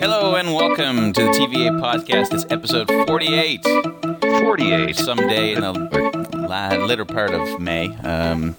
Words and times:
Hello 0.00 0.34
and 0.34 0.52
welcome 0.54 1.12
to 1.12 1.22
the 1.24 1.30
TVA 1.30 1.70
podcast. 1.80 2.32
It's 2.34 2.44
episode 2.50 2.88
48. 3.06 3.62
48. 4.20 4.96
Someday 4.96 5.54
in 5.54 5.60
the 5.62 6.84
later 6.86 7.04
part 7.04 7.30
of 7.32 7.60
May. 7.60 7.88
Um, 7.98 8.56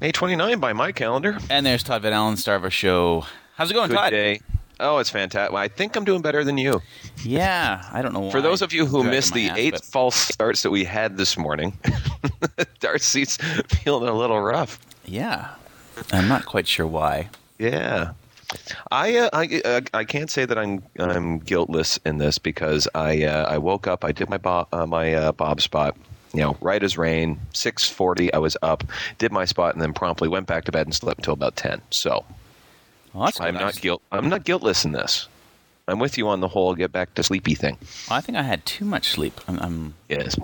May 0.00 0.12
29 0.12 0.60
by 0.60 0.72
my 0.72 0.92
calendar. 0.92 1.38
and 1.50 1.64
there's 1.64 1.82
Todd 1.82 2.02
Van 2.02 2.12
Allen, 2.12 2.36
star 2.36 2.56
of 2.56 2.64
our 2.64 2.70
show. 2.70 3.24
How's 3.54 3.70
it 3.70 3.74
going, 3.74 3.88
Good 3.88 3.96
Todd? 3.96 4.10
day. 4.10 4.40
Oh, 4.80 4.98
it's 4.98 5.10
fantastic. 5.10 5.54
I 5.56 5.68
think 5.68 5.96
I'm 5.96 6.04
doing 6.04 6.22
better 6.22 6.44
than 6.44 6.58
you. 6.58 6.82
Yeah, 7.24 7.88
I 7.92 8.02
don't 8.02 8.12
know 8.12 8.20
why. 8.20 8.30
For 8.32 8.40
those 8.40 8.62
of 8.62 8.72
you 8.72 8.84
who 8.86 9.04
missed 9.04 9.32
the 9.34 9.48
ass, 9.48 9.58
eight 9.58 9.72
but- 9.74 9.84
false 9.84 10.16
starts 10.16 10.62
that 10.62 10.70
we 10.70 10.84
had 10.84 11.16
this 11.16 11.36
morning, 11.38 11.78
Darcy's 12.80 13.36
feeling 13.68 14.08
a 14.08 14.14
little 14.14 14.40
rough. 14.40 14.78
Yeah. 15.04 15.48
I'm 16.12 16.28
not 16.28 16.46
quite 16.46 16.66
sure 16.66 16.86
why. 16.86 17.28
Yeah. 17.58 18.12
I, 18.90 19.16
uh, 19.16 19.30
I 19.32 19.60
uh, 19.64 19.80
I 19.94 20.04
can't 20.04 20.30
say 20.30 20.44
that 20.44 20.58
I'm 20.58 20.82
I'm 20.98 21.38
guiltless 21.38 21.98
in 22.04 22.18
this 22.18 22.38
because 22.38 22.88
I 22.94 23.24
uh, 23.24 23.44
I 23.48 23.58
woke 23.58 23.86
up 23.86 24.04
I 24.04 24.12
did 24.12 24.28
my 24.28 24.38
bob 24.38 24.68
uh, 24.72 24.86
my 24.86 25.14
uh, 25.14 25.32
bob 25.32 25.60
spot 25.60 25.96
you 26.34 26.40
know 26.40 26.56
right 26.60 26.82
as 26.82 26.96
rain 26.98 27.38
6:40 27.52 28.30
I 28.34 28.38
was 28.38 28.56
up 28.62 28.84
did 29.18 29.32
my 29.32 29.44
spot 29.44 29.74
and 29.74 29.82
then 29.82 29.92
promptly 29.92 30.28
went 30.28 30.46
back 30.46 30.64
to 30.64 30.72
bed 30.72 30.86
and 30.86 30.94
slept 30.94 31.20
until 31.20 31.34
about 31.34 31.56
10 31.56 31.80
so 31.90 32.24
Well, 33.12 33.30
I'm 33.40 33.54
good. 33.54 33.60
not 33.60 33.80
guilt 33.80 34.02
I'm 34.12 34.28
not 34.28 34.44
guiltless 34.44 34.84
in 34.84 34.92
this 34.92 35.28
I'm 35.88 35.98
with 35.98 36.16
you 36.16 36.28
on 36.28 36.40
the 36.40 36.48
whole 36.48 36.74
get 36.74 36.92
back 36.92 37.14
to 37.14 37.22
sleepy 37.22 37.54
thing 37.54 37.76
I 38.10 38.20
think 38.20 38.38
I 38.38 38.42
had 38.42 38.64
too 38.64 38.84
much 38.84 39.08
sleep. 39.08 39.40
I'm, 39.48 39.58
I'm 39.58 39.94
yes 40.08 40.36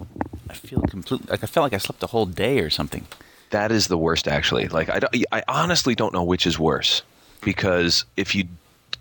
I 0.51 0.55
feel 0.55 0.80
completely 0.83 1.27
like 1.30 1.43
I 1.43 1.47
felt 1.47 1.65
like 1.65 1.73
I 1.75 1.79
slept 1.79 2.02
a 2.02 2.07
whole 2.09 2.27
day 2.27 2.61
or 2.61 2.71
something. 2.71 3.07
that 3.51 3.73
is 3.73 3.88
the 3.88 3.97
worst 3.99 4.29
actually 4.29 4.69
like 4.69 4.88
I 4.91 4.99
don't, 5.01 5.15
I 5.33 5.43
honestly 5.49 5.95
don't 5.95 6.13
know 6.13 6.23
which 6.25 6.47
is 6.47 6.59
worse 6.59 7.02
because 7.52 8.05
if 8.16 8.34
you 8.34 8.45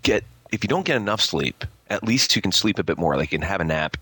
get 0.02 0.24
if 0.52 0.64
you 0.64 0.68
don't 0.68 0.86
get 0.86 0.96
enough 0.96 1.20
sleep 1.20 1.64
at 1.90 2.02
least 2.02 2.34
you 2.34 2.40
can 2.40 2.52
sleep 2.52 2.78
a 2.78 2.82
bit 2.82 2.96
more 2.96 3.14
like 3.16 3.30
you 3.30 3.38
can 3.38 3.46
have 3.46 3.60
a 3.60 3.64
nap 3.64 3.96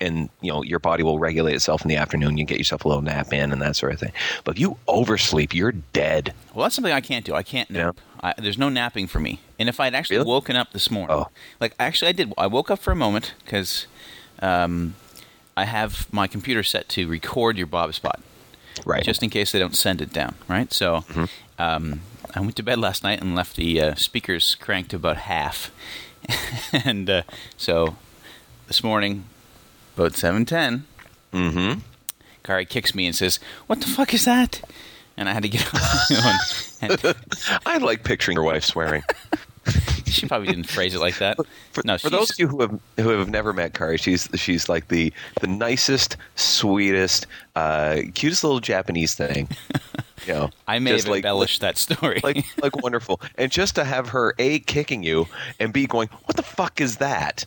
and 0.00 0.28
you 0.40 0.52
know 0.52 0.62
your 0.62 0.78
body 0.78 1.02
will 1.02 1.18
regulate 1.18 1.54
itself 1.54 1.82
in 1.82 1.88
the 1.88 1.96
afternoon 1.96 2.38
you 2.38 2.44
get 2.44 2.58
yourself 2.58 2.84
a 2.84 2.88
little 2.88 3.02
nap 3.02 3.32
in 3.32 3.50
and 3.52 3.60
that 3.60 3.74
sort 3.74 3.92
of 3.92 3.98
thing 3.98 4.12
but 4.44 4.54
if 4.54 4.60
you 4.60 4.76
oversleep 4.86 5.52
you're 5.52 5.72
dead 5.92 6.32
Well, 6.54 6.62
that's 6.64 6.76
something 6.76 6.92
I 6.92 7.00
can't 7.00 7.24
do. 7.24 7.34
I 7.34 7.42
can't 7.42 7.68
Yeah. 7.70 7.86
nap. 7.86 7.96
I, 8.22 8.34
there's 8.38 8.58
no 8.58 8.68
napping 8.68 9.06
for 9.08 9.20
me. 9.20 9.40
And 9.60 9.68
if 9.68 9.78
I'd 9.80 9.94
actually 9.94 10.18
Really? 10.18 10.28
woken 10.28 10.56
up 10.56 10.72
this 10.72 10.90
morning, 10.90 11.16
Oh. 11.16 11.28
like 11.60 11.72
actually 11.78 12.08
I 12.08 12.12
did, 12.12 12.32
I 12.38 12.46
woke 12.48 12.68
up 12.70 12.78
for 12.80 12.92
a 12.92 12.96
moment 12.96 13.34
because 13.44 13.86
um, 14.40 14.94
I 15.56 15.64
have 15.64 16.06
my 16.12 16.26
computer 16.28 16.62
set 16.62 16.88
to 16.90 17.08
record 17.08 17.56
your 17.56 17.66
Bob 17.68 17.94
spot, 17.94 18.20
right 18.84 19.04
just 19.04 19.22
in 19.24 19.30
case 19.30 19.50
they 19.52 19.58
don't 19.64 19.76
send 19.76 20.00
it 20.00 20.12
down. 20.12 20.34
Right. 20.48 20.72
So 20.72 21.04
um, 21.58 22.00
I 22.34 22.40
went 22.40 22.56
to 22.56 22.62
bed 22.62 22.78
last 22.78 23.02
night 23.02 23.20
and 23.20 23.34
left 23.34 23.56
the 23.56 23.80
uh, 23.80 23.94
speakers 23.94 24.54
cranked 24.54 24.90
to 24.90 24.96
about 24.96 25.16
half, 25.16 25.70
and 26.72 27.08
uh, 27.08 27.22
so 27.56 27.96
this 28.66 28.82
morning, 28.84 29.24
about 29.96 30.14
seven 30.14 30.44
ten, 30.44 30.84
mm-hmm 31.32 31.80
Kari 32.42 32.64
kicks 32.64 32.94
me 32.94 33.06
and 33.06 33.14
says, 33.14 33.38
"What 33.66 33.80
the 33.80 33.86
fuck 33.86 34.14
is 34.14 34.24
that?" 34.24 34.62
And 35.16 35.28
I 35.28 35.32
had 35.32 35.42
to 35.42 35.48
get 35.48 35.66
on. 36.24 36.34
and 36.80 37.16
i 37.66 37.76
like 37.78 38.04
picturing 38.04 38.36
your 38.36 38.44
wife 38.44 38.64
swearing 38.64 39.02
she 40.06 40.26
probably 40.26 40.48
didn't 40.48 40.68
phrase 40.68 40.94
it 40.94 41.00
like 41.00 41.18
that. 41.18 41.36
for, 41.72 41.82
no, 41.84 41.98
for 41.98 42.10
those 42.10 42.30
of 42.30 42.38
you 42.38 42.48
who 42.48 42.60
have 42.60 42.80
who 42.96 43.08
have 43.10 43.28
never 43.28 43.52
met 43.52 43.74
Kari, 43.74 43.98
she's 43.98 44.28
she's 44.34 44.68
like 44.68 44.88
the 44.88 45.12
the 45.40 45.46
nicest, 45.46 46.16
sweetest, 46.36 47.26
uh, 47.56 48.00
cutest 48.14 48.44
little 48.44 48.60
Japanese 48.60 49.14
thing. 49.14 49.48
You 50.26 50.34
know, 50.34 50.50
I 50.66 50.78
may 50.78 50.92
have 50.92 51.06
embellished 51.06 51.60
that 51.60 51.78
story. 51.78 52.20
like 52.24 52.44
like 52.62 52.76
wonderful. 52.82 53.20
And 53.36 53.50
just 53.50 53.74
to 53.76 53.84
have 53.84 54.08
her 54.10 54.34
a 54.38 54.60
kicking 54.60 55.02
you 55.02 55.26
and 55.58 55.72
b 55.72 55.86
going, 55.86 56.08
what 56.24 56.36
the 56.36 56.42
fuck 56.42 56.80
is 56.80 56.96
that? 56.96 57.44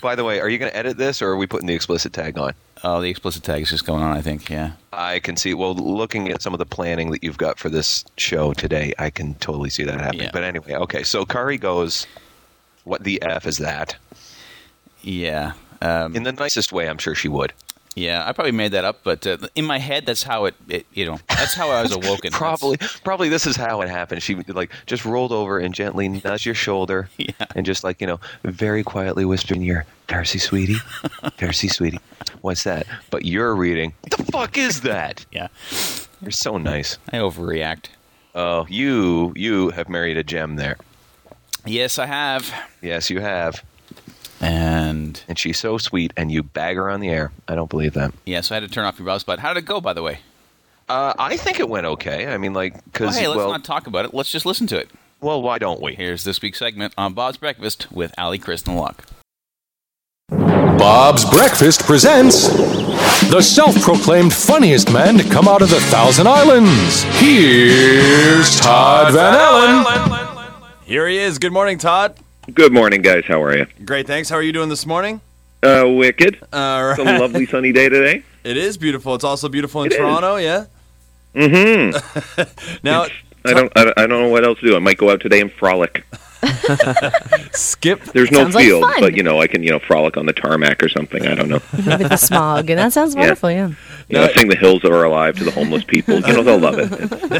By 0.00 0.14
the 0.14 0.24
way, 0.24 0.40
are 0.40 0.48
you 0.48 0.58
going 0.58 0.70
to 0.70 0.76
edit 0.76 0.98
this 0.98 1.22
or 1.22 1.30
are 1.30 1.36
we 1.36 1.46
putting 1.46 1.66
the 1.66 1.74
explicit 1.74 2.12
tag 2.12 2.38
on? 2.38 2.54
oh, 2.84 3.00
the 3.00 3.08
explicit 3.08 3.42
tag 3.42 3.62
is 3.62 3.70
just 3.70 3.86
going 3.86 4.02
on. 4.02 4.16
I 4.16 4.20
think. 4.20 4.48
Yeah. 4.48 4.72
I 4.92 5.18
can 5.18 5.36
see. 5.36 5.54
Well, 5.54 5.74
looking 5.74 6.28
at 6.30 6.42
some 6.42 6.52
of 6.52 6.58
the 6.58 6.66
planning 6.66 7.10
that 7.10 7.24
you've 7.24 7.38
got 7.38 7.58
for 7.58 7.68
this 7.68 8.04
show 8.16 8.52
today, 8.52 8.92
I 8.98 9.10
can 9.10 9.34
totally 9.36 9.70
see 9.70 9.82
that 9.84 10.00
happening. 10.00 10.26
Yeah. 10.26 10.30
But 10.32 10.44
anyway, 10.44 10.74
okay. 10.74 11.02
So 11.02 11.24
Kari 11.24 11.58
goes, 11.58 12.06
"What 12.84 13.02
the 13.02 13.20
f 13.22 13.46
is 13.46 13.58
that?" 13.58 13.96
Yeah. 15.02 15.52
Um, 15.82 16.14
In 16.14 16.22
the 16.22 16.32
nicest 16.32 16.72
way, 16.72 16.88
I'm 16.88 16.98
sure 16.98 17.14
she 17.14 17.28
would. 17.28 17.52
Yeah. 17.94 18.26
I 18.26 18.32
probably 18.32 18.52
made 18.52 18.72
that 18.72 18.84
up, 18.84 19.00
but 19.04 19.26
uh, 19.26 19.38
in 19.54 19.64
my 19.64 19.78
head, 19.78 20.06
that's 20.06 20.22
how 20.22 20.44
it, 20.46 20.54
it. 20.68 20.86
You 20.92 21.06
know, 21.06 21.18
that's 21.28 21.54
how 21.54 21.70
I 21.70 21.82
was 21.82 21.92
awoken. 21.96 22.32
That's- 22.32 22.38
Probably, 22.38 22.76
probably 23.04 23.28
this 23.28 23.46
is 23.46 23.56
how 23.56 23.80
it 23.82 23.88
happened. 23.88 24.22
She 24.22 24.34
like 24.36 24.70
just 24.86 25.04
rolled 25.04 25.32
over 25.32 25.58
and 25.58 25.74
gently 25.74 26.08
nudged 26.08 26.44
your 26.46 26.54
shoulder, 26.54 27.08
Yeah. 27.18 27.32
and 27.54 27.64
just 27.66 27.84
like 27.84 28.00
you 28.00 28.06
know, 28.06 28.20
very 28.44 28.82
quietly 28.82 29.24
whispered 29.24 29.56
in 29.56 29.62
your 29.62 29.84
Darcy, 30.06 30.38
sweetie, 30.38 30.76
Darcy, 31.38 31.68
sweetie, 31.68 32.00
what's 32.42 32.64
that? 32.64 32.86
But 33.10 33.24
you're 33.24 33.54
reading. 33.54 33.94
What 34.02 34.18
the 34.18 34.24
fuck 34.32 34.58
is 34.58 34.82
that? 34.82 35.24
Yeah. 35.32 35.48
You're 36.20 36.30
so 36.30 36.58
nice. 36.58 36.98
I 37.12 37.16
overreact. 37.18 37.86
Oh, 38.34 38.66
you 38.68 39.32
you 39.36 39.70
have 39.70 39.88
married 39.88 40.16
a 40.18 40.24
gem 40.24 40.56
there. 40.56 40.76
Yes, 41.66 41.98
I 41.98 42.06
have. 42.06 42.52
Yes, 42.82 43.08
you 43.08 43.20
have. 43.20 43.62
And 44.44 45.20
And 45.28 45.38
she's 45.38 45.58
so 45.58 45.78
sweet, 45.78 46.12
and 46.16 46.30
you 46.30 46.42
bag 46.42 46.76
her 46.76 46.90
on 46.90 47.00
the 47.00 47.08
air. 47.08 47.32
I 47.48 47.54
don't 47.54 47.70
believe 47.70 47.94
that. 47.94 48.12
yeah, 48.26 48.40
so 48.42 48.54
I 48.54 48.60
had 48.60 48.68
to 48.68 48.72
turn 48.72 48.84
off 48.84 48.98
your 48.98 49.04
browse 49.04 49.22
spot. 49.22 49.38
How 49.38 49.54
did 49.54 49.64
it 49.64 49.66
go, 49.66 49.80
by 49.80 49.92
the 49.94 50.02
way? 50.02 50.18
Uh, 50.88 51.14
I 51.18 51.36
think 51.38 51.60
it 51.60 51.68
went 51.68 51.86
okay. 51.86 52.26
I 52.26 52.36
mean, 52.36 52.52
like, 52.52 52.74
Well, 52.74 52.82
because 52.92 53.16
hey, 53.16 53.26
let's 53.26 53.38
well, 53.38 53.50
not 53.50 53.64
talk 53.64 53.86
about 53.86 54.04
it. 54.04 54.12
Let's 54.12 54.30
just 54.30 54.44
listen 54.44 54.66
to 54.68 54.76
it. 54.78 54.90
well, 55.20 55.40
why 55.40 55.58
don't 55.58 55.80
we? 55.80 55.94
Here's 55.94 56.24
this 56.24 56.42
week's 56.42 56.58
segment 56.58 56.92
on 56.98 57.14
Bob's 57.14 57.38
Breakfast 57.38 57.90
with 57.90 58.12
Ali 58.18 58.38
Kristen 58.38 58.72
and 58.72 58.80
Locke. 58.80 59.04
Bob's 60.28 61.24
Breakfast 61.30 61.84
presents 61.84 62.48
the 63.30 63.40
self 63.40 63.80
proclaimed 63.80 64.34
funniest 64.34 64.92
man 64.92 65.16
to 65.16 65.24
come 65.24 65.48
out 65.48 65.62
of 65.62 65.70
the 65.70 65.80
Thousand 65.80 66.26
Islands. 66.26 67.02
Here's 67.18 68.60
Todd 68.60 69.12
Van 69.14 69.34
Allen. 69.34 70.74
Here 70.84 71.08
he 71.08 71.16
is. 71.16 71.38
Good 71.38 71.52
morning, 71.52 71.78
Todd. 71.78 72.16
Good 72.52 72.72
morning, 72.72 73.00
guys. 73.02 73.24
How 73.26 73.42
are 73.42 73.56
you? 73.56 73.66
Great, 73.84 74.06
thanks. 74.06 74.28
How 74.28 74.36
are 74.36 74.42
you 74.42 74.52
doing 74.52 74.68
this 74.68 74.84
morning? 74.86 75.20
Uh, 75.62 75.84
wicked. 75.96 76.38
All 76.52 76.90
It's 76.90 76.98
a 77.00 77.18
lovely 77.18 77.46
sunny 77.46 77.72
day 77.72 77.88
today. 77.88 78.22
It 78.44 78.58
is 78.58 78.76
beautiful. 78.76 79.14
It's 79.14 79.24
also 79.24 79.48
beautiful 79.48 79.80
in 79.84 79.86
It 79.86 79.92
is. 79.94 79.98
Toronto, 79.98 80.36
yeah? 80.36 80.66
Mm-hmm. 81.34 82.76
Now, 82.86 83.06
I 83.46 83.54
don't. 83.54 83.72
I 83.74 83.84
don't- 83.84 83.98
I 83.98 84.06
don't 84.06 84.20
know 84.20 84.28
what 84.28 84.44
else 84.44 84.58
to 84.60 84.66
do. 84.66 84.76
I 84.76 84.80
might 84.80 84.98
go 84.98 85.08
out 85.10 85.22
today 85.22 85.40
and 85.40 85.50
frolic. 85.50 86.04
skip. 87.52 88.02
There's 88.12 88.30
no 88.30 88.40
Sounds 88.50 88.56
field, 88.56 88.82
fun. 88.84 89.00
but 89.00 89.16
you 89.16 89.22
know, 89.22 89.40
I 89.40 89.46
can 89.46 89.62
you 89.62 89.70
know 89.70 89.78
frolic 89.78 90.18
on 90.18 90.26
the 90.26 90.34
tarmac 90.34 90.82
or 90.82 90.90
something. 90.90 91.26
I 91.26 91.34
don't 91.34 91.48
know. 91.48 91.62
with 91.72 91.84
the 92.10 92.18
smog, 92.18 92.68
and 92.68 92.78
that 92.78 92.92
sounds 92.92 93.16
wonderful. 93.16 93.50
Yeah. 93.50 93.68
You 94.10 94.18
know, 94.18 94.28
sing 94.36 94.48
the 94.48 94.56
hills 94.56 94.82
that 94.82 94.92
are 94.92 95.04
alive 95.04 95.38
to 95.38 95.44
the 95.44 95.50
homeless 95.52 95.84
people. 95.84 96.16
You 96.20 96.34
know, 96.34 96.42
they'll 96.42 96.58
love 96.58 96.78
it. 96.78 96.90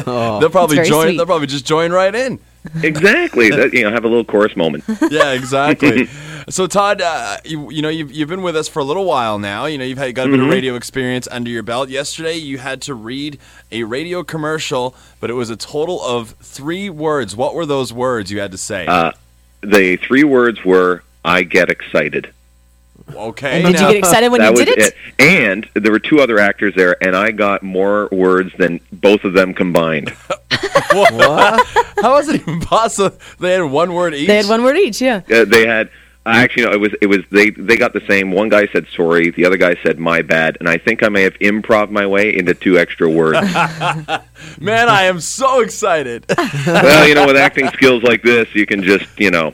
They'll 0.05 0.49
probably 0.49 0.77
join. 0.77 1.03
sweet. 1.09 1.17
They'll 1.17 1.27
probably 1.27 1.45
just 1.45 1.67
join 1.67 1.91
right 1.91 2.15
in. 2.15 2.39
Exactly. 2.83 3.49
That, 3.55 3.73
you 3.73 3.83
know, 3.83 3.91
have 3.91 4.03
a 4.03 4.07
little 4.07 4.25
chorus 4.25 4.55
moment. 4.55 4.83
Yeah, 5.09 5.31
exactly. 5.31 6.07
so, 6.49 6.67
Todd, 6.67 7.01
uh, 7.01 7.37
you, 7.45 7.69
you 7.71 7.81
know, 7.81 7.89
you've, 7.89 8.11
you've 8.11 8.29
been 8.29 8.41
with 8.41 8.55
us 8.55 8.67
for 8.67 8.79
a 8.79 8.83
little 8.83 9.05
while 9.05 9.39
now. 9.39 9.65
You 9.65 9.77
know, 9.77 9.83
you've 9.83 9.97
had 9.97 10.13
got 10.15 10.27
a 10.27 10.31
bit 10.31 10.39
of 10.39 10.49
radio 10.49 10.75
experience 10.75 11.27
under 11.31 11.49
your 11.49 11.63
belt. 11.63 11.89
Yesterday, 11.89 12.35
you 12.35 12.57
had 12.57 12.81
to 12.83 12.93
read 12.93 13.39
a 13.71 13.83
radio 13.83 14.23
commercial, 14.23 14.95
but 15.19 15.29
it 15.29 15.33
was 15.33 15.49
a 15.49 15.55
total 15.55 16.01
of 16.01 16.31
three 16.41 16.89
words. 16.89 17.35
What 17.35 17.55
were 17.55 17.65
those 17.65 17.93
words 17.93 18.31
you 18.31 18.39
had 18.39 18.51
to 18.51 18.57
say? 18.57 18.85
Uh, 18.87 19.11
the 19.61 19.97
three 19.97 20.23
words 20.23 20.63
were 20.65 21.03
"I 21.23 21.43
get 21.43 21.69
excited." 21.69 22.33
Okay. 23.13 23.57
And 23.61 23.65
did 23.67 23.75
now- 23.75 23.87
you 23.87 23.93
get 23.93 23.99
excited 23.99 24.29
when 24.29 24.41
that 24.41 24.57
you 24.57 24.65
did 24.65 24.77
it? 24.77 24.95
And 25.19 25.67
there 25.73 25.91
were 25.91 25.99
two 25.99 26.19
other 26.21 26.39
actors 26.39 26.73
there, 26.75 27.01
and 27.03 27.15
I 27.15 27.31
got 27.31 27.63
more 27.63 28.07
words 28.11 28.51
than 28.57 28.79
both 28.91 29.23
of 29.23 29.33
them 29.33 29.53
combined. 29.53 30.13
What? 30.91 31.65
How 32.01 32.17
is 32.17 32.29
it 32.29 32.35
even 32.41 32.61
possible? 32.61 33.17
They 33.39 33.53
had 33.53 33.63
one 33.63 33.93
word 33.93 34.13
each. 34.13 34.27
They 34.27 34.37
had 34.37 34.45
one 34.47 34.63
word 34.63 34.77
each. 34.77 35.01
Yeah. 35.01 35.21
Uh, 35.29 35.43
they 35.43 35.67
had 35.67 35.89
actually 36.25 36.63
no, 36.63 36.71
it 36.71 36.79
was 36.79 36.93
it 37.01 37.07
was 37.07 37.19
they 37.31 37.51
they 37.51 37.77
got 37.77 37.93
the 37.93 38.01
same. 38.07 38.31
One 38.31 38.49
guy 38.49 38.67
said 38.67 38.87
sorry, 38.95 39.31
the 39.31 39.45
other 39.45 39.57
guy 39.57 39.75
said 39.83 39.99
my 39.99 40.21
bad, 40.21 40.57
and 40.59 40.67
I 40.67 40.77
think 40.77 41.03
I 41.03 41.09
may 41.09 41.23
have 41.23 41.33
improv 41.35 41.91
my 41.91 42.05
way 42.05 42.35
into 42.35 42.53
two 42.53 42.77
extra 42.77 43.09
words. 43.09 43.41
Man, 44.59 44.89
I 44.89 45.03
am 45.03 45.19
so 45.19 45.61
excited. 45.61 46.25
well, 46.65 47.07
you 47.07 47.15
know, 47.15 47.27
with 47.27 47.37
acting 47.37 47.67
skills 47.69 48.03
like 48.03 48.23
this, 48.23 48.53
you 48.55 48.65
can 48.65 48.83
just 48.83 49.07
you 49.19 49.31
know, 49.31 49.53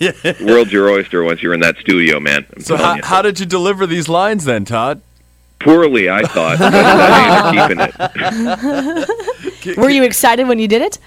world's 0.40 0.72
your 0.72 0.90
oyster 0.90 1.22
once 1.22 1.42
you're 1.42 1.54
in 1.54 1.60
that 1.60 1.76
studio, 1.78 2.20
man. 2.20 2.46
I'm 2.54 2.62
so, 2.62 2.76
telling 2.76 2.90
how, 2.90 2.96
you. 2.96 3.02
how 3.02 3.22
did 3.22 3.40
you 3.40 3.46
deliver 3.46 3.86
these 3.86 4.08
lines 4.08 4.44
then, 4.44 4.64
Todd? 4.64 5.00
poorly? 5.62 6.10
I 6.10 6.22
thought, 6.22 6.58
but 6.58 6.74
I 6.74 7.58
ended 7.58 7.78
up 7.78 8.14
keeping 8.14 8.36
it. 9.64 9.76
Were 9.76 9.90
you 9.90 10.02
excited 10.02 10.46
when 10.48 10.58
you 10.58 10.68
did 10.68 10.82
it? 10.82 10.98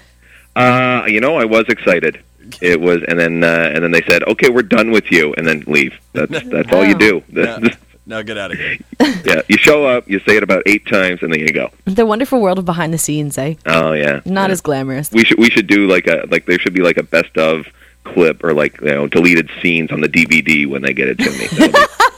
Uh, 0.54 1.04
you 1.06 1.20
know, 1.20 1.36
I 1.36 1.44
was 1.44 1.64
excited. 1.68 2.22
It 2.60 2.80
was, 2.80 3.02
and 3.08 3.18
then 3.18 3.44
uh, 3.44 3.70
and 3.74 3.82
then 3.82 3.90
they 3.90 4.02
said, 4.02 4.22
"Okay, 4.24 4.48
we're 4.48 4.62
done 4.62 4.90
with 4.90 5.10
you," 5.10 5.34
and 5.36 5.46
then 5.46 5.64
leave. 5.66 5.94
That's 6.12 6.30
that's 6.48 6.72
all 6.72 6.84
you 6.84 6.96
do. 6.96 7.22
Yeah. 7.28 7.58
Now 8.08 8.22
get 8.22 8.38
out 8.38 8.52
of 8.52 8.58
here. 8.58 8.76
yeah, 9.24 9.42
you 9.48 9.58
show 9.58 9.84
up, 9.84 10.08
you 10.08 10.20
say 10.20 10.36
it 10.36 10.44
about 10.44 10.62
eight 10.66 10.86
times, 10.86 11.22
and 11.22 11.32
then 11.32 11.40
you 11.40 11.48
go. 11.48 11.70
The 11.86 12.06
wonderful 12.06 12.40
world 12.40 12.58
of 12.58 12.64
behind 12.64 12.94
the 12.94 12.98
scenes, 12.98 13.36
eh? 13.36 13.54
Oh 13.66 13.92
yeah, 13.92 14.20
Not 14.24 14.48
yeah. 14.48 14.52
as 14.52 14.60
glamorous. 14.60 15.10
We 15.10 15.24
should 15.24 15.38
we 15.38 15.50
should 15.50 15.66
do 15.66 15.88
like 15.88 16.06
a 16.06 16.24
like 16.30 16.46
there 16.46 16.58
should 16.58 16.74
be 16.74 16.82
like 16.82 16.98
a 16.98 17.02
best 17.02 17.36
of 17.36 17.66
clip 18.04 18.44
or 18.44 18.54
like 18.54 18.80
you 18.80 18.88
know 18.94 19.08
deleted 19.08 19.50
scenes 19.60 19.90
on 19.90 20.00
the 20.00 20.08
DVD 20.08 20.68
when 20.68 20.82
they 20.82 20.92
get 20.92 21.08
it 21.08 21.18
to 21.18 21.30
me. 21.32 21.74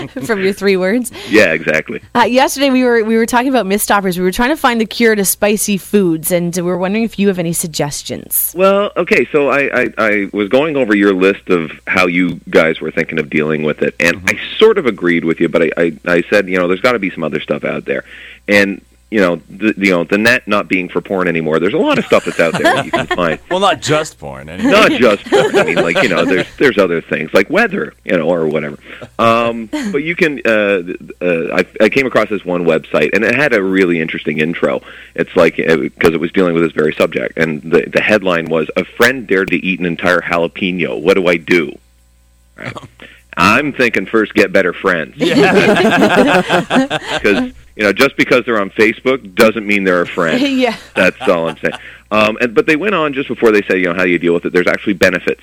That'll 0.00 0.20
be- 0.20 0.26
from 0.26 0.42
your 0.42 0.52
three 0.52 0.76
words. 0.76 1.10
yeah, 1.28 1.52
exactly. 1.52 2.00
Uh, 2.14 2.22
yesterday 2.22 2.70
we 2.70 2.84
were 2.84 3.04
we 3.04 3.16
were 3.16 3.26
talking 3.26 3.48
about 3.48 3.66
misstoppers. 3.66 4.16
We 4.18 4.24
were 4.24 4.32
trying 4.32 4.50
to 4.50 4.56
find 4.56 4.80
the 4.80 4.86
cure 4.86 5.14
to 5.14 5.24
spicy 5.24 5.76
foods, 5.78 6.30
and 6.32 6.54
we 6.54 6.62
were 6.62 6.78
wondering 6.78 7.04
if 7.04 7.18
you 7.18 7.28
have 7.28 7.38
any 7.38 7.52
suggestions. 7.52 8.52
Well, 8.56 8.92
okay, 8.96 9.26
so 9.32 9.48
I, 9.48 9.82
I, 9.82 9.94
I 9.98 10.30
was 10.32 10.48
going 10.48 10.76
over 10.76 10.94
your 10.94 11.12
list 11.14 11.48
of 11.50 11.70
how 11.86 12.06
you 12.06 12.40
guys 12.50 12.80
were 12.80 12.90
thinking 12.90 13.18
of 13.18 13.30
dealing 13.30 13.62
with 13.62 13.82
it, 13.82 13.94
and 14.00 14.20
I 14.26 14.38
sort 14.56 14.78
of 14.78 14.86
agreed 14.86 15.24
with 15.24 15.40
you, 15.40 15.48
but 15.48 15.62
I, 15.62 15.70
I, 15.76 15.98
I 16.06 16.22
said, 16.30 16.48
you 16.48 16.58
know, 16.58 16.68
there's 16.68 16.80
got 16.80 16.92
to 16.92 16.98
be 16.98 17.10
some 17.10 17.24
other 17.24 17.40
stuff 17.40 17.64
out 17.64 17.84
there, 17.84 18.04
and 18.46 18.80
you 19.10 19.20
know, 19.20 19.36
the, 19.48 19.74
you 19.78 19.90
know, 19.90 20.04
the 20.04 20.18
net 20.18 20.46
not 20.46 20.68
being 20.68 20.88
for 20.88 21.00
porn 21.00 21.28
anymore. 21.28 21.58
There's 21.58 21.74
a 21.74 21.78
lot 21.78 21.98
of 21.98 22.04
stuff 22.04 22.26
that's 22.26 22.38
out 22.38 22.52
there 22.52 22.62
that 22.74 22.84
you 22.84 22.90
can 22.90 23.06
find. 23.16 23.40
Well, 23.50 23.60
not 23.60 23.80
just 23.80 24.18
porn. 24.18 24.48
Anyway. 24.50 24.70
Not 24.70 24.90
just 24.92 25.24
porn. 25.24 25.56
I 25.56 25.64
mean, 25.64 25.76
like 25.76 26.02
you 26.02 26.10
know, 26.10 26.24
there's 26.26 26.46
there's 26.56 26.76
other 26.76 27.00
things 27.00 27.32
like 27.32 27.48
weather, 27.48 27.94
you 28.04 28.16
know, 28.16 28.28
or 28.28 28.46
whatever. 28.46 28.78
Um, 29.18 29.66
but 29.66 30.02
you 30.02 30.14
can. 30.14 30.40
Uh, 30.44 30.82
uh, 31.22 31.56
I, 31.56 31.66
I 31.84 31.88
came 31.88 32.06
across 32.06 32.28
this 32.28 32.44
one 32.44 32.64
website, 32.64 33.14
and 33.14 33.24
it 33.24 33.34
had 33.34 33.54
a 33.54 33.62
really 33.62 34.00
interesting 34.00 34.40
intro. 34.40 34.82
It's 35.14 35.34
like 35.34 35.56
because 35.56 36.12
it 36.12 36.20
was 36.20 36.30
dealing 36.32 36.52
with 36.54 36.62
this 36.62 36.72
very 36.72 36.92
subject, 36.92 37.38
and 37.38 37.62
the 37.62 37.88
the 37.90 38.02
headline 38.02 38.46
was 38.46 38.70
"A 38.76 38.84
friend 38.84 39.26
dared 39.26 39.48
to 39.50 39.56
eat 39.56 39.80
an 39.80 39.86
entire 39.86 40.20
jalapeno. 40.20 41.00
What 41.00 41.14
do 41.14 41.26
I 41.28 41.38
do?" 41.38 41.78
Right. 42.56 42.76
I'm 43.38 43.72
thinking 43.72 44.04
first 44.04 44.34
get 44.34 44.52
better 44.52 44.72
friends 44.72 45.14
because 45.16 45.26
you 47.76 47.84
know 47.84 47.92
just 47.92 48.16
because 48.16 48.44
they're 48.44 48.60
on 48.60 48.70
Facebook 48.70 49.36
doesn't 49.36 49.64
mean 49.64 49.84
they're 49.84 50.02
a 50.02 50.06
friend. 50.06 50.40
yeah. 50.58 50.76
That's 50.96 51.20
all 51.22 51.48
I'm 51.48 51.56
saying. 51.58 51.74
Um, 52.10 52.36
and, 52.40 52.54
but 52.54 52.66
they 52.66 52.74
went 52.74 52.96
on 52.96 53.12
just 53.12 53.28
before 53.28 53.52
they 53.52 53.62
said, 53.62 53.78
you 53.78 53.84
know, 53.84 53.94
how 53.94 54.02
do 54.02 54.10
you 54.10 54.18
deal 54.18 54.34
with 54.34 54.44
it? 54.44 54.52
There's 54.52 54.66
actually 54.66 54.94
benefits 54.94 55.42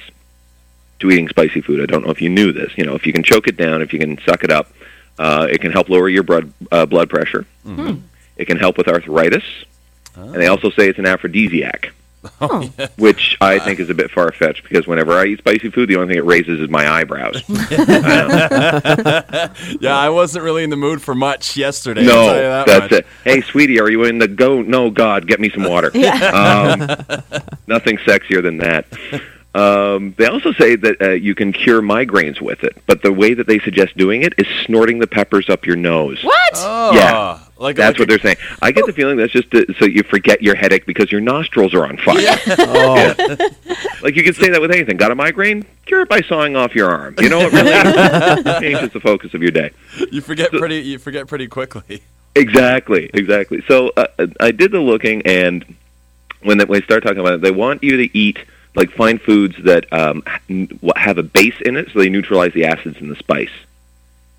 to 1.00 1.10
eating 1.10 1.30
spicy 1.30 1.62
food. 1.62 1.82
I 1.82 1.86
don't 1.86 2.04
know 2.04 2.12
if 2.12 2.22
you 2.22 2.30
knew 2.30 2.52
this. 2.52 2.78
You 2.78 2.86
know, 2.86 2.96
if 2.96 3.08
you 3.08 3.14
can 3.14 3.24
choke 3.24 3.48
it 3.48 3.56
down, 3.56 3.82
if 3.82 3.94
you 3.94 4.00
can 4.00 4.18
suck 4.26 4.44
it 4.44 4.52
up, 4.52 4.74
uh, 5.18 5.48
it 5.50 5.62
can 5.62 5.72
help 5.72 5.88
lower 5.88 6.10
your 6.10 6.24
blood 6.24 6.52
uh, 6.72 6.86
blood 6.86 7.10
pressure. 7.10 7.46
It 8.36 8.46
can 8.46 8.58
help 8.58 8.78
with 8.78 8.90
arthritis, 8.90 9.46
and 10.16 10.36
they 10.36 10.48
also 10.48 10.70
say 10.70 10.90
it's 10.90 11.00
an 11.00 11.06
aphrodisiac. 11.06 11.94
Which 12.98 13.38
I 13.42 13.60
think 13.60 13.80
is 13.80 13.90
a 13.90 13.94
bit 13.94 14.12
far 14.12 14.32
fetched 14.32 14.64
because 14.64 14.88
whenever 14.88 15.14
I 15.14 15.26
eat 15.26 15.40
spicy 15.40 15.70
food, 15.72 15.90
the 15.90 15.96
only 15.98 16.10
thing 16.14 16.18
it 16.18 16.26
raises 16.26 16.60
is 16.60 16.70
my 16.70 16.88
eyebrows. 16.90 17.42
Yeah, 19.80 19.98
I 19.98 20.10
wasn't 20.10 20.44
really 20.44 20.64
in 20.64 20.70
the 20.70 20.76
mood 20.78 21.02
for 21.02 21.16
much 21.16 21.58
yesterday. 21.58 22.04
No, 22.06 22.12
tell 22.14 22.36
you 22.36 22.42
that 22.42 22.68
that's 22.68 22.92
much. 22.92 22.94
it. 23.02 23.08
Hey, 23.24 23.42
sweetie, 23.42 23.80
are 23.80 23.90
you 23.90 24.04
in 24.06 24.18
the 24.18 24.28
go? 24.28 24.62
No, 24.62 24.90
God, 24.90 25.28
get 25.28 25.40
me 25.40 25.50
some 25.50 25.64
water. 25.64 25.88
um, 25.88 26.80
nothing 27.68 27.98
sexier 27.98 28.42
than 28.42 28.58
that. 28.58 28.86
Um, 29.54 30.14
they 30.18 30.26
also 30.26 30.52
say 30.54 30.76
that 30.76 31.02
uh, 31.02 31.10
you 31.12 31.36
can 31.36 31.54
cure 31.54 31.82
migraines 31.82 32.42
with 32.42 32.64
it, 32.64 32.76
but 32.88 33.02
the 33.04 33.14
way 33.14 33.34
that 33.34 33.48
they 33.48 33.60
suggest 33.60 33.96
doing 33.96 34.24
it 34.24 34.34
is 34.38 34.48
snorting 34.66 35.00
the 35.00 35.08
peppers 35.08 35.50
up 35.50 35.66
your 35.66 35.78
nose. 35.78 36.22
What? 36.24 36.54
Oh, 36.56 36.92
Yeah. 36.94 37.40
Like 37.58 37.76
That's 37.76 37.94
like 37.94 38.00
what 38.00 38.10
they're 38.10 38.20
saying. 38.20 38.38
I 38.62 38.72
get 38.72 38.86
the 38.86 38.94
feeling 38.94 39.18
that's 39.18 39.32
just 39.32 39.50
to, 39.52 39.74
so 39.80 39.86
you 39.86 40.04
forget 40.04 40.42
your 40.42 40.56
headache 40.56 40.86
because 40.86 41.12
your 41.12 41.22
nostrils 41.22 41.74
are 41.74 41.86
on 41.86 41.98
fire. 41.98 42.20
Yeah. 42.20 43.48
Like 44.02 44.16
you 44.16 44.24
could 44.24 44.36
say 44.36 44.50
that 44.50 44.62
with 44.62 44.70
anything. 44.70 44.98
Got 44.98 45.10
a 45.10 45.16
migraine? 45.16 45.66
Cure 45.88 46.02
it 46.02 46.10
by 46.10 46.22
sawing 46.22 46.56
off 46.56 46.76
your 46.76 46.92
arm. 46.92 47.16
You 47.18 47.28
know, 47.28 47.40
it 47.42 47.52
really 47.52 48.44
changes 48.62 48.94
the 48.94 49.00
focus 49.00 49.34
of 49.34 49.42
your 49.42 49.50
day. 49.50 49.72
you 50.12 50.22
forget 50.22 50.52
pretty. 50.52 50.82
You 50.82 51.00
forget 51.00 51.28
pretty 51.28 51.48
quickly. 51.48 52.04
Exactly, 52.36 53.10
exactly. 53.16 53.64
So 53.68 53.92
uh, 53.98 54.28
I 54.40 54.52
did 54.52 54.72
the 54.72 54.80
looking, 54.80 55.24
and 55.26 55.66
when 56.44 56.60
they, 56.60 56.66
when 56.66 56.82
they 56.82 56.86
start 56.86 57.02
talking 57.02 57.20
about 57.20 57.34
it, 57.34 57.42
they 57.42 57.50
want 57.50 57.84
you 57.84 57.98
to 57.98 58.16
eat 58.16 58.38
like 58.76 58.92
find 58.92 59.20
foods 59.20 59.56
that 59.64 59.92
um, 59.92 60.22
have 60.96 61.18
a 61.18 61.24
base 61.24 61.60
in 61.62 61.78
it, 61.78 61.90
so 61.92 62.00
they 62.00 62.10
neutralize 62.10 62.54
the 62.54 62.66
acids 62.66 62.98
in 63.00 63.08
the 63.08 63.16
spice. 63.16 63.50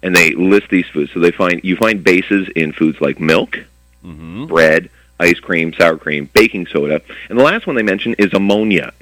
And 0.06 0.14
they 0.14 0.30
list 0.34 0.68
these 0.70 0.86
foods. 0.86 1.10
So 1.12 1.18
they 1.18 1.32
find 1.32 1.60
you 1.64 1.74
find 1.74 2.04
bases 2.04 2.48
in 2.54 2.72
foods 2.72 3.00
like 3.00 3.18
milk, 3.18 3.58
mm-hmm. 4.04 4.46
bread, 4.46 4.88
ice 5.18 5.40
cream, 5.40 5.72
sour 5.74 5.98
cream, 5.98 6.30
baking 6.32 6.68
soda, 6.68 7.02
and 7.28 7.36
the 7.36 7.42
last 7.42 7.66
one 7.66 7.74
they 7.74 7.82
mention 7.82 8.14
is 8.14 8.32
ammonia. 8.32 8.92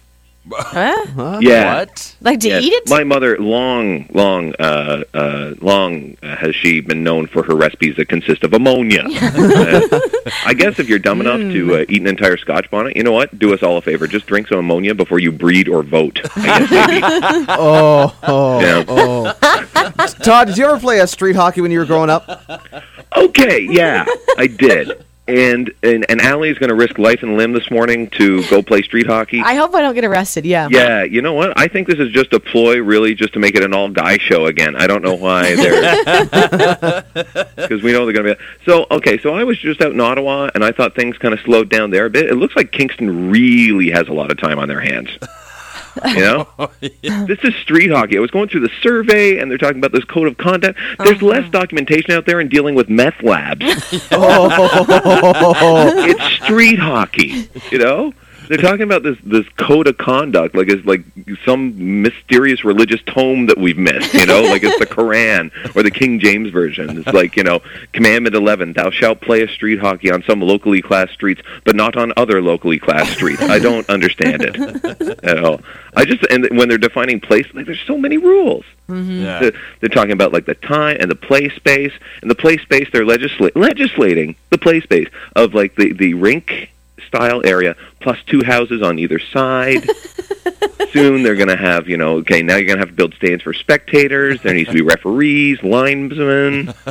Huh? 0.53 1.39
Yeah. 1.41 1.75
What? 1.81 2.17
Like 2.21 2.41
to 2.41 2.49
Yes. 2.49 2.63
eat 2.65 2.73
it? 2.73 2.89
My 2.91 3.03
mother, 3.03 3.39
long, 3.39 4.07
long, 4.13 4.53
uh, 4.59 5.05
uh, 5.15 5.55
long 5.63 6.17
uh, 6.23 6.37
has 6.37 6.55
she 6.55 6.81
been 6.83 7.03
known 7.03 7.27
for 7.29 7.43
her 7.45 7.55
recipes 7.57 7.97
that 7.97 8.09
consist 8.09 8.45
of 8.45 8.53
ammonia. 8.53 9.05
Uh, 9.55 10.01
I 10.47 10.55
guess 10.55 10.79
if 10.79 10.89
you're 10.89 10.99
dumb 10.99 11.21
enough 11.21 11.39
to 11.41 11.77
uh, 11.77 11.85
eat 11.89 12.01
an 12.01 12.07
entire 12.07 12.37
Scotch 12.37 12.71
bonnet, 12.71 12.97
you 12.97 13.03
know 13.03 13.13
what? 13.13 13.39
Do 13.39 13.53
us 13.55 13.63
all 13.63 13.77
a 13.77 13.81
favor. 13.83 14.07
Just 14.07 14.27
drink 14.27 14.49
some 14.49 14.59
ammonia 14.59 14.95
before 14.95 15.19
you 15.19 15.33
breed 15.33 15.69
or 15.69 15.83
vote. 15.83 16.21
I 16.37 16.59
guess 16.59 16.71
maybe. 16.71 17.45
Oh, 17.49 18.15
oh, 18.23 18.61
Yeah. 18.61 18.85
oh. 18.89 19.33
Todd, 20.23 20.49
did 20.49 20.59
you 20.59 20.65
ever 20.67 20.79
play 20.79 21.01
a 21.01 21.07
street 21.07 21.37
hockey 21.37 21.61
when 21.61 21.71
you 21.71 21.79
were 21.79 21.85
growing 21.87 22.11
up? 22.11 22.29
Okay, 23.17 23.67
yeah, 23.71 24.05
I 24.39 24.47
did. 24.47 25.05
And 25.27 25.73
and, 25.83 26.05
and 26.11 26.21
Allie 26.21 26.51
is 26.51 26.59
going 26.59 26.69
to 26.69 26.75
risk 26.75 26.99
life 26.99 27.23
and 27.23 27.39
limb 27.39 27.53
this 27.53 27.71
morning 27.71 28.11
to 28.11 28.47
go 28.49 28.63
play 28.63 28.83
street 28.83 29.07
hockey. 29.07 29.41
I 29.41 29.55
hope 29.55 29.75
I 29.75 29.81
don't 29.81 29.95
get 29.95 30.05
arrested. 30.05 30.45
Yeah. 30.45 30.69
Yeah, 30.71 31.03
you 31.03 31.23
know 31.23 31.33
what? 31.33 31.59
I 31.59 31.67
think 31.67 31.89
this 31.89 31.99
is 31.99 32.11
just 32.13 32.35
a 32.35 32.41
ploy, 32.41 32.79
really, 32.83 33.15
just 33.15 33.33
to 33.33 33.39
make 33.39 33.55
it 33.55 33.63
an 33.63 33.73
all-guy 33.73 34.19
show 34.19 34.45
again. 34.47 34.77
I 34.77 34.87
don't 34.87 35.03
know 35.03 35.15
why 35.15 35.57
they're 35.57 37.05
because 37.57 37.83
we 37.83 37.93
know 37.93 38.05
they're 38.05 38.13
going 38.13 38.27
to 38.27 38.35
be. 38.35 38.41
So 38.67 38.87
okay, 38.91 39.17
so 39.17 39.35
I 39.35 39.45
was 39.45 39.59
just 39.59 39.81
out 39.81 39.93
in 39.93 40.01
Ottawa, 40.01 40.51
and 40.55 40.63
I 40.63 40.73
thought 40.73 40.95
things 40.95 41.17
kind 41.17 41.33
of 41.33 41.41
slowed 41.41 41.71
down 41.71 41.91
there 41.91 42.05
a 42.05 42.11
bit. 42.11 42.27
It 42.27 42.35
looks 42.35 42.55
like 42.55 42.71
Kingston 42.71 43.31
really 43.31 43.91
has 43.91 44.09
a 44.09 44.13
lot 44.13 44.31
of 44.31 44.39
time 44.39 44.59
on 44.59 44.69
their 44.69 44.81
hands. 44.81 45.09
You 46.07 46.21
know, 46.21 46.49
oh, 46.59 46.71
this 46.81 47.39
is 47.43 47.55
street 47.57 47.91
hockey. 47.91 48.17
I 48.17 48.21
was 48.21 48.31
going 48.31 48.49
through 48.49 48.61
the 48.61 48.73
survey, 48.83 49.39
and 49.39 49.51
they're 49.51 49.59
talking 49.59 49.79
about 49.79 49.93
this 49.93 50.05
code 50.05 50.29
of 50.29 50.37
conduct. 50.37 50.79
There's 50.99 51.17
uh-huh. 51.17 51.27
less 51.27 51.51
documentation 51.51 52.13
out 52.13 52.27
there 52.27 52.41
in 52.41 52.49
dealing 52.49 52.75
with 52.75 52.89
meth 52.89 53.23
labs. 53.23 53.65
Oh. 54.17 55.93
it's 56.09 56.45
street 56.45 56.79
hockey. 56.79 57.49
You 57.71 57.79
know, 57.79 58.13
they're 58.49 58.59
talking 58.59 58.83
about 58.83 59.03
this 59.03 59.19
this 59.25 59.49
code 59.57 59.87
of 59.87 59.97
conduct 59.99 60.55
like 60.55 60.69
it's 60.69 60.85
like 60.87 61.05
some 61.45 62.03
mysterious 62.03 62.65
religious 62.65 63.01
tome 63.07 63.47
that 63.47 63.59
we've 63.59 63.79
missed. 63.79 64.15
You 64.15 64.27
know, 64.27 64.43
like 64.43 64.63
it's 64.63 64.79
the 64.79 64.87
Quran 64.95 65.51
or 65.75 65.83
the 65.83 65.91
King 65.91 66.19
James 66.21 66.51
version. 66.51 66.99
It's 66.99 67.13
like 67.13 67.37
you 67.37 67.43
know, 67.43 67.61
Commandment 67.93 68.35
Eleven: 68.35 68.73
Thou 68.73 68.91
shalt 68.91 69.21
play 69.21 69.43
a 69.43 69.49
street 69.49 69.79
hockey 69.79 70.11
on 70.11 70.23
some 70.23 70.41
locally 70.41 70.83
classed 70.83 71.15
streets, 71.15 71.43
but 71.65 71.77
not 71.77 71.97
on 71.97 72.13
other 72.17 72.43
locally 72.43 72.79
classed 72.79 73.13
streets. 73.13 73.43
I 73.43 73.59
don't 73.59 73.89
understand 73.89 74.43
it 74.43 75.25
at 75.25 75.45
all. 75.45 75.61
I 75.97 76.05
just 76.05 76.25
and 76.31 76.47
when 76.59 76.69
they're 76.69 76.79
defining 76.79 77.21
place, 77.21 77.47
like 77.55 77.67
there's 77.67 77.81
so 77.87 77.97
many 77.97 78.19
rules. 78.19 78.65
Mm-hmm. 78.89 79.23
Yeah. 79.23 79.39
They're, 79.41 79.53
they're 79.81 79.89
talking 79.89 80.13
about 80.13 80.33
like 80.33 80.45
the 80.45 80.55
time 80.55 80.99
and 81.01 81.11
the 81.11 81.15
play 81.15 81.49
space 81.49 81.93
and 82.21 82.31
the 82.31 82.35
play 82.35 82.59
space. 82.59 82.89
They're 82.93 83.05
legisla- 83.05 83.53
legislating 83.55 84.37
the 84.51 84.59
play 84.59 84.81
space 84.81 85.09
of 85.37 85.55
like 85.55 85.77
the 85.77 85.93
the 85.93 86.15
rink 86.15 86.71
style 87.15 87.43
area 87.45 87.77
plus 88.01 88.19
two 88.27 88.43
houses 88.45 88.83
on 88.83 88.99
either 88.99 89.19
side. 89.19 89.89
Soon 90.93 91.23
they're 91.23 91.37
going 91.37 91.49
to 91.49 91.57
have 91.57 91.89
you 91.89 91.97
know 91.97 92.17
okay 92.19 92.43
now 92.43 92.57
you're 92.57 92.67
going 92.67 92.79
to 92.79 92.83
have 92.83 92.91
to 92.91 92.95
build 92.95 93.15
stands 93.15 93.43
for 93.43 93.53
spectators. 93.53 94.41
There 94.43 94.55
needs 94.55 94.69
to 94.69 94.75
be 94.75 94.83
referees, 94.83 95.63
linesmen. 95.63 96.75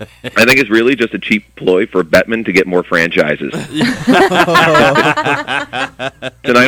I 0.00 0.44
think 0.44 0.58
it's 0.58 0.68
really 0.70 0.94
just 0.94 1.14
a 1.14 1.18
cheap 1.18 1.54
ploy 1.56 1.86
for 1.86 2.04
Bettman 2.04 2.44
to 2.44 2.52
get 2.52 2.66
more 2.66 2.82
franchises. 2.82 3.50
Tonight 3.52 3.80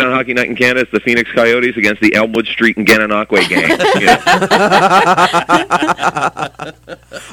on 0.03 0.11
Hockey 0.13 0.33
Night 0.35 0.49
in 0.49 0.57
Canada, 0.57 0.81
it's 0.81 0.91
the 0.93 1.01
Phoenix 1.01 1.31
Coyotes 1.33 1.77
against 1.77 2.01
the 2.01 2.15
Elmwood 2.15 2.47
Street 2.47 2.77
and 2.79 2.87
Gananoque 2.87 3.49
gang. 3.49 3.71
You 4.01 4.07
know? 4.07 4.19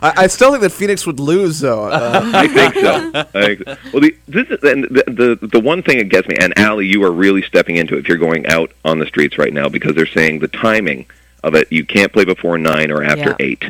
I, 0.02 0.14
I 0.18 0.28
still 0.28 0.52
think 0.52 0.62
that 0.62 0.72
Phoenix 0.72 1.06
would 1.06 1.20
lose, 1.20 1.60
though. 1.60 1.86
Uh, 1.86 2.22
I 2.34 2.48
think 2.48 2.74
so. 2.76 3.12
I 3.16 3.24
think 3.46 3.64
so. 3.64 3.78
Well, 3.94 4.02
the, 4.02 4.16
this 4.28 4.48
is, 4.50 4.64
and 4.64 4.84
the, 4.86 5.38
the 5.40 5.48
the 5.48 5.60
one 5.60 5.82
thing 5.84 5.98
that 6.00 6.10
gets 6.10 6.28
me, 6.28 6.36
and 6.40 6.58
Allie, 6.60 6.88
you 6.88 7.04
are 7.04 7.12
really 7.12 7.42
stepping 7.42 7.78
into 7.78 7.96
it 7.96 8.00
if 8.00 8.08
you're 8.08 8.18
going 8.18 8.46
out 8.48 8.72
on 8.84 9.00
the 9.00 9.06
streets 9.06 9.38
right 9.38 9.54
now 9.54 9.70
because 9.70 9.96
they're 9.96 10.06
saying 10.06 10.40
the 10.40 10.48
timing 10.48 11.06
of 11.44 11.56
it. 11.56 11.72
You 11.72 11.86
can't 11.86 12.12
play 12.12 12.26
before 12.26 12.58
nine 12.58 12.92
or 12.92 13.04
after 13.04 13.30
Yeah. 13.30 13.36
eight. 13.40 13.66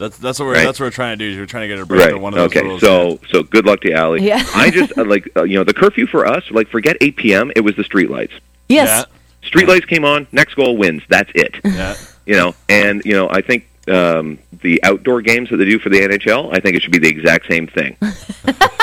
That's 0.00 0.16
that's 0.18 0.38
what 0.40 0.46
we're 0.46 0.54
Right. 0.54 0.64
that's 0.64 0.80
what 0.80 0.86
we're 0.86 0.90
trying 0.90 1.18
to 1.18 1.24
do. 1.24 1.30
Is 1.32 1.36
we're 1.36 1.46
trying 1.46 1.68
to 1.68 1.74
get 1.76 1.78
a 1.82 1.86
break 1.86 2.06
Right. 2.06 2.20
one 2.20 2.32
of 2.32 2.38
those 2.38 2.46
Okay. 2.50 2.62
rules. 2.66 2.80
So 2.80 3.20
so 3.30 3.42
good 3.44 3.66
luck 3.66 3.82
to 3.82 3.92
Allie. 3.92 4.26
Yeah. 4.26 4.42
I 4.54 4.70
just 4.70 4.96
uh, 4.98 5.04
like 5.04 5.30
uh, 5.36 5.42
you 5.44 5.56
know 5.58 5.64
the 5.64 5.74
curfew 5.74 6.06
for 6.06 6.26
us. 6.26 6.42
Like 6.50 6.68
forget 6.68 6.96
eight 7.00 7.16
p.m. 7.16 7.52
It 7.54 7.60
was 7.60 7.76
the 7.76 7.84
street 7.84 8.10
lights. 8.10 8.32
Yes. 8.68 9.04
Street 9.42 9.68
lights 9.68 9.86
came 9.86 10.04
on. 10.04 10.26
Next 10.32 10.54
goal 10.54 10.76
wins. 10.76 11.02
That's 11.08 11.30
it. 11.34 11.54
yeah, 11.64 11.70
yeah. 11.72 11.94
you 12.26 12.34
know, 12.36 12.54
and 12.68 13.02
you 13.04 13.12
know, 13.12 13.28
I 13.30 13.40
think 13.42 13.68
um, 13.90 14.38
the 14.62 14.82
outdoor 14.84 15.22
games 15.22 15.50
that 15.50 15.56
they 15.56 15.64
do 15.64 15.78
for 15.78 15.88
the 15.88 16.00
NHL, 16.00 16.54
I 16.54 16.60
think 16.60 16.76
it 16.76 16.82
should 16.82 16.92
be 16.92 16.98
the 16.98 17.08
exact 17.08 17.46
same 17.48 17.66
thing. 17.66 17.96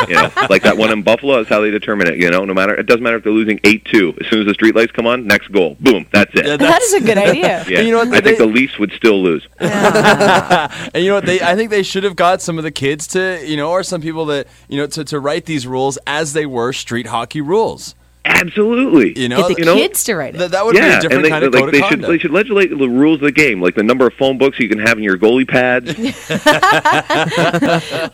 you 0.08 0.16
know, 0.16 0.32
like 0.50 0.64
that 0.64 0.78
one 0.78 0.92
in 0.92 1.04
Buffalo 1.04 1.40
is 1.40 1.48
how 1.48 1.62
they 1.62 1.72
determine 1.72 2.08
it. 2.08 2.18
You 2.18 2.30
know, 2.30 2.46
no 2.46 2.54
matter 2.54 2.74
it 2.74 2.86
doesn't 2.86 3.04
matter 3.04 3.18
if 3.18 3.24
they're 3.24 3.34
losing 3.34 3.60
eight 3.64 3.86
two. 3.86 4.14
As 4.22 4.28
soon 4.28 4.42
as 4.42 4.46
the 4.46 4.54
streetlights 4.54 4.94
come 4.94 5.08
on, 5.08 5.26
next 5.26 5.52
goal, 5.52 5.78
boom, 5.80 6.06
that's 6.12 6.34
it. 6.36 6.46
Yeah, 6.46 6.58
Yeah, 6.58 6.72
That 6.72 6.82
is 6.82 6.94
a 6.94 7.02
good 7.02 7.18
idea. 7.18 7.66
yeah. 7.68 7.82
you 7.82 7.92
know 7.92 8.00
what, 8.00 8.14
I 8.14 8.22
think 8.22 8.38
the 8.38 8.46
Leafs 8.46 8.78
would 8.80 8.92
still 8.94 9.22
lose. 9.22 9.48
And 10.94 11.04
you 11.04 11.10
know 11.10 11.16
what? 11.16 11.26
They 11.26 11.42
I 11.42 11.56
think 11.56 11.70
they 11.70 11.84
should 11.84 12.04
have 12.04 12.16
got 12.16 12.42
some 12.42 12.58
of 12.58 12.64
the 12.64 12.72
kids 12.72 13.08
to 13.08 13.42
you 13.46 13.58
know, 13.58 13.70
or 13.72 13.84
some 13.84 14.02
people 14.02 14.26
that 14.28 14.48
you 14.68 14.78
know 14.78 14.88
to 14.88 15.04
to 15.06 15.20
write 15.20 15.46
these 15.46 15.68
rules 15.68 15.98
as 16.08 16.34
they 16.34 16.46
were 16.46 16.74
street 16.74 17.08
hockey 17.08 17.42
rules. 17.42 17.96
Absolutely. 18.27 19.19
You 19.19 19.29
know, 19.29 19.48
Get 19.48 19.55
the 19.55 19.62
you 19.62 19.65
know, 19.65 19.75
kids 19.75 20.03
to 20.05 20.15
write 20.15 20.36
it. 20.36 20.38
That, 20.38 20.51
that 20.51 20.65
would 20.65 20.75
be 20.75 20.79
a 20.79 21.00
different 21.00 21.24
they, 21.24 21.29
kind 21.29 21.46
of 21.46 21.53
like, 21.53 21.63
code 21.63 21.74
they 21.74 21.79
of 21.79 21.86
should 21.86 21.91
conduct. 21.91 22.12
they 22.12 22.17
should 22.19 22.31
legislate 22.31 22.69
the 22.69 22.89
rules 22.89 23.15
of 23.15 23.22
the 23.22 23.31
game, 23.31 23.62
like 23.62 23.75
the 23.75 23.84
number 23.84 24.07
of 24.07 24.13
phone 24.13 24.38
books 24.38 24.60
you 24.60 24.69
can 24.69 24.79
have 24.79 24.98
in 24.98 25.03
your 25.03 25.17
goalie 25.17 25.48
pads. 25.48 25.93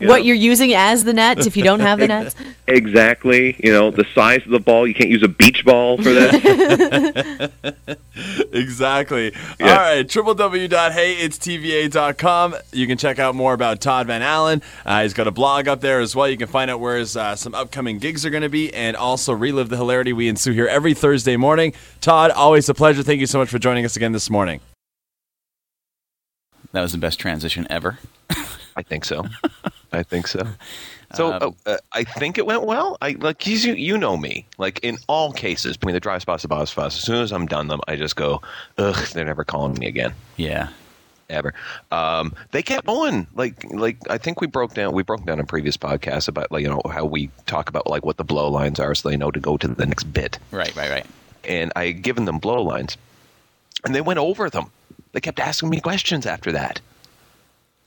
what 0.00 0.24
you're 0.24 0.36
using 0.36 0.74
as 0.74 1.04
the 1.04 1.12
nets 1.12 1.46
if 1.46 1.56
you 1.56 1.64
don't 1.64 1.80
have 1.80 1.98
the 1.98 2.08
nets. 2.08 2.34
exactly. 2.66 3.56
You 3.62 3.72
know, 3.72 3.90
the 3.90 4.06
size 4.14 4.42
of 4.44 4.50
the 4.50 4.60
ball. 4.60 4.86
You 4.86 4.94
can't 4.94 5.10
use 5.10 5.22
a 5.22 5.28
beach 5.28 5.64
ball 5.64 5.96
for 5.98 6.12
that. 6.12 7.52
exactly. 8.52 9.32
Yeah. 9.58 9.70
All 9.70 9.76
right, 9.76 10.06
www.heyitstva.com. 10.06 12.54
You 12.72 12.86
can 12.86 12.98
check 12.98 13.18
out 13.18 13.34
more 13.34 13.54
about 13.54 13.80
Todd 13.80 14.06
Van 14.06 14.22
Allen. 14.22 14.62
Uh, 14.86 15.02
he's 15.02 15.14
got 15.14 15.26
a 15.26 15.32
blog 15.32 15.66
up 15.68 15.80
there 15.80 16.00
as 16.00 16.14
well. 16.14 16.28
You 16.28 16.36
can 16.36 16.48
find 16.48 16.70
out 16.70 16.80
where 16.80 16.96
his 16.96 17.16
uh, 17.16 17.36
some 17.36 17.54
upcoming 17.54 17.98
gigs 17.98 18.26
are 18.26 18.30
going 18.30 18.42
to 18.42 18.48
be, 18.48 18.72
and 18.72 18.96
also 18.96 19.32
relive 19.32 19.68
the 19.68 19.76
hilarity 19.76 20.03
we 20.12 20.28
ensue 20.28 20.52
here 20.52 20.66
every 20.66 20.94
Thursday 20.94 21.36
morning. 21.36 21.72
Todd, 22.00 22.30
always 22.30 22.68
a 22.68 22.74
pleasure. 22.74 23.02
Thank 23.02 23.20
you 23.20 23.26
so 23.26 23.38
much 23.38 23.48
for 23.48 23.58
joining 23.58 23.84
us 23.84 23.96
again 23.96 24.12
this 24.12 24.28
morning. 24.30 24.60
That 26.72 26.82
was 26.82 26.92
the 26.92 26.98
best 26.98 27.18
transition 27.20 27.66
ever. 27.70 27.98
I 28.76 28.82
think 28.82 29.04
so. 29.04 29.24
I 29.92 30.02
think 30.02 30.26
so. 30.26 30.46
So 31.14 31.32
Um, 31.32 31.54
uh, 31.66 31.70
uh, 31.70 31.76
I 31.92 32.02
think 32.02 32.38
it 32.38 32.46
went 32.46 32.64
well. 32.64 32.98
I 33.00 33.12
like 33.20 33.46
you. 33.46 33.56
You 33.56 33.96
know 33.96 34.16
me. 34.16 34.46
Like 34.58 34.80
in 34.82 34.98
all 35.06 35.32
cases, 35.32 35.76
between 35.76 35.94
the 35.94 36.00
dry 36.00 36.18
spots, 36.18 36.42
the 36.42 36.48
boss 36.48 36.70
spots. 36.70 36.96
As 36.96 37.02
soon 37.04 37.22
as 37.22 37.32
I'm 37.32 37.46
done 37.46 37.68
them, 37.68 37.80
I 37.86 37.94
just 37.94 38.16
go, 38.16 38.42
ugh. 38.78 38.96
They're 39.12 39.24
never 39.24 39.44
calling 39.44 39.78
me 39.78 39.86
again. 39.86 40.12
Yeah. 40.36 40.70
Ever. 41.28 41.54
Um, 41.90 42.34
they 42.52 42.62
kept 42.62 42.86
going. 42.86 43.26
Like 43.34 43.64
like 43.72 43.98
I 44.10 44.18
think 44.18 44.40
we 44.40 44.46
broke 44.46 44.74
down 44.74 44.92
we 44.92 45.02
broke 45.02 45.24
down 45.24 45.40
in 45.40 45.46
previous 45.46 45.76
podcasts 45.76 46.28
about 46.28 46.50
like 46.50 46.62
you 46.62 46.68
know 46.68 46.82
how 46.90 47.04
we 47.04 47.30
talk 47.46 47.68
about 47.68 47.88
like 47.88 48.04
what 48.04 48.16
the 48.16 48.24
blow 48.24 48.50
lines 48.50 48.80
are 48.80 48.94
so 48.94 49.08
they 49.08 49.16
know 49.16 49.30
to 49.30 49.40
go 49.40 49.56
to 49.56 49.68
the 49.68 49.86
next 49.86 50.04
bit. 50.04 50.38
Right, 50.50 50.74
right, 50.76 50.90
right. 50.90 51.06
And 51.44 51.72
I 51.76 51.86
had 51.86 52.02
given 52.02 52.24
them 52.24 52.38
blow 52.38 52.62
lines, 52.62 52.96
and 53.84 53.94
they 53.94 54.00
went 54.00 54.18
over 54.18 54.48
them. 54.48 54.70
They 55.12 55.20
kept 55.20 55.38
asking 55.38 55.70
me 55.70 55.80
questions 55.80 56.26
after 56.26 56.52
that. 56.52 56.80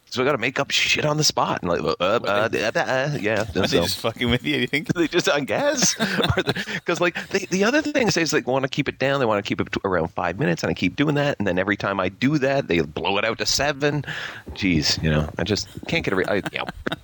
So 0.09 0.21
I 0.21 0.25
got 0.25 0.31
to 0.31 0.37
make 0.37 0.57
up 0.59 0.71
shit 0.71 1.05
on 1.05 1.17
the 1.17 1.23
spot 1.23 1.61
and 1.61 1.69
like, 1.69 1.81
uh, 1.81 1.95
uh, 1.99 2.19
uh, 2.23 2.49
uh, 2.53 2.71
uh, 2.79 3.17
yeah. 3.19 3.41
Are 3.41 3.45
they 3.45 3.67
so- 3.67 3.81
just 3.83 3.99
fucking 3.99 4.29
with 4.29 4.43
you? 4.45 4.57
You 4.57 4.67
think? 4.67 4.87
they 4.95 5.07
just 5.07 5.29
I 5.29 5.41
guess 5.41 5.95
because 6.73 7.01
like 7.01 7.15
they, 7.29 7.39
the 7.49 7.63
other 7.65 7.81
thing 7.81 8.07
is 8.07 8.15
they 8.15 8.23
like 8.25 8.47
want 8.47 8.63
to 8.63 8.69
keep 8.69 8.87
it 8.87 8.99
down 8.99 9.19
they 9.19 9.25
want 9.25 9.43
to 9.43 9.47
keep 9.47 9.59
it 9.59 9.67
around 9.83 10.07
five 10.09 10.39
minutes 10.39 10.63
and 10.63 10.69
I 10.69 10.73
keep 10.73 10.95
doing 10.95 11.15
that 11.15 11.37
and 11.39 11.47
then 11.47 11.59
every 11.59 11.75
time 11.75 11.99
I 11.99 12.09
do 12.09 12.37
that 12.37 12.67
they 12.67 12.79
blow 12.81 13.17
it 13.17 13.25
out 13.25 13.37
to 13.39 13.45
seven 13.45 14.05
jeez 14.51 15.01
you 15.03 15.09
know 15.09 15.29
I 15.37 15.43
just 15.43 15.67
can't 15.87 16.05
get 16.05 16.13
I, 16.29 16.35
you 16.35 16.41
know, 16.59 16.65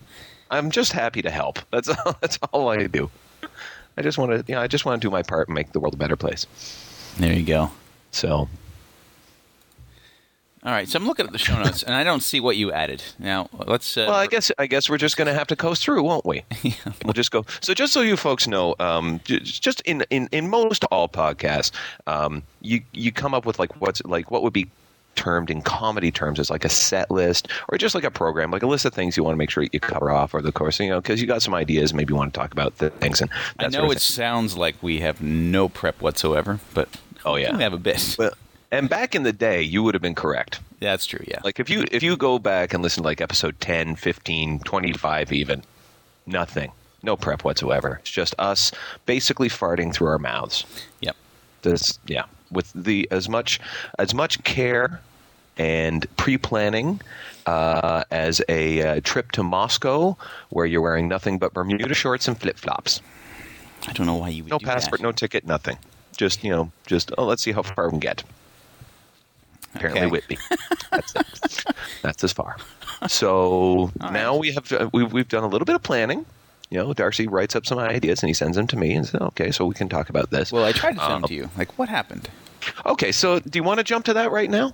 I'm 0.52 0.72
just 0.72 0.94
happy 0.94 1.22
to 1.22 1.30
help 1.30 1.60
that's 1.72 1.90
all 1.90 2.16
that's 2.22 2.40
all 2.54 2.70
I 2.70 2.88
do 2.88 3.10
I 3.98 4.02
just 4.02 4.18
want 4.18 4.32
to 4.32 4.44
you 4.48 4.56
know 4.56 4.62
I 4.62 4.68
just 4.68 4.86
want 4.86 5.02
to 5.02 5.06
do 5.08 5.12
my 5.12 5.24
part 5.24 5.48
and 5.50 5.56
make 5.56 5.72
the 5.74 5.80
world 5.80 5.94
a 5.94 5.98
better 5.98 6.16
place 6.16 6.48
There 7.18 7.34
you 7.34 7.46
go. 7.46 7.72
so 8.12 8.48
All 10.66 10.72
right, 10.72 10.88
so 10.88 10.98
I'm 10.98 11.06
looking 11.06 11.26
at 11.26 11.34
the 11.34 11.38
show 11.38 11.62
notes, 11.62 11.84
and 11.84 11.94
I 11.94 12.06
don't 12.06 12.22
see 12.24 12.40
what 12.40 12.56
you 12.56 12.72
added. 12.72 13.04
Now, 13.20 13.50
let's. 13.68 13.98
Uh, 13.98 14.06
Well, 14.08 14.16
I 14.16 14.28
guess 14.28 14.50
I 14.58 14.66
guess 14.66 14.90
we're 14.90 14.98
just 14.98 15.18
going 15.18 15.28
to 15.28 15.34
have 15.34 15.48
to 15.48 15.58
coast 15.58 15.84
through, 15.84 16.02
won't 16.04 16.26
we? 16.26 16.44
yeah. 16.64 16.74
We'll 17.04 17.12
just 17.14 17.32
go. 17.32 17.46
So, 17.60 17.74
just 17.74 17.92
so 17.92 18.00
you 18.00 18.16
folks 18.16 18.48
know, 18.48 18.74
um, 18.80 19.20
just 19.26 19.82
in, 19.82 20.06
in, 20.10 20.30
in 20.32 20.50
most 20.50 20.86
all 20.86 21.10
podcasts, 21.10 21.72
um, 22.08 22.44
you 22.62 22.82
you 22.94 23.12
come 23.12 23.34
up 23.34 23.46
with 23.46 23.60
like 23.60 23.82
what's 23.82 24.02
like 24.06 24.32
what 24.32 24.42
would 24.42 24.54
be 24.54 24.70
termed 25.16 25.50
in 25.52 25.62
comedy 25.62 26.12
terms 26.12 26.40
as 26.40 26.50
like 26.50 26.64
a 26.66 26.70
set 26.70 27.12
list 27.12 27.50
or 27.70 27.78
just 27.78 27.94
like 27.94 28.06
a 28.06 28.10
program, 28.10 28.50
like 28.50 28.64
a 28.64 28.68
list 28.68 28.86
of 28.86 28.94
things 28.94 29.18
you 29.18 29.24
want 29.24 29.34
to 29.34 29.38
make 29.38 29.50
sure 29.50 29.64
you 29.72 29.80
cover 29.82 30.12
off, 30.12 30.34
or 30.34 30.42
the 30.42 30.52
course, 30.54 30.80
you 30.80 30.90
know, 30.90 31.02
because 31.02 31.20
you 31.22 31.28
got 31.28 31.42
some 31.42 31.54
ideas, 31.54 31.94
maybe 31.94 32.14
you 32.14 32.16
want 32.18 32.34
to 32.34 32.40
talk 32.40 32.54
about 32.54 32.78
the 32.78 32.90
things 32.90 33.20
and 33.22 33.30
I 33.60 33.64
know 33.66 33.70
sort 33.72 33.84
of 33.86 33.92
it 33.92 33.94
thing. 33.96 34.00
sounds 34.00 34.58
like 34.58 34.82
we 34.82 35.02
have 35.02 35.22
no 35.22 35.68
prep 35.68 36.02
whatsoever, 36.02 36.60
but 36.74 36.88
Oh, 37.26 37.36
yeah. 37.36 37.56
we 37.56 37.62
have 37.64 37.74
a 37.74 37.78
bit. 37.78 38.16
Well, 38.18 38.32
and 38.74 38.90
back 38.90 39.16
in 39.16 39.24
the 39.24 39.32
day, 39.34 39.62
you 39.62 39.84
would 39.84 39.94
have 39.94 40.02
been 40.02 40.16
correct. 40.16 40.60
That's 40.80 41.06
true. 41.06 41.24
Yeah. 41.28 41.40
Like 41.44 41.60
if 41.60 41.70
you 41.70 41.86
if 41.92 42.04
you 42.04 42.18
go 42.18 42.40
back 42.40 42.74
and 42.74 42.82
listen 42.82 43.04
to 43.04 43.08
like 43.08 43.22
episode 43.22 43.60
10, 43.62 43.96
15, 43.96 44.60
25 44.60 45.32
even, 45.32 45.64
nothing. 46.26 46.72
No 47.04 47.16
prep 47.16 47.44
whatsoever. 47.44 48.00
It's 48.02 48.10
just 48.10 48.34
us 48.40 48.72
basically 49.06 49.50
farting 49.50 49.94
through 49.94 50.08
our 50.08 50.20
mouths. 50.20 50.66
Yep. 51.02 51.16
This 51.62 52.00
yeah, 52.08 52.26
with 52.52 52.72
the 52.74 53.08
as 53.12 53.30
much 53.30 53.60
as 54.00 54.14
much 54.14 54.44
care 54.44 55.00
and 55.58 56.08
pre-planning 56.18 57.00
uh, 57.46 58.04
as 58.10 58.42
a 58.50 58.82
uh, 58.82 59.02
trip 59.04 59.32
to 59.34 59.44
Moscow 59.44 60.18
where 60.50 60.66
you're 60.66 60.82
wearing 60.82 61.08
nothing 61.08 61.38
but 61.38 61.54
Bermuda 61.54 61.94
shorts 61.94 62.28
and 62.28 62.40
flip-flops. 62.40 63.02
I 63.88 63.94
don't 63.94 64.08
know 64.08 64.16
why 64.16 64.30
you 64.30 64.44
would 64.44 64.50
No 64.50 64.58
passport, 64.60 65.02
that. 65.02 65.04
no 65.04 65.12
ticket, 65.12 65.46
nothing. 65.46 65.78
Just, 66.18 66.44
you 66.44 66.50
know, 66.50 66.72
just 66.88 67.12
oh, 67.18 67.26
let's 67.26 67.44
see 67.44 67.52
how 67.52 67.62
far 67.62 67.86
we 67.86 67.92
can 67.92 68.00
get. 68.00 68.24
Apparently 69.76 70.02
Okay. 70.02 70.12
Whitby. 70.12 70.38
That's 70.92 71.16
it. 71.16 71.66
That's 72.02 72.24
as 72.24 72.32
far. 72.34 72.58
So 73.08 73.92
now 74.12 74.36
we 74.38 74.52
have 74.54 74.72
uh, 74.72 74.90
we've 74.94 75.12
we've 75.12 75.28
done 75.28 75.44
a 75.44 75.48
little 75.48 75.66
bit 75.66 75.76
of 75.76 75.84
planning. 75.84 76.26
You 76.70 76.78
know, 76.80 76.94
Darcy 76.94 77.28
writes 77.28 77.56
up 77.56 77.66
some 77.66 77.78
ideas 77.80 78.24
and 78.24 78.30
he 78.30 78.34
sends 78.34 78.56
them 78.58 78.68
to 78.68 78.78
me 78.78 78.94
and 78.94 79.06
says, 79.06 79.22
"Okay, 79.22 79.52
so 79.52 79.66
we 79.66 79.76
can 79.76 79.90
talk 79.90 80.10
about 80.10 80.30
this." 80.32 80.52
Well, 80.52 80.64
I 80.64 80.72
tried 80.72 80.94
to 80.94 81.00
send 81.00 81.12
Um, 81.14 81.22
them 81.22 81.28
to 81.30 81.34
you. 81.36 81.50
Like, 81.58 81.78
what 81.78 81.90
happened? 81.90 82.30
okay, 82.86 83.12
so 83.12 83.40
do 83.40 83.58
you 83.60 83.64
want 83.64 83.80
to 83.80 83.84
jump 83.84 84.06
to 84.06 84.14
that 84.14 84.32
right 84.32 84.50
now? 84.50 84.74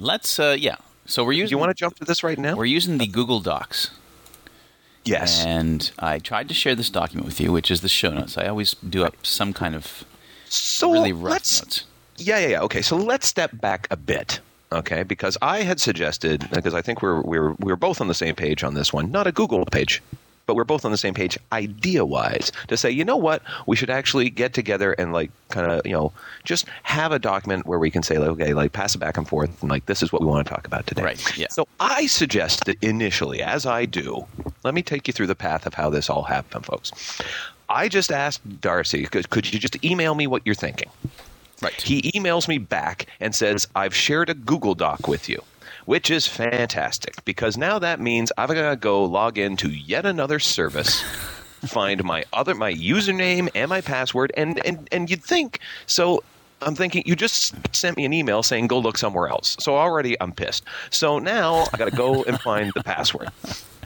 Let's. 0.00 0.38
Uh, 0.38 0.56
yeah. 0.58 0.76
So 1.06 1.24
we're 1.24 1.32
using. 1.32 1.48
Do 1.48 1.54
you 1.56 1.58
want 1.58 1.70
to 1.70 1.74
jump 1.74 1.96
to 1.98 2.04
this 2.04 2.22
right 2.22 2.38
now? 2.38 2.54
We're 2.56 2.64
using 2.66 2.98
the 2.98 3.06
Google 3.06 3.40
Docs, 3.40 3.92
Yes. 5.04 5.42
and 5.44 5.90
I 5.98 6.18
tried 6.18 6.48
to 6.48 6.54
share 6.54 6.74
this 6.74 6.90
document 6.90 7.26
with 7.26 7.40
you, 7.40 7.50
which 7.52 7.70
is 7.70 7.80
the 7.80 7.88
show 7.88 8.10
notes. 8.12 8.36
I 8.36 8.46
always 8.46 8.74
do 8.74 9.04
up 9.04 9.14
some 9.24 9.52
kind 9.54 9.74
of 9.74 10.04
So 10.50 10.92
really 10.92 11.12
rough 11.12 11.30
let's 11.32 11.62
notes. 11.62 11.84
Yeah, 12.18 12.38
yeah, 12.38 12.48
yeah. 12.48 12.62
Okay, 12.62 12.82
so 12.82 12.96
let's 12.96 13.26
step 13.26 13.50
back 13.60 13.86
a 13.90 13.96
bit. 13.96 14.40
Okay, 14.70 15.02
because 15.02 15.38
I 15.40 15.62
had 15.62 15.80
suggested 15.80 16.46
because 16.52 16.74
I 16.74 16.82
think 16.82 17.00
we're 17.00 17.22
we're 17.22 17.52
we're 17.52 17.76
both 17.76 18.00
on 18.00 18.08
the 18.08 18.14
same 18.14 18.34
page 18.34 18.62
on 18.62 18.74
this 18.74 18.92
one, 18.92 19.10
not 19.10 19.26
a 19.26 19.32
Google 19.32 19.64
page, 19.64 20.02
but 20.44 20.56
we're 20.56 20.64
both 20.64 20.84
on 20.84 20.90
the 20.90 20.98
same 20.98 21.14
page 21.14 21.38
idea 21.52 22.04
wise 22.04 22.52
to 22.66 22.76
say, 22.76 22.90
you 22.90 23.02
know 23.02 23.16
what, 23.16 23.42
we 23.66 23.76
should 23.76 23.88
actually 23.88 24.28
get 24.28 24.52
together 24.52 24.92
and 24.92 25.12
like 25.12 25.30
kind 25.48 25.70
of 25.70 25.86
you 25.86 25.92
know 25.92 26.12
just 26.44 26.66
have 26.82 27.12
a 27.12 27.18
document 27.18 27.66
where 27.66 27.78
we 27.78 27.90
can 27.90 28.02
say, 28.02 28.18
like, 28.18 28.28
okay, 28.28 28.52
like 28.52 28.72
pass 28.72 28.94
it 28.94 28.98
back 28.98 29.16
and 29.16 29.26
forth, 29.26 29.62
and 29.62 29.70
like 29.70 29.86
this 29.86 30.02
is 30.02 30.12
what 30.12 30.20
we 30.20 30.26
want 30.26 30.46
to 30.46 30.52
talk 30.52 30.66
about 30.66 30.86
today. 30.86 31.02
Right, 31.02 31.38
yeah. 31.38 31.46
So 31.48 31.66
I 31.80 32.06
suggested 32.06 32.76
initially, 32.82 33.40
as 33.42 33.64
I 33.64 33.86
do, 33.86 34.26
let 34.64 34.74
me 34.74 34.82
take 34.82 35.06
you 35.06 35.14
through 35.14 35.28
the 35.28 35.34
path 35.34 35.64
of 35.64 35.72
how 35.72 35.88
this 35.88 36.10
all 36.10 36.24
happened, 36.24 36.66
folks. 36.66 36.92
I 37.70 37.88
just 37.88 38.10
asked 38.10 38.60
Darcy, 38.60 39.04
could, 39.04 39.28
could 39.30 39.52
you 39.52 39.58
just 39.58 39.82
email 39.84 40.14
me 40.14 40.26
what 40.26 40.42
you're 40.46 40.54
thinking? 40.54 40.88
Right. 41.60 41.80
He 41.80 42.12
emails 42.12 42.48
me 42.48 42.58
back 42.58 43.06
and 43.20 43.34
says, 43.34 43.66
I've 43.74 43.94
shared 43.94 44.30
a 44.30 44.34
Google 44.34 44.74
Doc 44.74 45.08
with 45.08 45.28
you, 45.28 45.42
which 45.86 46.10
is 46.10 46.26
fantastic 46.26 47.24
because 47.24 47.56
now 47.56 47.78
that 47.78 48.00
means 48.00 48.30
I've 48.38 48.50
got 48.50 48.70
to 48.70 48.76
go 48.76 49.04
log 49.04 49.38
into 49.38 49.68
yet 49.68 50.06
another 50.06 50.38
service, 50.38 51.00
find 51.66 52.04
my 52.04 52.24
other 52.32 52.54
my 52.54 52.72
username 52.72 53.48
and 53.54 53.68
my 53.68 53.80
password, 53.80 54.32
and 54.36 54.64
and 54.64 54.88
and 54.92 55.10
you'd 55.10 55.24
think 55.24 55.60
so. 55.86 56.22
I'm 56.60 56.74
thinking 56.74 57.04
you 57.06 57.14
just 57.14 57.54
sent 57.72 57.96
me 57.96 58.04
an 58.04 58.12
email 58.12 58.42
saying 58.42 58.66
go 58.66 58.80
look 58.80 58.98
somewhere 58.98 59.28
else. 59.28 59.56
So 59.60 59.76
already 59.76 60.20
I'm 60.20 60.32
pissed. 60.32 60.64
So 60.90 61.20
now 61.20 61.66
I 61.72 61.76
got 61.76 61.88
to 61.88 61.96
go 61.96 62.24
and 62.24 62.40
find 62.40 62.72
the 62.74 62.82
password. 62.82 63.28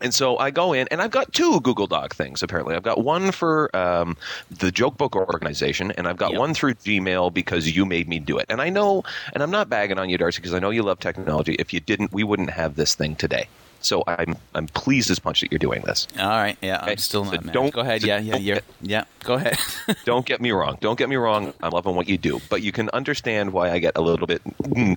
And 0.00 0.14
so 0.14 0.38
I 0.38 0.50
go 0.50 0.72
in, 0.72 0.86
and 0.90 1.02
I've 1.02 1.10
got 1.10 1.32
two 1.32 1.60
Google 1.60 1.86
Doc 1.86 2.14
things. 2.14 2.42
Apparently, 2.42 2.74
I've 2.76 2.82
got 2.82 3.02
one 3.04 3.32
for 3.32 3.74
um, 3.76 4.16
the 4.50 4.70
Joke 4.70 4.96
Book 4.96 5.16
organization, 5.16 5.90
and 5.92 6.06
I've 6.06 6.16
got 6.16 6.32
Yep. 6.32 6.38
one 6.38 6.54
through 6.54 6.74
Gmail 6.74 7.32
because 7.32 7.74
you 7.74 7.84
made 7.84 8.08
me 8.08 8.18
do 8.18 8.38
it. 8.38 8.46
And 8.48 8.60
I 8.60 8.68
know, 8.68 9.02
and 9.32 9.42
I'm 9.42 9.50
not 9.50 9.68
bagging 9.68 9.98
on 9.98 10.08
you, 10.08 10.18
Darcy, 10.18 10.40
because 10.40 10.54
I 10.54 10.58
know 10.58 10.70
you 10.70 10.82
love 10.82 10.98
technology. 11.00 11.54
If 11.58 11.72
you 11.72 11.80
didn't, 11.80 12.12
we 12.12 12.22
wouldn't 12.24 12.50
have 12.50 12.76
this 12.76 12.94
thing 12.94 13.16
today. 13.16 13.48
So 13.80 14.02
I'm 14.06 14.36
I'm 14.54 14.66
pleased 14.66 15.10
as 15.10 15.18
punch 15.18 15.40
that 15.40 15.52
you're 15.52 15.58
doing 15.60 15.82
this. 15.82 16.08
All 16.18 16.26
right. 16.28 16.56
Yeah. 16.60 16.80
Okay, 16.82 16.92
I'm 16.92 16.96
still 16.98 17.24
so 17.24 17.32
not 17.32 17.44
mad. 17.44 17.52
don't- 17.52 17.72
Go 17.72 17.80
ahead. 17.80 18.00
so 18.02 18.06
Yeah. 18.08 18.18
Yeah. 18.18 18.36
Yeah. 18.36 18.58
Yeah. 18.82 19.04
Go 19.24 19.34
ahead. 19.34 19.56
Don't 20.04 20.26
get 20.26 20.40
me 20.40 20.50
wrong. 20.50 20.78
Don't 20.80 20.98
get 20.98 21.08
me 21.08 21.16
wrong. 21.16 21.52
I'm 21.62 21.70
loving 21.70 21.94
what 21.94 22.08
you 22.08 22.18
do, 22.18 22.40
but 22.50 22.62
you 22.62 22.72
can 22.72 22.88
understand 22.90 23.52
why 23.52 23.70
I 23.70 23.78
get 23.78 23.96
a 23.96 24.00
little 24.00 24.26
bit 24.26 24.42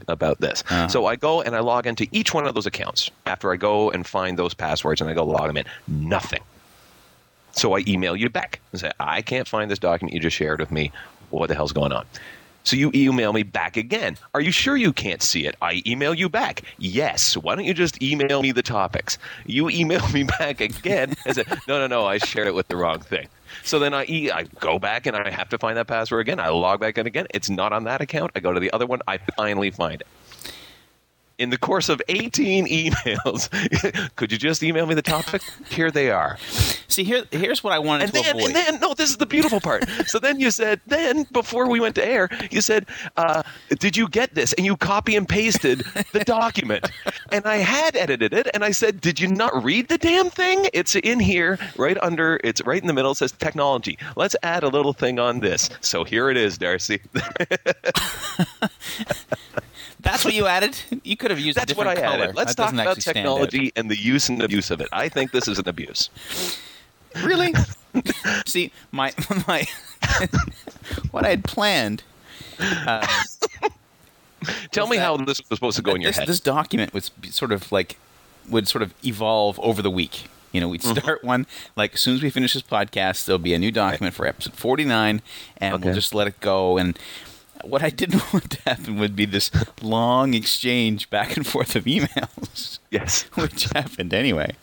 about 0.07 0.39
this. 0.41 0.63
Uh-huh. 0.69 0.87
So 0.87 1.05
I 1.05 1.15
go 1.15 1.41
and 1.41 1.55
I 1.55 1.59
log 1.59 1.85
into 1.85 2.07
each 2.11 2.33
one 2.33 2.47
of 2.47 2.53
those 2.55 2.65
accounts 2.65 3.11
after 3.25 3.51
I 3.51 3.55
go 3.57 3.91
and 3.91 4.05
find 4.05 4.37
those 4.37 4.53
passwords 4.53 4.99
and 5.01 5.09
I 5.09 5.13
go 5.13 5.25
log 5.25 5.47
them 5.47 5.57
in. 5.57 5.65
Nothing. 5.87 6.41
So 7.53 7.75
I 7.75 7.83
email 7.87 8.15
you 8.15 8.29
back 8.29 8.61
and 8.71 8.79
say, 8.81 8.91
I 8.99 9.21
can't 9.21 9.47
find 9.47 9.69
this 9.69 9.79
document 9.79 10.13
you 10.13 10.19
just 10.21 10.35
shared 10.37 10.59
with 10.59 10.71
me. 10.71 10.91
What 11.29 11.47
the 11.47 11.55
hell's 11.55 11.73
going 11.73 11.91
on? 11.91 12.05
So 12.63 12.75
you 12.75 12.91
email 12.93 13.33
me 13.33 13.43
back 13.43 13.75
again. 13.75 14.17
Are 14.33 14.41
you 14.41 14.51
sure 14.51 14.77
you 14.77 14.93
can't 14.93 15.21
see 15.23 15.45
it? 15.45 15.55
I 15.61 15.81
email 15.85 16.13
you 16.13 16.29
back. 16.29 16.61
Yes. 16.77 17.35
Why 17.35 17.55
don't 17.55 17.65
you 17.65 17.73
just 17.73 18.01
email 18.03 18.41
me 18.43 18.51
the 18.51 18.61
topics? 18.61 19.17
You 19.45 19.69
email 19.69 20.07
me 20.09 20.23
back 20.39 20.61
again 20.61 21.15
and 21.25 21.35
say, 21.35 21.43
no, 21.67 21.79
no, 21.79 21.87
no, 21.87 22.05
I 22.05 22.19
shared 22.19 22.47
it 22.47 22.53
with 22.53 22.67
the 22.67 22.75
wrong 22.75 22.99
thing. 22.99 23.27
So 23.63 23.79
then 23.79 23.93
I, 23.93 24.05
e- 24.07 24.31
I 24.31 24.43
go 24.59 24.79
back 24.79 25.05
and 25.05 25.15
I 25.15 25.29
have 25.29 25.49
to 25.49 25.57
find 25.57 25.75
that 25.77 25.87
password 25.87 26.21
again. 26.21 26.39
I 26.39 26.49
log 26.49 26.79
back 26.79 26.97
in 26.97 27.07
again. 27.07 27.27
It's 27.33 27.49
not 27.49 27.73
on 27.73 27.83
that 27.85 27.99
account. 28.01 28.31
I 28.35 28.39
go 28.39 28.53
to 28.53 28.59
the 28.59 28.71
other 28.71 28.85
one. 28.85 29.01
I 29.07 29.17
finally 29.35 29.71
find 29.71 29.99
it. 29.99 30.07
In 31.41 31.49
the 31.49 31.57
course 31.57 31.89
of 31.89 32.01
18 32.07 32.67
emails, 32.67 33.49
could 34.15 34.31
you 34.31 34.37
just 34.37 34.61
email 34.63 34.85
me 34.85 34.93
the 34.95 35.01
topic? 35.01 35.41
Here 35.69 35.89
they 35.91 36.11
are. 36.11 36.37
See, 36.87 37.03
here, 37.03 37.23
here's 37.31 37.63
what 37.63 37.73
I 37.73 37.79
wanted 37.79 38.03
And 38.05 38.13
to 38.13 38.21
then, 38.21 38.35
avoid. 38.35 38.45
and 38.47 38.55
then, 38.55 38.79
no, 38.79 38.93
this 38.93 39.09
is 39.09 39.17
the 39.17 39.25
beautiful 39.25 39.59
part. 39.59 39.85
so 40.05 40.19
then 40.19 40.39
you 40.39 40.51
said, 40.51 40.79
then 40.87 41.25
before 41.31 41.67
we 41.67 41.79
went 41.79 41.95
to 41.95 42.05
air, 42.05 42.29
you 42.51 42.61
said, 42.61 42.85
uh, 43.17 43.43
"Did 43.79 43.95
you 43.97 44.07
get 44.07 44.35
this?" 44.35 44.53
And 44.53 44.65
you 44.65 44.77
copy 44.77 45.15
and 45.15 45.27
pasted 45.27 45.79
the 46.11 46.23
document. 46.25 46.91
And 47.31 47.45
I 47.45 47.57
had 47.57 47.95
edited 47.95 48.33
it, 48.33 48.47
and 48.53 48.63
I 48.63 48.71
said, 48.71 49.01
"Did 49.01 49.19
you 49.19 49.27
not 49.29 49.63
read 49.63 49.87
the 49.87 49.97
damn 49.97 50.29
thing? 50.29 50.67
It's 50.73 50.95
in 50.95 51.19
here, 51.19 51.57
right 51.77 51.97
under. 52.01 52.39
It's 52.43 52.61
right 52.65 52.81
in 52.81 52.87
the 52.87 52.93
middle. 52.93 53.11
It 53.11 53.15
says 53.15 53.31
technology. 53.31 53.97
Let's 54.15 54.35
add 54.43 54.63
a 54.63 54.67
little 54.69 54.93
thing 54.93 55.17
on 55.17 55.39
this. 55.39 55.69
So 55.81 56.03
here 56.03 56.29
it 56.29 56.37
is, 56.37 56.57
Darcy. 56.57 56.99
That's 60.01 60.25
what 60.25 60.33
you 60.33 60.47
added. 60.47 60.77
You 61.03 61.15
could 61.15 61.31
have 61.31 61.39
used 61.39 61.57
a 61.57 61.61
That's 61.61 61.75
what 61.75 61.87
I 61.87 61.95
color. 61.95 62.23
added. 62.23 62.35
Let's 62.35 62.55
That 62.55 62.63
talk 62.63 62.73
about 62.73 62.87
actually 62.87 63.01
stand 63.01 63.17
out. 63.19 63.21
technology 63.21 63.71
and 63.75 63.89
the 63.89 63.97
use 63.97 64.29
and 64.29 64.41
abuse 64.41 64.71
of 64.71 64.81
it. 64.81 64.89
I 64.91 65.09
think 65.09 65.31
this 65.31 65.47
is 65.47 65.59
an 65.59 65.67
abuse. 65.69 66.09
Really? 67.23 67.53
See, 68.45 68.71
my 68.91 69.13
my 69.47 69.67
what 71.11 71.25
I 71.25 71.29
had 71.29 71.43
planned. 71.43 72.03
Uh, 72.59 73.05
Tell 74.71 74.87
me 74.87 74.97
that- 74.97 75.03
how 75.03 75.17
this 75.17 75.39
was 75.49 75.57
supposed 75.57 75.77
to 75.77 75.83
go 75.83 75.93
in 75.95 76.01
your 76.01 76.09
this, 76.09 76.17
head. 76.17 76.27
this 76.27 76.39
document 76.39 76.93
was 76.93 77.11
sort 77.29 77.51
of 77.51 77.71
like 77.71 77.97
would 78.49 78.67
sort 78.67 78.81
of 78.81 78.93
evolve 79.05 79.59
over 79.59 79.81
the 79.81 79.91
week. 79.91 80.25
You 80.51 80.59
know, 80.61 80.67
we'd 80.67 80.81
Mm-hmm. 80.81 80.97
start 80.99 81.23
one 81.23 81.45
like 81.75 81.93
as 81.93 82.01
soon 82.01 82.15
as 82.15 82.23
we 82.23 82.29
finish 82.29 82.53
this 82.53 82.63
podcast, 82.63 83.25
there'll 83.25 83.39
be 83.39 83.53
a 83.53 83.59
new 83.59 83.71
document 83.71 84.15
for 84.15 84.25
episode 84.25 84.53
forty 84.53 84.83
nine, 84.83 85.21
and 85.57 85.83
we'll 85.83 85.93
just 85.93 86.13
let 86.15 86.27
it 86.27 86.39
go. 86.39 86.77
And 86.77 86.97
what 87.63 87.83
I 87.83 87.89
didn't 87.89 88.21
want 88.33 88.51
to 88.51 88.61
happen 88.61 88.97
would 88.99 89.15
be 89.15 89.25
this 89.25 89.51
long 89.81 90.33
exchange 90.33 91.09
back 91.09 91.35
and 91.37 91.45
forth 91.45 91.75
of 91.75 91.85
emails, 91.85 92.79
yes, 92.89 93.23
which 93.35 93.65
happened 93.65 94.13
anyway. 94.13 94.53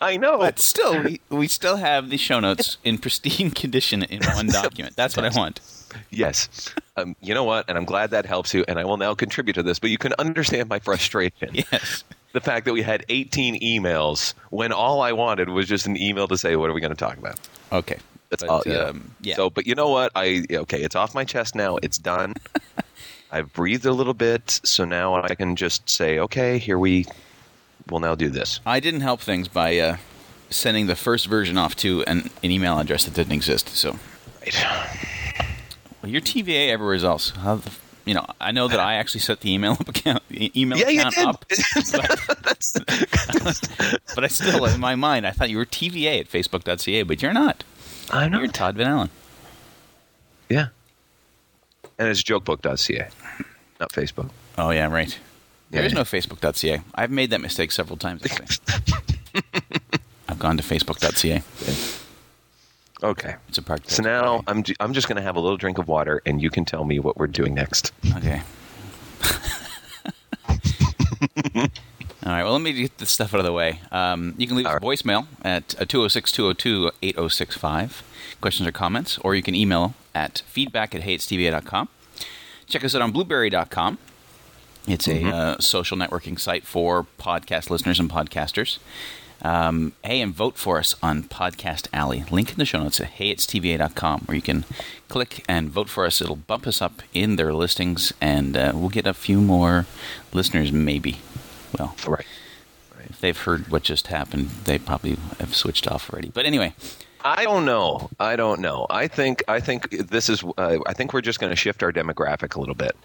I 0.00 0.16
know. 0.16 0.38
But 0.38 0.58
still, 0.58 1.02
we, 1.02 1.20
we 1.30 1.48
still 1.48 1.76
have 1.76 2.10
the 2.10 2.16
show 2.16 2.40
notes 2.40 2.78
in 2.84 2.98
pristine 2.98 3.50
condition 3.50 4.02
in 4.02 4.22
one 4.34 4.48
document. 4.48 4.96
That's 4.96 5.16
what 5.16 5.24
I 5.24 5.36
want. 5.36 5.60
Yes. 6.10 6.74
Um, 6.96 7.16
you 7.20 7.34
know 7.34 7.44
what? 7.44 7.68
And 7.68 7.78
I'm 7.78 7.84
glad 7.84 8.10
that 8.10 8.26
helps 8.26 8.52
you. 8.52 8.64
And 8.68 8.78
I 8.78 8.84
will 8.84 8.96
now 8.96 9.14
contribute 9.14 9.54
to 9.54 9.62
this, 9.62 9.78
but 9.78 9.90
you 9.90 9.98
can 9.98 10.12
understand 10.18 10.68
my 10.68 10.78
frustration. 10.78 11.50
Yes. 11.52 12.04
The 12.32 12.40
fact 12.40 12.66
that 12.66 12.72
we 12.72 12.82
had 12.82 13.04
18 13.08 13.60
emails 13.60 14.34
when 14.50 14.72
all 14.72 15.00
I 15.00 15.12
wanted 15.12 15.48
was 15.48 15.66
just 15.66 15.86
an 15.86 15.96
email 15.96 16.28
to 16.28 16.36
say, 16.36 16.56
what 16.56 16.68
are 16.68 16.74
we 16.74 16.80
going 16.80 16.90
to 16.90 16.96
talk 16.96 17.16
about? 17.16 17.40
Okay. 17.72 17.98
That's 18.30 18.42
But, 18.42 18.50
all. 18.50 18.62
Yeah. 18.66 18.78
um, 18.84 19.10
yeah. 19.20 19.36
So, 19.36 19.50
but 19.50 19.66
you 19.66 19.74
know 19.74 19.88
what? 19.90 20.12
I 20.14 20.44
okay. 20.50 20.82
It's 20.82 20.96
off 20.96 21.14
my 21.14 21.24
chest 21.24 21.54
now. 21.54 21.76
It's 21.82 21.98
done. 21.98 22.34
I've 23.32 23.52
breathed 23.52 23.84
a 23.86 23.92
little 23.92 24.14
bit, 24.14 24.60
so 24.64 24.84
now 24.84 25.14
I 25.22 25.34
can 25.34 25.56
just 25.56 25.88
say, 25.90 26.18
okay, 26.20 26.58
here 26.58 26.78
we 26.78 27.06
will 27.90 28.00
now 28.00 28.14
do 28.14 28.28
this. 28.30 28.60
I 28.64 28.78
didn't 28.80 29.00
help 29.00 29.20
things 29.20 29.48
by 29.48 29.78
uh, 29.78 29.96
sending 30.48 30.86
the 30.86 30.94
first 30.96 31.26
version 31.26 31.58
off 31.58 31.74
to 31.76 32.02
an, 32.04 32.30
an 32.44 32.50
email 32.50 32.78
address 32.78 33.04
that 33.04 33.14
didn't 33.14 33.32
exist. 33.32 33.68
So, 33.76 33.98
Right. 34.42 34.64
well, 36.02 36.10
your 36.12 36.20
TVA 36.20 36.68
everywhere 36.70 36.94
else. 37.04 37.30
How 37.30 37.56
the, 37.56 37.70
you 38.04 38.14
know, 38.14 38.24
I 38.40 38.52
know 38.52 38.68
that 38.68 38.78
I 38.78 38.94
actually 39.00 39.20
set 39.22 39.40
the 39.40 39.52
email 39.52 39.72
up 39.72 39.88
account, 39.88 40.22
email 40.30 40.78
Yeah, 40.78 40.88
account 41.08 41.18
up, 41.18 41.44
but 44.14 44.24
I 44.24 44.28
still, 44.28 44.64
in 44.66 44.78
my 44.80 44.94
mind, 44.94 45.26
I 45.26 45.30
thought 45.32 45.50
you 45.50 45.56
were 45.58 45.66
TVA 45.66 46.20
at 46.20 46.30
Facebook.ca, 46.30 47.02
but 47.02 47.22
you're 47.22 47.32
not. 47.32 47.64
I 48.10 48.28
know. 48.28 48.38
You're 48.38 48.48
Todd 48.48 48.76
Van 48.76 48.86
Allen. 48.88 49.10
Yeah. 50.48 50.68
And 51.98 52.08
it's 52.08 52.22
jokebook.ca, 52.22 53.08
not 53.80 53.90
Facebook. 53.92 54.30
Oh 54.58 54.70
yeah, 54.70 54.90
right. 54.92 55.18
There 55.70 55.80
Yeah. 55.82 55.86
is 55.86 55.94
no 55.94 56.02
Facebook.ca. 56.02 56.80
I've 56.94 57.10
made 57.10 57.30
that 57.30 57.40
mistake 57.40 57.72
several 57.72 57.96
times. 57.96 58.22
I've 60.28 60.38
gone 60.38 60.56
to 60.56 60.62
Facebook.ca. 60.62 61.42
Okay. 63.02 63.34
It's 63.48 63.58
a 63.58 63.62
part. 63.62 63.88
So 63.90 64.02
now 64.02 64.42
I'm, 64.46 64.62
ju- 64.62 64.74
I'm 64.80 64.92
just 64.92 65.08
going 65.08 65.16
to 65.16 65.22
have 65.22 65.36
a 65.36 65.40
little 65.40 65.56
drink 65.56 65.78
of 65.78 65.88
water, 65.88 66.22
and 66.26 66.40
you 66.40 66.50
can 66.50 66.64
tell 66.64 66.84
me 66.84 66.98
what 66.98 67.16
we're 67.16 67.26
doing 67.26 67.54
next. 67.54 67.92
Okay. 68.16 68.42
All 72.26 72.32
right. 72.32 72.42
Well, 72.42 72.54
let 72.54 72.62
me 72.62 72.72
get 72.72 72.98
this 72.98 73.12
stuff 73.12 73.34
out 73.34 73.38
of 73.38 73.46
the 73.46 73.52
way. 73.52 73.80
Um, 73.92 74.34
you 74.36 74.48
can 74.48 74.56
leave 74.56 74.66
us 74.66 74.70
a 74.70 74.82
All 74.82 74.88
right. 74.90 74.98
voicemail 74.98 75.28
at 75.42 75.68
206 75.68 76.32
202 76.32 76.90
8065. 77.00 78.02
Questions 78.40 78.68
or 78.68 78.72
comments, 78.72 79.16
or 79.18 79.36
you 79.36 79.42
can 79.44 79.54
email 79.54 79.94
at 80.12 80.42
feedback 80.48 80.92
at 80.92 81.02
heyitstva.com. 81.02 81.88
Check 82.66 82.84
us 82.84 82.96
out 82.96 83.02
on 83.02 83.12
blubrry.com. 83.12 83.98
It's 84.88 85.06
a 85.06 85.24
uh, 85.24 85.56
social 85.60 85.96
networking 85.96 86.38
site 86.38 86.64
for 86.64 87.06
podcast 87.18 87.70
listeners 87.70 88.00
and 88.00 88.10
podcasters. 88.10 88.78
Um, 89.42 89.92
hey, 90.02 90.20
and 90.20 90.34
vote 90.34 90.56
for 90.56 90.78
us 90.78 90.96
on 91.02 91.22
Podcast 91.22 91.86
Alley. 91.92 92.24
Link 92.30 92.50
in 92.50 92.56
the 92.56 92.64
show 92.64 92.82
notes 92.82 93.00
at 93.00 93.12
heyitstva.com, 93.18 94.22
where 94.22 94.34
you 94.34 94.42
can 94.42 94.64
click 95.08 95.44
and 95.48 95.68
vote 95.70 95.88
for 95.88 96.04
us. 96.06 96.20
It'll 96.20 96.34
bump 96.34 96.66
us 96.66 96.82
up 96.82 97.02
in 97.14 97.36
their 97.36 97.52
listings, 97.52 98.12
and 98.20 98.56
uh, 98.56 98.72
we'll 98.74 98.88
get 98.88 99.06
a 99.06 99.14
few 99.14 99.40
more 99.40 99.86
listeners, 100.32 100.72
maybe. 100.72 101.18
Well, 101.78 101.94
Right. 102.06 102.24
if 103.08 103.20
they've 103.20 103.38
heard 103.38 103.68
what 103.68 103.82
just 103.82 104.06
happened, 104.08 104.50
they 104.64 104.78
probably 104.78 105.16
have 105.40 105.54
switched 105.54 105.86
off 105.90 106.10
already. 106.10 106.28
But 106.28 106.46
anyway, 106.46 106.74
I 107.24 107.44
don't 107.44 107.64
know. 107.64 108.10
I 108.20 108.36
don't 108.36 108.60
know. 108.60 108.86
I 108.90 109.08
think 109.08 109.42
I 109.48 109.60
think 109.60 109.90
this 109.90 110.28
is. 110.28 110.44
Uh, 110.56 110.78
I 110.86 110.92
think 110.92 111.12
we're 111.12 111.20
just 111.22 111.38
going 111.40 111.50
to 111.50 111.56
shift 111.56 111.82
our 111.82 111.92
demographic 111.92 112.54
a 112.56 112.60
little 112.60 112.74
bit. 112.74 112.96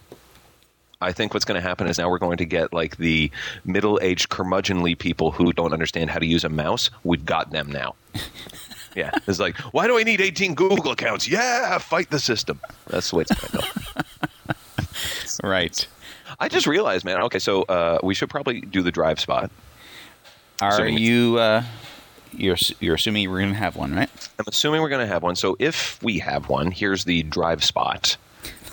I 1.03 1.11
think 1.11 1.33
what's 1.33 1.45
going 1.45 1.59
to 1.59 1.67
happen 1.67 1.87
is 1.87 1.97
now 1.97 2.09
we're 2.11 2.19
going 2.19 2.37
to 2.37 2.45
get 2.45 2.73
like 2.73 2.97
the 2.97 3.31
middle-aged 3.65 4.29
curmudgeonly 4.29 4.95
people 4.99 5.31
who 5.31 5.51
don't 5.51 5.73
understand 5.73 6.11
how 6.11 6.19
to 6.19 6.27
use 6.27 6.43
a 6.43 6.49
mouse. 6.49 6.91
We've 7.03 7.25
got 7.25 7.49
them 7.49 7.71
now. 7.71 7.95
yeah, 8.95 9.09
it's 9.27 9.39
like, 9.39 9.57
why 9.73 9.87
do 9.87 9.97
I 9.97 10.03
need 10.03 10.21
18 10.21 10.53
Google 10.53 10.91
accounts? 10.91 11.27
Yeah, 11.27 11.79
fight 11.79 12.11
the 12.11 12.19
system. 12.19 12.59
That's 12.87 13.09
the 13.09 13.15
way 13.15 13.23
it's 13.27 13.33
going 13.33 13.63
to 13.63 14.53
go. 15.41 15.43
right. 15.49 15.87
I 16.39 16.47
just 16.47 16.67
realized, 16.67 17.05
man. 17.05 17.21
Okay, 17.23 17.39
so 17.39 17.63
uh, 17.63 17.99
we 18.03 18.13
should 18.13 18.29
probably 18.29 18.61
do 18.61 18.81
the 18.81 18.91
drive 18.91 19.19
spot. 19.19 19.51
Are 20.61 20.69
Assuming 20.73 20.97
you? 20.97 21.37
Uh, 21.39 21.63
you're 22.33 22.57
you're 22.79 22.95
assuming 22.95 23.29
we're 23.29 23.39
going 23.39 23.51
to 23.51 23.57
have 23.57 23.75
one, 23.75 23.93
right? 23.93 24.09
I'm 24.39 24.45
assuming 24.47 24.81
we're 24.81 24.89
going 24.89 25.05
to 25.05 25.11
have 25.11 25.23
one. 25.23 25.35
So 25.35 25.55
if 25.59 26.01
we 26.01 26.19
have 26.19 26.47
one, 26.49 26.71
here's 26.71 27.03
the 27.03 27.23
drive 27.23 27.63
spot. 27.63 28.15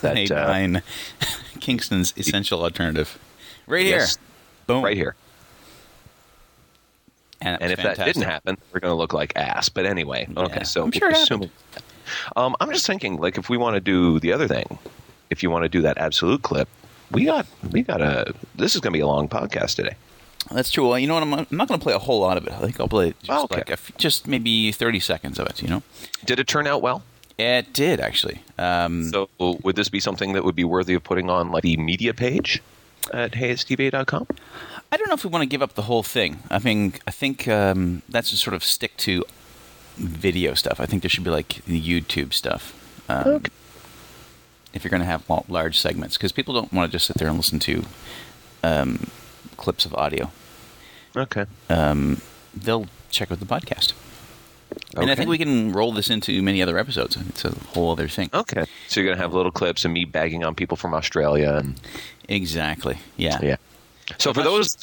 That 0.01 0.31
uh, 0.31 0.81
Kingston's 1.61 2.15
essential 2.17 2.63
alternative, 2.63 3.19
right 3.67 3.85
Yes. 3.85 4.17
here. 4.17 4.25
Boom. 4.69 4.85
right 4.85 4.97
here. 4.97 5.17
And, 7.41 7.61
And 7.63 7.73
if 7.73 7.83
that 7.83 7.97
didn't 7.99 8.23
happen, 8.23 8.59
we're 8.73 8.81
going 8.81 8.91
to 8.93 8.97
look 8.97 9.13
like 9.13 9.33
ass. 9.37 9.69
But 9.69 9.87
anyway, 9.87 10.29
okay. 10.37 10.65
So 10.65 10.83
I'm 10.85 10.91
sure 10.93 11.09
assuming, 11.11 11.51
um, 12.37 12.57
I'm 12.61 12.71
just 12.73 12.87
thinking, 12.87 13.17
like, 13.17 13.39
if 13.39 13.49
we 13.49 13.57
want 13.57 13.75
to 13.75 13.81
do 13.81 14.19
the 14.21 14.33
other 14.33 14.49
thing, 14.49 14.79
if 15.31 15.43
you 15.43 15.51
want 15.51 15.63
to 15.65 15.69
do 15.69 15.81
that 15.83 15.99
absolute 15.99 16.43
clip, 16.43 16.69
we 17.11 17.25
got 17.25 17.47
we 17.71 17.83
got 17.83 18.01
a. 18.01 18.35
This 18.55 18.75
is 18.75 18.81
going 18.81 18.93
to 18.93 18.97
be 18.97 19.01
a 19.03 19.07
long 19.07 19.29
podcast 19.29 19.77
today. 19.77 19.97
That's 20.51 20.71
true. 20.71 20.89
Well, 20.89 20.99
you 20.99 21.07
know 21.07 21.15
what? 21.15 21.23
I'm, 21.25 21.35
I'm 21.35 21.47
not 21.51 21.69
going 21.69 21.79
to 21.79 21.85
play 21.85 21.93
a 21.93 21.99
whole 21.99 22.21
lot 22.21 22.37
of 22.37 22.47
it. 22.47 22.53
I 22.53 22.59
think 22.61 22.81
I'll 22.81 22.89
play 22.89 23.11
just 23.23 23.31
Oh, 23.31 23.45
okay. 23.45 23.57
like 23.57 23.69
a 23.71 23.73
f- 23.75 23.93
just 23.99 24.27
maybe 24.27 24.73
30 24.73 24.99
seconds 25.01 25.39
of 25.39 25.47
it. 25.47 25.61
You 25.63 25.69
know, 25.69 25.83
Did 26.25 26.39
it 26.41 26.47
turn 26.47 26.67
out 26.67 26.81
well? 26.83 27.03
it 27.37 27.73
did 27.73 28.01
actually. 28.01 28.43
Um, 28.59 29.11
So 29.11 29.29
would 29.39 29.77
this 29.77 29.89
be 29.89 30.01
something 30.01 30.33
that 30.33 30.43
would 30.45 30.57
be 30.57 30.65
worthy 30.65 30.95
of 30.95 31.05
putting 31.05 31.29
on 31.31 31.51
like 31.53 31.63
the 31.63 31.77
media 31.77 32.13
page 32.15 32.61
at 33.13 33.33
heyitstva.com? 33.33 34.27
I 34.91 34.97
don't 34.97 35.09
know 35.09 35.15
if 35.15 35.23
we 35.25 35.31
want 35.31 35.43
to 35.43 35.47
give 35.47 35.61
up 35.63 35.75
the 35.75 35.83
whole 35.83 36.03
thing. 36.03 36.39
I 36.51 36.59
mean, 36.59 36.95
I 37.07 37.11
think 37.11 37.47
um, 37.47 38.03
that's 38.09 38.31
to 38.31 38.37
sort 38.37 38.55
of 38.55 38.65
stick 38.65 38.97
to 38.99 39.25
video 39.97 40.55
stuff. 40.55 40.81
I 40.81 40.87
think 40.87 41.03
there 41.03 41.11
should 41.11 41.25
be 41.25 41.31
like 41.31 41.63
the 41.67 41.81
YouTube 41.81 42.33
stuff. 42.33 42.73
Um, 43.09 43.27
Okay. 43.29 43.51
If 44.75 44.85
you're 44.85 44.91
going 44.91 45.01
to 45.01 45.07
have 45.07 45.25
large 45.49 45.79
segments, 45.79 46.17
because 46.17 46.33
people 46.33 46.55
don't 46.55 46.73
want 46.73 46.91
to 46.91 46.95
just 46.95 47.07
sit 47.07 47.17
there 47.17 47.29
and 47.29 47.37
listen 47.37 47.59
to 47.61 47.85
um, 48.63 49.09
clips 49.57 49.85
of 49.87 49.95
audio. 49.95 50.31
Okay. 51.17 51.47
Um, 51.69 52.21
they'll 52.55 52.87
check 53.11 53.33
out 53.33 53.41
the 53.41 53.47
podcast. 53.47 53.95
And 54.97 55.11
I 55.11 55.15
think 55.15 55.31
we 55.31 55.39
can 55.39 55.73
roll 55.73 55.93
this 55.93 56.11
into 56.11 56.43
many 56.43 56.63
other 56.63 56.79
episodes. 56.79 57.17
It's 57.29 57.45
a 57.45 57.55
whole 57.69 57.91
other 57.91 58.09
thing. 58.09 58.31
Okay. 58.35 58.65
So 58.89 59.01
you're 59.01 59.09
going 59.09 59.17
to 59.17 59.23
have 59.23 59.33
little 59.33 59.51
clips 59.51 59.85
of 59.85 59.91
me 59.91 60.05
bagging 60.05 60.45
on 60.45 60.55
people 60.55 60.77
from 60.77 60.93
Australia 60.93 61.55
and 61.55 61.81
Exactly. 62.29 62.99
Yeah. 63.17 63.39
yeah. 63.43 63.57
So 64.19 64.33
for 64.33 64.43
those, 64.43 64.77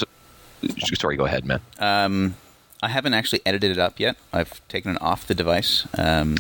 sorry, 0.95 1.15
go 1.15 1.25
ahead, 1.25 1.45
man. 1.45 1.61
Um, 1.79 2.35
I 2.81 2.89
haven't 2.89 3.13
actually 3.13 3.41
edited 3.45 3.71
it 3.71 3.77
up 3.77 3.99
yet. 3.99 4.17
I've 4.33 4.67
taken 4.67 4.95
it 4.95 5.01
off 5.01 5.27
the 5.27 5.35
device. 5.35 5.87
Um, 5.97 6.37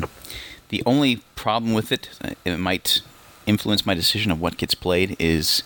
the 0.69 0.81
only 0.85 1.17
problem 1.35 1.73
with 1.73 1.91
it, 1.91 2.09
it 2.43 2.57
might 2.57 3.01
influence 3.45 3.85
my 3.85 3.93
decision 3.93 4.31
of 4.31 4.39
what 4.41 4.57
gets 4.57 4.75
played, 4.75 5.15
is 5.19 5.63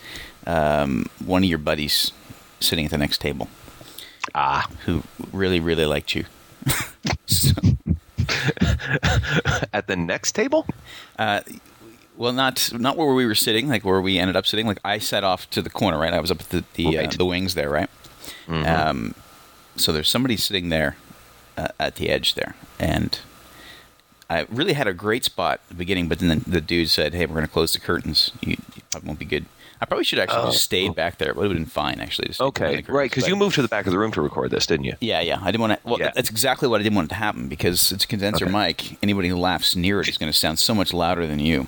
um, 0.47 1.05
one 1.25 1.43
of 1.43 1.49
your 1.49 1.57
buddies 1.59 2.11
sitting 2.59 2.85
at 2.85 2.91
the 2.91 2.97
next 2.97 3.19
table 3.21 3.47
Ah, 4.35 4.69
who 4.85 5.03
really, 5.31 5.59
really 5.59 5.85
liked 5.85 6.13
you. 6.15 6.25
so, 7.25 7.53
at 9.73 9.87
the 9.87 9.95
next 9.95 10.33
table. 10.33 10.65
uh, 11.17 11.41
Well, 12.17 12.33
not 12.33 12.69
not 12.73 12.97
where 12.97 13.13
we 13.13 13.25
were 13.25 13.35
sitting, 13.35 13.69
like 13.69 13.85
where 13.85 14.01
we 14.01 14.19
ended 14.19 14.35
up 14.35 14.45
sitting. 14.45 14.67
Like 14.67 14.79
I 14.83 14.99
sat 14.99 15.23
off 15.23 15.49
to 15.51 15.61
the 15.61 15.69
corner, 15.69 15.97
right? 15.97 16.13
I 16.13 16.19
was 16.19 16.31
up 16.31 16.41
at 16.41 16.49
the 16.49 16.63
the, 16.75 16.83
uh, 16.97 17.01
the 17.17 17.25
wings 17.25 17.55
there, 17.55 17.69
right? 17.69 17.89
Um, 18.65 19.15
so 19.77 19.93
there's 19.93 20.09
somebody 20.09 20.35
sitting 20.37 20.69
there 20.69 20.97
uh, 21.57 21.69
at 21.79 21.95
the 21.95 22.09
edge 22.09 22.33
there, 22.35 22.55
and 22.79 23.17
I 24.29 24.45
really 24.49 24.73
had 24.73 24.87
a 24.87 24.93
great 24.93 25.25
spot 25.25 25.59
at 25.63 25.69
the 25.69 25.75
beginning, 25.75 26.07
but 26.07 26.19
then 26.19 26.39
the, 26.43 26.49
the 26.49 26.61
dude 26.61 26.89
said, 26.89 27.13
"Hey, 27.13 27.25
we're 27.25 27.35
going 27.35 27.47
to 27.47 27.51
close 27.51 27.73
the 27.73 27.79
curtains. 27.79 28.31
You, 28.41 28.57
you 28.75 28.81
probably 28.91 29.07
won't 29.07 29.19
be 29.19 29.25
good." 29.25 29.45
I 29.81 29.85
probably 29.85 30.03
should 30.03 30.19
actually 30.19 30.51
just 30.51 30.63
stayed 30.65 30.93
back 30.93 31.19
there. 31.19 31.29
It 31.29 31.37
would 31.37 31.45
have 31.47 31.55
been 31.55 31.65
fine, 31.65 32.01
actually. 32.01 32.27
to 32.27 32.33
stay 32.33 32.43
the 32.43 32.47
Okay, 32.49 32.83
right, 32.89 33.09
because 33.09 33.29
you 33.29 33.37
moved 33.37 33.55
to 33.55 33.61
the 33.61 33.69
back 33.69 33.85
of 33.85 33.93
the 33.93 33.97
room 33.97 34.11
to 34.11 34.21
record 34.21 34.51
this, 34.51 34.65
didn't 34.65 34.83
you? 34.85 34.95
Yeah, 34.99 35.21
yeah. 35.21 35.39
I 35.41 35.51
didn't 35.51 35.61
want 35.61 35.81
to. 35.81 35.87
Well, 35.87 35.99
Yeah. 35.99 36.11
that's 36.13 36.29
exactly 36.29 36.67
what 36.67 36.81
I 36.81 36.83
didn't 36.83 36.97
want 36.97 37.05
it 37.07 37.09
to 37.09 37.15
happen 37.15 37.47
because 37.47 37.89
it's 37.93 38.03
a 38.03 38.07
condenser 38.07 38.43
Okay. 38.45 38.51
mic. 38.67 38.97
Anybody 39.01 39.29
who 39.29 39.37
laughs 39.37 39.77
near 39.77 40.01
it 40.01 40.09
is 40.09 40.17
going 40.17 40.29
to 40.31 40.37
sound 40.37 40.59
so 40.59 40.75
much 40.75 40.91
louder 40.93 41.25
than 41.25 41.39
you. 41.39 41.67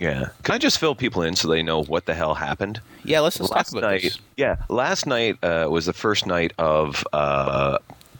Yeah. 0.00 0.30
Can 0.42 0.56
I 0.56 0.58
just 0.58 0.78
fill 0.80 0.96
people 0.96 1.22
in 1.22 1.36
so 1.36 1.46
they 1.46 1.62
know 1.62 1.84
what 1.84 2.06
the 2.06 2.14
hell 2.14 2.34
happened? 2.34 2.80
Yeah, 3.04 3.20
let's, 3.20 3.38
let's 3.38 3.52
last 3.52 3.70
talk 3.70 3.78
about 3.78 3.88
night, 3.92 4.02
this. 4.02 4.18
yeah, 4.36 4.56
last 4.68 5.06
night 5.06 5.38
uh, 5.44 5.68
was 5.70 5.86
the 5.86 5.92
first 5.92 6.26
night 6.26 6.52
of, 6.58 7.04
uh, 7.12 7.78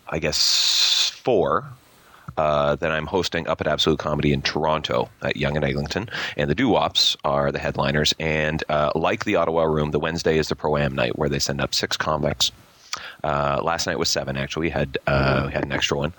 I 0.08 0.20
guess, 0.20 1.10
four 1.24 1.64
uh, 2.36 2.76
that 2.76 2.90
I'm 2.90 3.06
hosting 3.06 3.46
up 3.48 3.60
at 3.60 3.66
Absolute 3.66 3.98
Comedy 3.98 4.32
in 4.32 4.42
Toronto 4.42 5.08
at 5.22 5.36
Yonge 5.36 5.56
and 5.56 5.64
Eglinton, 5.64 6.08
and 6.36 6.50
the 6.50 6.54
Doo-Wops 6.54 7.16
are 7.24 7.52
the 7.52 7.58
headliners. 7.58 8.14
And 8.18 8.62
uh, 8.68 8.92
like 8.94 9.24
the 9.24 9.36
Ottawa 9.36 9.64
Room, 9.64 9.90
the 9.90 10.00
Wednesday 10.00 10.38
is 10.38 10.48
the 10.48 10.56
Pro 10.56 10.76
Am 10.76 10.94
night 10.94 11.18
where 11.18 11.28
they 11.28 11.38
send 11.38 11.60
up 11.60 11.74
six 11.74 11.96
comics. 11.96 12.50
Uh, 13.24 13.60
last 13.62 13.86
night 13.86 13.98
was 13.98 14.08
seven. 14.08 14.36
Actually, 14.36 14.66
we 14.66 14.70
had 14.70 14.98
uh, 15.06 15.44
we 15.46 15.52
had 15.52 15.64
an 15.64 15.72
extra 15.72 15.96
one, 15.96 16.12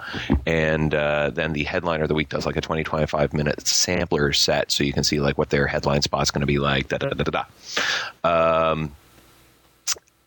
and 0.45 0.93
uh, 0.93 1.29
then 1.29 1.53
the 1.53 1.63
headliner 1.63 2.03
of 2.03 2.09
the 2.09 2.15
week 2.15 2.29
does 2.29 2.45
like 2.45 2.57
a 2.57 2.61
20, 2.61 2.83
25 2.83 3.33
minute 3.33 3.65
sampler 3.65 4.33
set, 4.33 4.71
so 4.71 4.83
you 4.83 4.91
can 4.91 5.03
see 5.03 5.19
like 5.19 5.37
what 5.37 5.49
their 5.51 5.67
headline 5.67 6.01
spot's 6.01 6.31
going 6.31 6.41
to 6.41 6.47
be 6.47 6.59
like. 6.59 6.89
Da 6.89 6.97
da 6.97 7.09
da 7.09 7.23
da 7.23 7.45
da. 8.23 8.71
Um, 8.71 8.91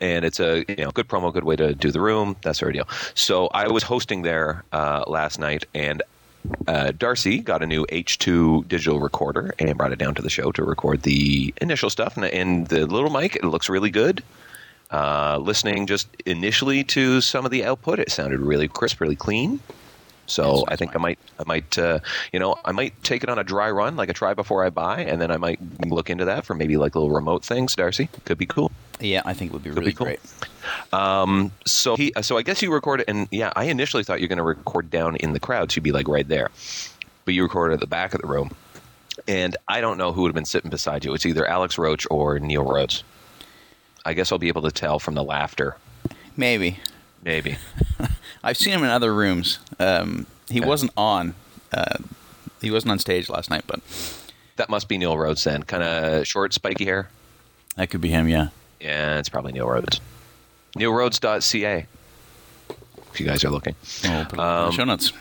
and 0.00 0.24
it's 0.24 0.40
a 0.40 0.64
you 0.68 0.84
know 0.84 0.90
good 0.90 1.08
promo, 1.08 1.32
good 1.32 1.44
way 1.44 1.56
to 1.56 1.74
do 1.74 1.90
the 1.90 2.00
room. 2.00 2.36
That 2.42 2.56
sort 2.56 2.76
of 2.76 2.86
deal. 2.86 2.96
So 3.14 3.48
I 3.48 3.68
was 3.68 3.82
hosting 3.82 4.22
there 4.22 4.64
uh, 4.72 5.04
last 5.06 5.38
night, 5.38 5.66
and 5.74 6.02
uh, 6.66 6.92
Darcy 6.96 7.38
got 7.38 7.62
a 7.62 7.66
new 7.66 7.86
H2 7.86 8.68
digital 8.68 9.00
recorder 9.00 9.54
and 9.58 9.76
brought 9.76 9.92
it 9.92 9.98
down 9.98 10.14
to 10.14 10.22
the 10.22 10.30
show 10.30 10.52
to 10.52 10.62
record 10.64 11.02
the 11.02 11.52
initial 11.60 11.90
stuff. 11.90 12.16
And, 12.16 12.24
and 12.26 12.68
the 12.68 12.86
little 12.86 13.10
mic, 13.10 13.36
it 13.36 13.44
looks 13.44 13.68
really 13.68 13.90
good. 13.90 14.22
Uh, 14.90 15.38
listening 15.40 15.86
just 15.86 16.08
initially 16.24 16.82
to 16.82 17.20
some 17.20 17.44
of 17.44 17.50
the 17.50 17.64
output, 17.64 17.98
it 17.98 18.10
sounded 18.10 18.40
really 18.40 18.68
crisp, 18.68 19.00
really 19.00 19.16
clean. 19.16 19.60
So 20.28 20.64
I 20.68 20.76
think 20.76 20.94
I 20.94 20.98
might, 20.98 21.18
I 21.38 21.44
might, 21.46 21.78
uh, 21.78 22.00
you 22.32 22.38
know, 22.38 22.56
I 22.64 22.70
might 22.72 23.02
take 23.02 23.22
it 23.24 23.30
on 23.30 23.38
a 23.38 23.44
dry 23.44 23.70
run, 23.70 23.96
like 23.96 24.10
a 24.10 24.12
try 24.12 24.34
before 24.34 24.62
I 24.62 24.68
buy, 24.70 25.00
and 25.00 25.20
then 25.22 25.30
I 25.30 25.38
might 25.38 25.58
look 25.86 26.10
into 26.10 26.26
that 26.26 26.44
for 26.44 26.54
maybe 26.54 26.76
like 26.76 26.94
little 26.94 27.10
remote 27.10 27.44
things. 27.44 27.74
Darcy 27.74 28.10
could 28.26 28.36
be 28.38 28.44
cool. 28.44 28.70
Yeah, 29.00 29.22
I 29.24 29.32
think 29.32 29.50
it 29.50 29.54
would 29.54 29.62
be 29.64 29.70
Could 29.70 29.78
really 29.78 29.90
be 29.92 29.94
cool. 29.96 30.04
great. 30.06 30.20
Um, 30.92 31.50
so 31.64 31.96
he, 31.96 32.12
so 32.20 32.36
I 32.36 32.42
guess 32.42 32.60
you 32.60 32.70
recorded, 32.72 33.06
and 33.08 33.26
yeah, 33.30 33.52
I 33.56 33.64
initially 33.64 34.04
thought 34.04 34.20
you're 34.20 34.28
going 34.28 34.36
to 34.36 34.42
record 34.42 34.90
down 34.90 35.16
in 35.16 35.32
the 35.32 35.40
crowd, 35.40 35.72
so 35.72 35.76
you'd 35.76 35.84
be 35.84 35.92
like 35.92 36.08
right 36.08 36.28
there, 36.28 36.50
but 37.24 37.32
you 37.32 37.42
recorded 37.42 37.74
at 37.74 37.80
the 37.80 37.86
back 37.86 38.12
of 38.12 38.20
the 38.20 38.26
room, 38.28 38.50
and 39.26 39.56
I 39.66 39.80
don't 39.80 39.96
know 39.96 40.12
who 40.12 40.22
would 40.22 40.28
have 40.28 40.34
been 40.34 40.44
sitting 40.44 40.70
beside 40.70 41.04
you. 41.06 41.14
It's 41.14 41.24
either 41.24 41.46
Alex 41.46 41.78
Roach 41.78 42.06
or 42.10 42.38
Neil 42.38 42.64
Rhodes. 42.64 43.02
I 44.04 44.12
guess 44.12 44.30
I'll 44.30 44.38
be 44.38 44.48
able 44.48 44.62
to 44.62 44.70
tell 44.70 44.98
from 44.98 45.14
the 45.14 45.24
laughter, 45.24 45.76
Maybe. 46.36 46.78
maybe. 47.22 47.56
I've 48.42 48.56
seen 48.56 48.72
him 48.72 48.82
in 48.84 48.90
other 48.90 49.12
rooms. 49.14 49.58
Um, 49.78 50.26
he 50.50 50.60
wasn't 50.60 50.92
on. 50.96 51.34
Uh, 51.72 51.96
he 52.60 52.70
wasn't 52.70 52.92
on 52.92 52.98
stage 52.98 53.28
last 53.28 53.50
night, 53.50 53.64
but 53.66 53.80
That 54.56 54.68
must 54.70 54.88
be 54.88 54.98
Neil 54.98 55.16
Rhodes 55.16 55.44
then. 55.44 55.62
Kind 55.62 55.82
of 55.82 56.26
short, 56.26 56.52
spiky 56.54 56.84
hair. 56.84 57.08
that 57.76 57.90
could 57.90 58.00
be 58.00 58.08
him. 58.10 58.28
Yeah. 58.28 58.48
Yeah, 58.80 59.18
it's 59.18 59.28
probably 59.28 59.52
Neil 59.52 59.68
Rhodes. 59.68 60.00
NeilRhodes.ca. 60.76 61.86
If 63.12 63.20
you 63.20 63.26
guys 63.26 63.44
are 63.44 63.50
looking, 63.50 63.74
I'll 64.04 64.24
put 64.24 64.38
it 64.38 64.42
in 64.42 64.46
the 64.48 64.52
Um, 64.66 64.72
show 64.72 64.84
notes. 64.84 65.12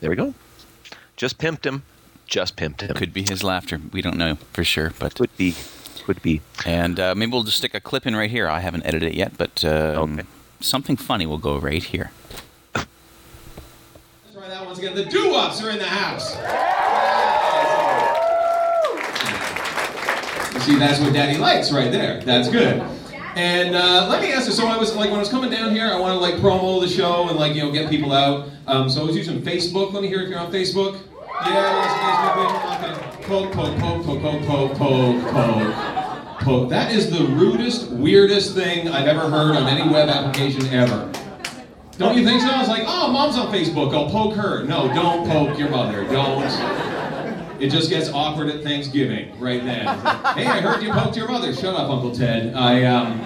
there 0.00 0.10
we 0.10 0.16
go. 0.16 0.34
Just 1.16 1.38
pimped 1.38 1.64
him. 1.64 1.82
Just 2.26 2.56
pimped 2.56 2.80
him. 2.82 2.94
Could 2.96 3.12
be 3.12 3.22
his 3.28 3.42
laughter. 3.42 3.80
We 3.92 4.02
don't 4.02 4.16
know 4.16 4.36
for 4.52 4.64
sure, 4.64 4.92
but 4.98 5.14
Could 5.14 5.36
be. 5.36 5.54
Could 6.04 6.22
be. 6.22 6.40
and 6.64 6.98
uh, 6.98 7.14
maybe 7.14 7.32
we'll 7.32 7.42
just 7.42 7.58
stick 7.58 7.74
a 7.74 7.80
clip 7.80 8.06
in 8.06 8.16
right 8.16 8.30
here. 8.30 8.48
I 8.48 8.60
haven't 8.60 8.84
edited 8.86 9.10
it 9.10 9.14
yet, 9.14 9.32
but 9.36 9.62
um, 9.64 10.14
Okay. 10.18 10.28
something 10.60 10.96
funny 10.96 11.26
will 11.26 11.38
go 11.38 11.58
right 11.58 11.82
here 11.82 12.10
once 14.68 14.78
again. 14.78 14.94
The 14.94 15.04
doo 15.06 15.30
wops 15.30 15.62
are 15.62 15.70
in 15.70 15.78
the 15.78 15.86
house. 15.86 16.34
You 20.52 20.60
see, 20.60 20.78
that's 20.78 21.00
what 21.00 21.14
Daddy 21.14 21.38
likes 21.38 21.72
right 21.72 21.90
there. 21.90 22.20
That's 22.20 22.50
good. 22.50 22.82
And 23.34 23.74
uh, 23.74 24.08
let 24.10 24.20
me 24.20 24.30
ask 24.30 24.46
you. 24.46 24.52
So 24.52 24.66
I 24.66 24.76
was 24.76 24.94
like, 24.94 25.08
when 25.08 25.16
I 25.16 25.20
was 25.20 25.30
coming 25.30 25.50
down 25.50 25.74
here, 25.74 25.86
I 25.86 25.98
wanted 25.98 26.16
to 26.16 26.20
like 26.20 26.34
promo 26.34 26.80
the 26.82 26.88
show 26.88 27.28
and 27.28 27.38
like 27.38 27.54
you 27.54 27.62
know 27.62 27.72
get 27.72 27.88
people 27.88 28.12
out. 28.12 28.50
Um, 28.66 28.90
so 28.90 29.00
I 29.00 29.04
was 29.04 29.16
using 29.16 29.40
Facebook. 29.40 29.94
Let 29.94 30.02
me 30.02 30.08
hear 30.08 30.20
if 30.20 30.28
you're 30.28 30.38
on 30.38 30.52
Facebook. 30.52 31.00
Yeah, 31.46 32.34
Facebook. 32.36 32.74
Okay. 32.76 33.26
Poke, 33.26 33.52
poke, 33.52 33.78
poke, 33.78 34.04
poke, 34.04 34.20
poke, 34.20 34.46
poke, 34.46 34.76
poke, 34.76 35.32
poke. 35.32 36.40
Poke. 36.40 36.68
That 36.68 36.92
is 36.92 37.10
the 37.10 37.24
rudest, 37.24 37.90
weirdest 37.90 38.54
thing 38.54 38.88
I've 38.88 39.06
ever 39.06 39.30
heard 39.30 39.56
on 39.56 39.66
any 39.66 39.88
web 39.90 40.08
application 40.08 40.66
ever. 40.66 41.10
Don't 41.98 42.16
you 42.16 42.24
think 42.24 42.40
so? 42.40 42.48
I 42.48 42.60
was 42.60 42.68
like, 42.68 42.84
oh, 42.86 43.10
mom's 43.10 43.36
on 43.36 43.52
Facebook. 43.52 43.92
I'll 43.92 44.08
poke 44.08 44.34
her. 44.36 44.62
No, 44.64 44.86
don't 44.94 45.28
poke 45.28 45.58
your 45.58 45.68
mother. 45.68 46.04
Don't. 46.04 46.44
It 47.60 47.70
just 47.70 47.90
gets 47.90 48.08
awkward 48.08 48.48
at 48.50 48.62
Thanksgiving 48.62 49.38
right 49.40 49.64
then. 49.64 49.86
Like, 49.86 50.36
hey, 50.36 50.46
I 50.46 50.60
heard 50.60 50.80
you 50.80 50.92
poked 50.92 51.16
your 51.16 51.26
mother. 51.26 51.52
Shut 51.52 51.74
up, 51.74 51.90
Uncle 51.90 52.14
Ted. 52.14 52.54
I 52.54 52.84
um. 52.84 53.18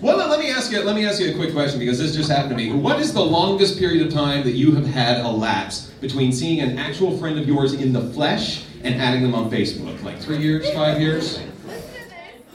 Well, 0.00 0.16
let 0.28 0.38
me 0.38 0.52
ask 0.52 0.70
you. 0.70 0.80
Let 0.82 0.94
me 0.94 1.04
ask 1.04 1.20
you 1.20 1.32
a 1.32 1.34
quick 1.34 1.52
question 1.52 1.80
because 1.80 1.98
this 1.98 2.14
just 2.14 2.30
happened 2.30 2.50
to 2.50 2.56
me. 2.56 2.72
What 2.72 3.00
is 3.00 3.12
the 3.12 3.20
longest 3.20 3.80
period 3.80 4.06
of 4.06 4.12
time 4.12 4.44
that 4.44 4.52
you 4.52 4.76
have 4.76 4.86
had 4.86 5.18
elapse 5.18 5.90
between 6.00 6.30
seeing 6.30 6.60
an 6.60 6.78
actual 6.78 7.18
friend 7.18 7.36
of 7.36 7.48
yours 7.48 7.72
in 7.72 7.92
the 7.92 8.02
flesh 8.12 8.64
and 8.84 8.94
adding 8.94 9.22
them 9.22 9.34
on 9.34 9.50
Facebook? 9.50 10.00
Like 10.04 10.20
three 10.20 10.38
years, 10.38 10.70
five 10.70 11.00
years, 11.00 11.40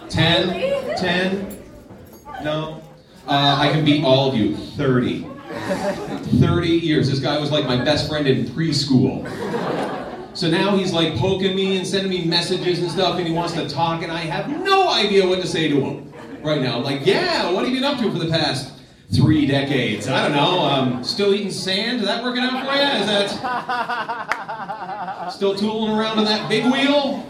ten, 0.08 0.96
ten? 0.96 1.62
No. 2.46 2.83
Uh, 3.28 3.58
I 3.60 3.70
can 3.72 3.86
beat 3.86 4.04
all 4.04 4.30
of 4.30 4.36
you. 4.36 4.56
30. 4.56 5.28
30 6.40 6.68
years. 6.68 7.10
This 7.10 7.20
guy 7.20 7.40
was 7.40 7.52
like 7.52 7.66
my 7.66 7.78
best 7.84 8.10
friend 8.10 8.28
in 8.28 8.46
preschool. 8.46 9.24
So 10.36 10.50
now 10.50 10.76
he's 10.76 10.92
like 10.92 11.16
poking 11.16 11.56
me 11.56 11.78
and 11.78 11.88
sending 11.88 12.10
me 12.10 12.26
messages 12.26 12.80
and 12.80 12.90
stuff, 12.92 13.18
and 13.18 13.28
he 13.28 13.34
wants 13.34 13.54
to 13.54 13.70
talk, 13.70 14.02
and 14.02 14.12
I 14.12 14.20
have 14.22 14.50
no 14.50 14.90
idea 14.90 15.28
what 15.28 15.42
to 15.42 15.48
say 15.48 15.68
to 15.70 15.80
him 15.80 16.12
right 16.44 16.60
now. 16.60 16.78
I'm 16.78 16.84
like, 16.84 17.06
yeah, 17.06 17.52
what 17.52 17.64
have 17.64 17.74
you 17.74 17.80
been 17.80 17.84
up 17.90 18.00
to 18.00 18.12
for 18.12 18.18
the 18.18 18.30
past 18.30 18.74
three 19.14 19.46
decades? 19.46 20.08
I 20.08 20.28
don't 20.28 20.36
know. 20.36 20.60
Um, 20.62 21.04
still 21.04 21.36
eating 21.36 21.52
sand? 21.52 22.02
Is 22.02 22.08
that 22.08 22.24
working 22.24 22.42
out 22.44 22.52
for 22.66 22.74
you? 22.74 22.82
Is 22.82 23.06
that 23.30 23.30
still 25.32 25.56
tooling 25.56 25.96
around 25.98 26.18
on 26.18 26.26
that 26.26 26.50
big 26.50 26.66
wheel? 26.66 27.24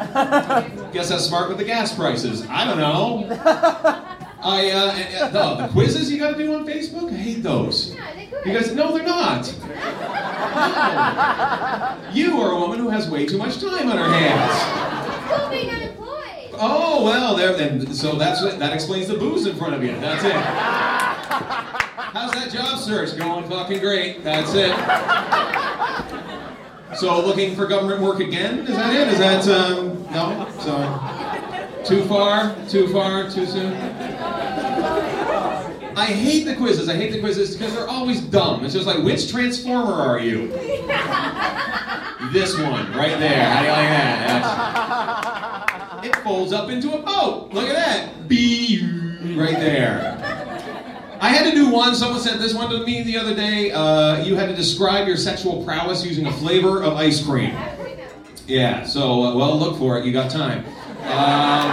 Guess 0.93 1.09
that's 1.09 1.25
smart 1.25 1.49
with 1.49 1.57
the 1.57 1.65
gas 1.65 1.93
prices. 1.93 2.45
I 2.49 2.63
don't 2.65 2.77
know. 2.77 3.27
I 4.43 4.71
uh, 4.71 4.91
and, 4.91 5.15
uh, 5.15 5.55
the, 5.57 5.67
the 5.67 5.71
quizzes 5.71 6.11
you 6.11 6.19
got 6.19 6.31
to 6.31 6.37
do 6.37 6.53
on 6.53 6.65
Facebook. 6.65 7.11
I 7.11 7.15
hate 7.15 7.43
those. 7.43 7.95
You 8.45 8.53
guys, 8.53 8.73
no, 8.75 8.91
they're 8.95 9.05
not. 9.05 9.53
No. 9.59 9.69
You 12.13 12.39
are 12.41 12.51
a 12.51 12.59
woman 12.59 12.77
who 12.77 12.89
has 12.89 13.09
way 13.09 13.25
too 13.25 13.37
much 13.39 13.59
time 13.59 13.89
on 13.89 13.97
her 13.97 14.13
hands. 14.13 15.25
Still 15.25 15.49
being 15.49 15.69
unemployed. 15.69 16.51
Oh 16.53 17.03
well, 17.03 17.35
there. 17.35 17.53
Then 17.55 17.91
so 17.93 18.15
that's 18.17 18.41
that 18.41 18.71
explains 18.73 19.07
the 19.07 19.15
booze 19.15 19.47
in 19.47 19.55
front 19.55 19.73
of 19.73 19.83
you. 19.83 19.93
That's 19.99 20.23
it. 20.23 20.33
How's 22.13 22.31
that 22.33 22.51
job 22.51 22.77
search 22.77 23.17
going? 23.17 23.49
Fucking 23.49 23.79
great. 23.79 24.23
That's 24.23 24.53
it. 24.53 24.75
So 26.97 27.25
looking 27.25 27.55
for 27.55 27.65
government 27.65 28.01
work 28.01 28.19
again? 28.19 28.59
Is 28.59 28.75
that 28.75 28.93
it? 28.93 29.07
Is 29.07 29.17
that 29.17 29.47
um, 29.47 30.03
no? 30.11 30.47
So 30.59 30.77
too 31.85 32.03
far? 32.05 32.55
Too 32.69 32.87
far? 32.89 33.29
Too 33.29 33.45
soon? 33.45 33.73
I 35.95 36.05
hate 36.05 36.45
the 36.45 36.55
quizzes. 36.55 36.89
I 36.89 36.95
hate 36.95 37.11
the 37.11 37.19
quizzes 37.19 37.55
because 37.55 37.73
they're 37.75 37.87
always 37.87 38.21
dumb. 38.21 38.65
It's 38.65 38.73
just 38.73 38.87
like, 38.87 39.03
which 39.03 39.29
transformer 39.31 39.93
are 39.93 40.19
you? 40.19 40.47
this 42.31 42.57
one, 42.57 42.91
right 42.93 43.19
there. 43.19 43.45
How 43.45 43.59
do 43.59 43.65
you 43.67 43.71
like 43.71 43.89
that? 43.89 44.27
That's- 44.27 46.05
it 46.05 46.15
folds 46.17 46.51
up 46.51 46.69
into 46.69 46.91
a 46.93 47.01
boat. 47.01 47.53
Look 47.53 47.69
at 47.69 47.75
that. 47.75 48.27
B 48.27 48.81
right 49.37 49.57
there. 49.57 50.19
I 51.21 51.29
had 51.29 51.49
to 51.49 51.55
do 51.55 51.69
one. 51.69 51.95
Someone 51.95 52.19
sent 52.19 52.41
this 52.41 52.53
one 52.53 52.69
to 52.71 52.85
me 52.85 53.03
the 53.03 53.17
other 53.17 53.33
day. 53.33 53.71
Uh, 53.71 54.21
you 54.25 54.35
had 54.35 54.49
to 54.49 54.55
describe 54.55 55.07
your 55.07 55.15
sexual 55.15 55.63
prowess 55.63 56.03
using 56.03 56.25
a 56.25 56.31
flavor 56.33 56.83
of 56.83 56.95
ice 56.95 57.23
cream. 57.25 57.55
Yeah. 58.47 58.83
So, 58.83 59.23
uh, 59.23 59.35
well, 59.35 59.57
look 59.57 59.77
for 59.77 59.97
it. 59.97 60.05
You 60.05 60.11
got 60.11 60.29
time. 60.29 60.65
Um, 61.13 61.69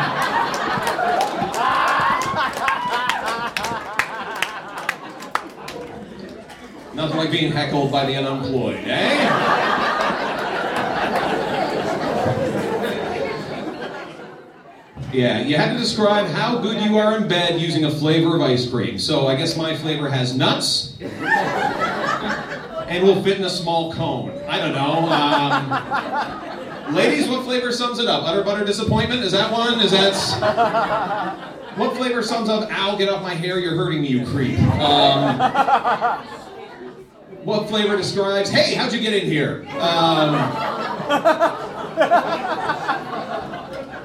nothing 6.94 7.16
like 7.16 7.31
being 7.31 7.53
heckled 7.53 7.90
by 7.90 8.05
the 8.05 8.16
unemployed, 8.16 8.85
eh? 8.85 9.81
Yeah, 15.12 15.40
you 15.40 15.57
had 15.57 15.72
to 15.72 15.79
describe 15.79 16.26
how 16.26 16.59
good 16.59 16.81
you 16.83 16.98
are 16.98 17.16
in 17.16 17.26
bed 17.26 17.61
using 17.61 17.85
a 17.85 17.90
flavor 17.90 18.37
of 18.37 18.42
ice 18.42 18.70
cream. 18.70 18.96
So 18.98 19.26
I 19.26 19.35
guess 19.35 19.57
my 19.57 19.76
flavor 19.76 20.09
has 20.09 20.37
nuts. 20.37 20.96
and 21.00 23.05
will 23.05 23.20
fit 23.22 23.38
in 23.38 23.44
a 23.44 23.50
small 23.50 23.92
cone. 23.92 24.33
I 24.48 24.59
don't 24.59 24.72
know. 24.72 25.09
Um, 25.09 26.49
ladies, 26.92 27.29
what 27.29 27.44
flavor 27.44 27.72
sums 27.72 27.98
it 27.98 28.07
up? 28.07 28.24
Utter 28.24 28.42
butter 28.42 28.64
disappointment? 28.64 29.22
Is 29.22 29.33
that 29.33 29.50
one? 29.53 29.81
Is 29.81 29.90
that. 29.92 30.14
What 31.76 31.96
flavor 31.96 32.22
sums 32.22 32.48
up, 32.48 32.68
ow, 32.70 32.96
get 32.96 33.09
off 33.09 33.22
my 33.22 33.33
hair, 33.33 33.59
you're 33.59 33.76
hurting 33.76 34.03
me, 34.03 34.09
you 34.09 34.26
creep? 34.26 34.59
Um, 34.59 35.38
what 37.44 37.68
flavor 37.68 37.96
describes, 37.96 38.50
hey, 38.50 38.74
how'd 38.74 38.92
you 38.92 39.00
get 39.00 39.14
in 39.14 39.24
here? 39.24 39.64
Um, 39.79 40.35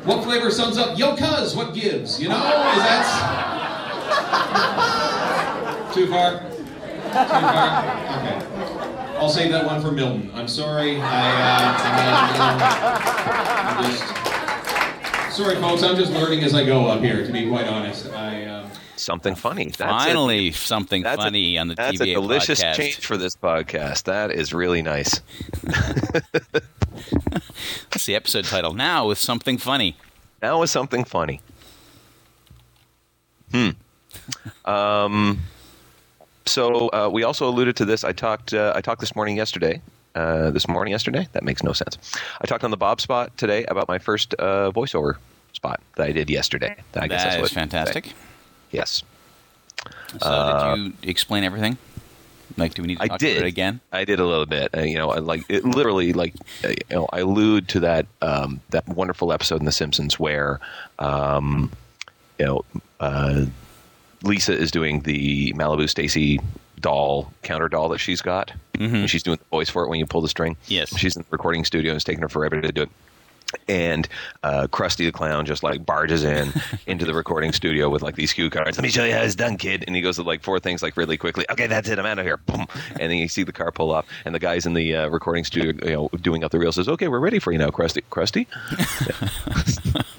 what 0.05 0.23
flavor 0.23 0.51
sums 0.51 0.77
up, 0.77 0.97
yo, 0.97 1.15
cuz, 1.15 1.55
what 1.55 1.73
gives? 1.73 2.21
You 2.21 2.29
know, 2.29 2.35
is 2.37 2.83
that. 2.83 3.05
Too 5.93 6.07
far? 6.07 6.39
Too 6.39 6.47
far? 7.15 7.83
Okay. 8.19 8.91
I'll 9.17 9.29
save 9.29 9.51
that 9.51 9.65
one 9.65 9.81
for 9.81 9.91
Milton. 9.91 10.29
I'm 10.33 10.47
sorry. 10.47 10.99
I, 11.01 11.41
uh, 11.41 11.77
I'm 13.79 13.91
just. 13.91 15.35
Sorry, 15.37 15.55
folks. 15.55 15.83
I'm 15.83 15.95
just 15.95 16.11
learning 16.13 16.43
as 16.43 16.53
I 16.53 16.65
go 16.65 16.85
up 16.87 17.01
here. 17.01 17.25
To 17.25 17.31
be 17.31 17.47
quite 17.47 17.67
honest, 17.67 18.11
I. 18.11 18.45
Um, 18.45 18.69
Something 18.97 19.35
funny. 19.35 19.65
That's 19.65 19.81
a- 19.81 19.85
Finally, 19.85 20.51
something 20.53 21.03
that's 21.03 21.19
a- 21.19 21.23
funny 21.23 21.57
on 21.57 21.67
the 21.67 21.75
That's 21.75 21.99
TVA 21.99 22.11
a 22.11 22.13
delicious 22.13 22.63
podcast. 22.63 22.75
change 22.75 23.05
for 23.05 23.17
this 23.17 23.35
podcast. 23.35 24.03
That 24.03 24.31
is 24.31 24.53
really 24.53 24.81
nice. 24.81 25.19
That's 27.91 28.05
the 28.05 28.15
episode 28.15 28.45
title. 28.45 28.73
Now 28.73 29.07
with 29.07 29.17
something 29.17 29.57
funny. 29.57 29.97
Now 30.41 30.61
is 30.61 30.71
something 30.71 31.03
funny. 31.03 31.41
Hmm. 33.51 33.71
Um. 34.63 35.41
So 36.45 36.89
uh, 36.89 37.09
we 37.11 37.23
also 37.23 37.47
alluded 37.47 37.75
to 37.77 37.85
this. 37.85 38.03
I 38.03 38.11
talked. 38.11 38.53
Uh, 38.53 38.73
I 38.75 38.81
talked 38.81 39.01
this 39.01 39.15
morning, 39.15 39.35
yesterday. 39.37 39.81
Uh, 40.13 40.49
this 40.51 40.67
morning, 40.67 40.91
yesterday. 40.91 41.27
That 41.33 41.43
makes 41.43 41.61
no 41.63 41.73
sense. 41.73 41.97
I 42.39 42.45
talked 42.45 42.63
on 42.63 42.71
the 42.71 42.77
Bob 42.77 43.01
spot 43.01 43.35
today 43.37 43.65
about 43.65 43.87
my 43.87 43.99
first 43.99 44.33
uh, 44.35 44.71
voiceover 44.71 45.17
spot 45.53 45.81
that 45.95 46.07
I 46.07 46.11
did 46.11 46.29
yesterday. 46.29 46.75
I 46.95 47.07
guess 47.07 47.23
That 47.23 47.31
that's 47.39 47.51
is 47.51 47.53
fantastic. 47.53 48.13
Yes, 48.71 49.03
So 50.21 50.75
did 50.75 50.77
you 51.03 51.09
explain 51.09 51.43
everything? 51.43 51.77
Like, 52.57 52.73
do 52.73 52.81
we 52.81 52.87
need 52.87 52.97
to 52.97 53.03
I 53.03 53.07
talk 53.07 53.19
did 53.19 53.37
about 53.37 53.45
it 53.45 53.49
again? 53.49 53.81
I 53.91 54.05
did 54.05 54.19
a 54.19 54.25
little 54.25 54.45
bit. 54.45 54.69
Uh, 54.75 54.81
you 54.81 54.97
know, 54.97 55.09
I 55.09 55.19
like 55.19 55.43
it 55.49 55.65
literally 55.65 56.13
like 56.13 56.33
uh, 56.63 56.69
you 56.69 56.75
know, 56.91 57.07
I 57.11 57.19
allude 57.19 57.67
to 57.69 57.79
that 57.81 58.05
um, 58.21 58.61
that 58.69 58.87
wonderful 58.87 59.33
episode 59.33 59.59
in 59.59 59.65
The 59.65 59.71
Simpsons 59.71 60.19
where 60.19 60.59
um, 60.99 61.71
you 62.39 62.45
know 62.45 62.65
uh, 63.01 63.45
Lisa 64.25 64.57
is 64.57 64.71
doing 64.71 65.01
the 65.01 65.53
Malibu 65.53 65.89
Stacy 65.89 66.39
doll 66.79 67.31
counter 67.43 67.69
doll 67.69 67.89
that 67.89 67.99
she's 67.99 68.21
got. 68.21 68.51
And 68.77 69.09
she's 69.09 69.23
doing 69.23 69.37
the 69.37 69.45
voice 69.45 69.69
for 69.69 69.85
it 69.85 69.89
when 69.89 69.99
you 69.99 70.05
pull 70.05 70.21
the 70.21 70.27
string. 70.27 70.57
Yes. 70.67 70.95
she's 70.97 71.15
in 71.15 71.21
the 71.21 71.27
recording 71.31 71.63
studio 71.63 71.91
and 71.91 71.95
it's 71.95 72.03
taking 72.03 72.21
her 72.21 72.29
forever 72.29 72.59
to 72.59 72.71
do 72.71 72.81
it. 72.83 72.89
And 73.69 74.07
uh, 74.43 74.67
Krusty 74.69 75.05
the 75.05 75.11
Clown 75.11 75.45
just 75.45 75.63
like 75.63 75.85
barges 75.85 76.23
in 76.25 76.51
into 76.87 77.05
the 77.05 77.13
recording 77.13 77.53
studio 77.53 77.89
with 77.89 78.01
like 78.01 78.15
these 78.15 78.33
cue 78.33 78.49
cards. 78.49 78.77
Let 78.77 78.83
me 78.83 78.89
show 78.89 79.05
you 79.05 79.13
how 79.13 79.21
it's 79.21 79.35
done, 79.35 79.55
kid. 79.57 79.85
And 79.87 79.95
he 79.95 80.01
goes 80.01 80.17
to 80.17 80.23
like 80.23 80.43
four 80.43 80.59
things 80.59 80.83
like 80.83 80.97
really 80.97 81.15
quickly. 81.15 81.45
Okay, 81.49 81.67
that's 81.67 81.87
it. 81.87 81.97
I'm 81.97 82.05
out 82.05 82.19
of 82.19 82.25
here. 82.25 82.37
Boom. 82.37 82.65
And 82.99 83.11
then 83.11 83.17
you 83.17 83.29
see 83.29 83.43
the 83.43 83.53
car 83.53 83.71
pull 83.71 83.93
up, 83.93 84.07
and 84.25 84.35
the 84.35 84.39
guys 84.39 84.65
in 84.65 84.73
the 84.73 84.95
uh, 84.95 85.07
recording 85.07 85.45
studio, 85.45 85.73
you 85.87 85.93
know, 85.93 86.09
doing 86.21 86.43
up 86.43 86.51
the 86.51 86.59
reel 86.59 86.71
says, 86.71 86.89
"Okay, 86.89 87.07
we're 87.07 87.19
ready 87.19 87.39
for 87.39 87.51
you 87.53 87.57
now, 87.57 87.69
Krusty." 87.69 88.03
Krusty. 88.11 88.45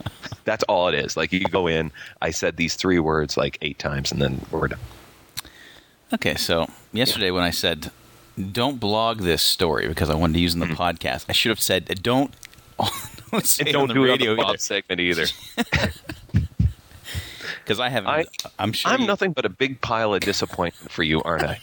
that's 0.47 0.65
all 0.65 0.89
it 0.89 0.95
is. 0.95 1.17
Like 1.17 1.33
you 1.33 1.41
go 1.41 1.67
in. 1.67 1.93
I 2.23 2.31
said 2.31 2.57
these 2.57 2.77
three 2.77 2.99
words 2.99 3.37
like 3.37 3.59
eight 3.61 3.79
times, 3.79 4.11
and 4.11 4.23
then 4.23 4.41
we're 4.51 4.69
done. 4.69 4.79
Okay, 6.15 6.37
so 6.37 6.71
yesterday 6.93 7.31
when 7.31 7.43
I 7.43 7.51
said 7.51 7.91
don't 8.53 8.79
blog 8.81 9.21
this 9.21 9.43
story 9.43 9.89
because 9.89 10.11
I 10.11 10.15
wanted 10.15 10.35
to 10.35 10.41
use 10.41 10.55
in 10.55 10.61
the 10.61 10.67
mm-hmm. 10.67 10.83
podcast, 10.83 11.27
I 11.29 11.33
should 11.33 11.51
have 11.51 11.61
said 11.61 11.85
don't. 12.03 12.33
don't 13.31 13.57
don't 13.59 13.77
on 13.77 13.89
the 13.89 13.95
do 13.95 14.05
radio 14.05 14.33
it 14.33 14.33
on 14.33 14.37
the 14.37 14.43
Bob 14.43 14.61
segment 14.61 15.01
either. 15.01 15.27
because 17.65 17.81
I 17.81 17.89
haven't. 17.89 18.09
I- 18.09 18.25
I, 18.59 18.63
am 18.63 18.73
sure. 18.73 18.93
I'm 18.93 19.03
you- 19.03 19.07
nothing 19.07 19.33
but 19.33 19.45
a 19.45 19.51
big 19.51 19.81
pile 19.81 20.15
of 20.15 20.21
disappointment 20.21 20.91
for 20.91 21.03
you, 21.03 21.23
aren't 21.23 21.45
I? 21.45 21.61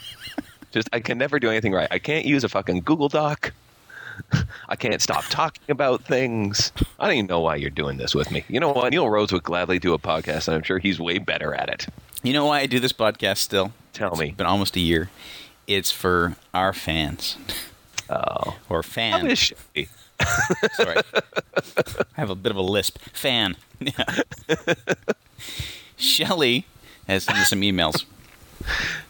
Just 0.72 0.88
I 0.92 1.00
can 1.00 1.18
never 1.18 1.38
do 1.38 1.48
anything 1.48 1.72
right. 1.72 1.88
I 1.90 2.00
can't 2.00 2.26
use 2.26 2.42
a 2.42 2.48
fucking 2.48 2.80
Google 2.80 3.08
Doc. 3.08 3.52
I 4.68 4.76
can't 4.76 5.00
stop 5.02 5.24
talking 5.28 5.62
about 5.70 6.02
things. 6.04 6.72
I 6.98 7.06
don't 7.06 7.14
even 7.16 7.26
know 7.26 7.40
why 7.40 7.56
you're 7.56 7.70
doing 7.70 7.96
this 7.98 8.14
with 8.14 8.30
me. 8.30 8.44
You 8.48 8.60
know 8.60 8.72
what? 8.72 8.90
Neil 8.90 9.08
Rhodes 9.08 9.32
would 9.32 9.42
gladly 9.42 9.78
do 9.78 9.94
a 9.94 9.98
podcast, 9.98 10.48
and 10.48 10.54
I'm 10.56 10.62
sure 10.62 10.78
he's 10.78 10.98
way 11.00 11.18
better 11.18 11.54
at 11.54 11.68
it. 11.68 11.86
You 12.22 12.32
know 12.32 12.46
why 12.46 12.60
I 12.60 12.66
do 12.66 12.80
this 12.80 12.92
podcast 12.92 13.38
still? 13.38 13.72
Tell 13.92 14.16
me. 14.16 14.28
It's 14.28 14.36
been 14.36 14.46
almost 14.46 14.76
a 14.76 14.80
year. 14.80 15.10
It's 15.66 15.90
for 15.90 16.36
our 16.52 16.72
fans 16.72 17.36
Oh, 18.10 18.56
or 18.68 18.82
fan. 18.82 19.34
Sorry, 19.36 20.96
I 20.96 22.02
have 22.14 22.30
a 22.30 22.34
bit 22.34 22.50
of 22.50 22.56
a 22.56 22.62
lisp. 22.62 22.98
Fan. 23.12 23.56
Yeah. 23.80 24.04
Shelley 25.96 26.66
has 27.06 27.24
sent 27.24 27.38
us 27.38 27.50
some 27.50 27.60
emails, 27.60 28.04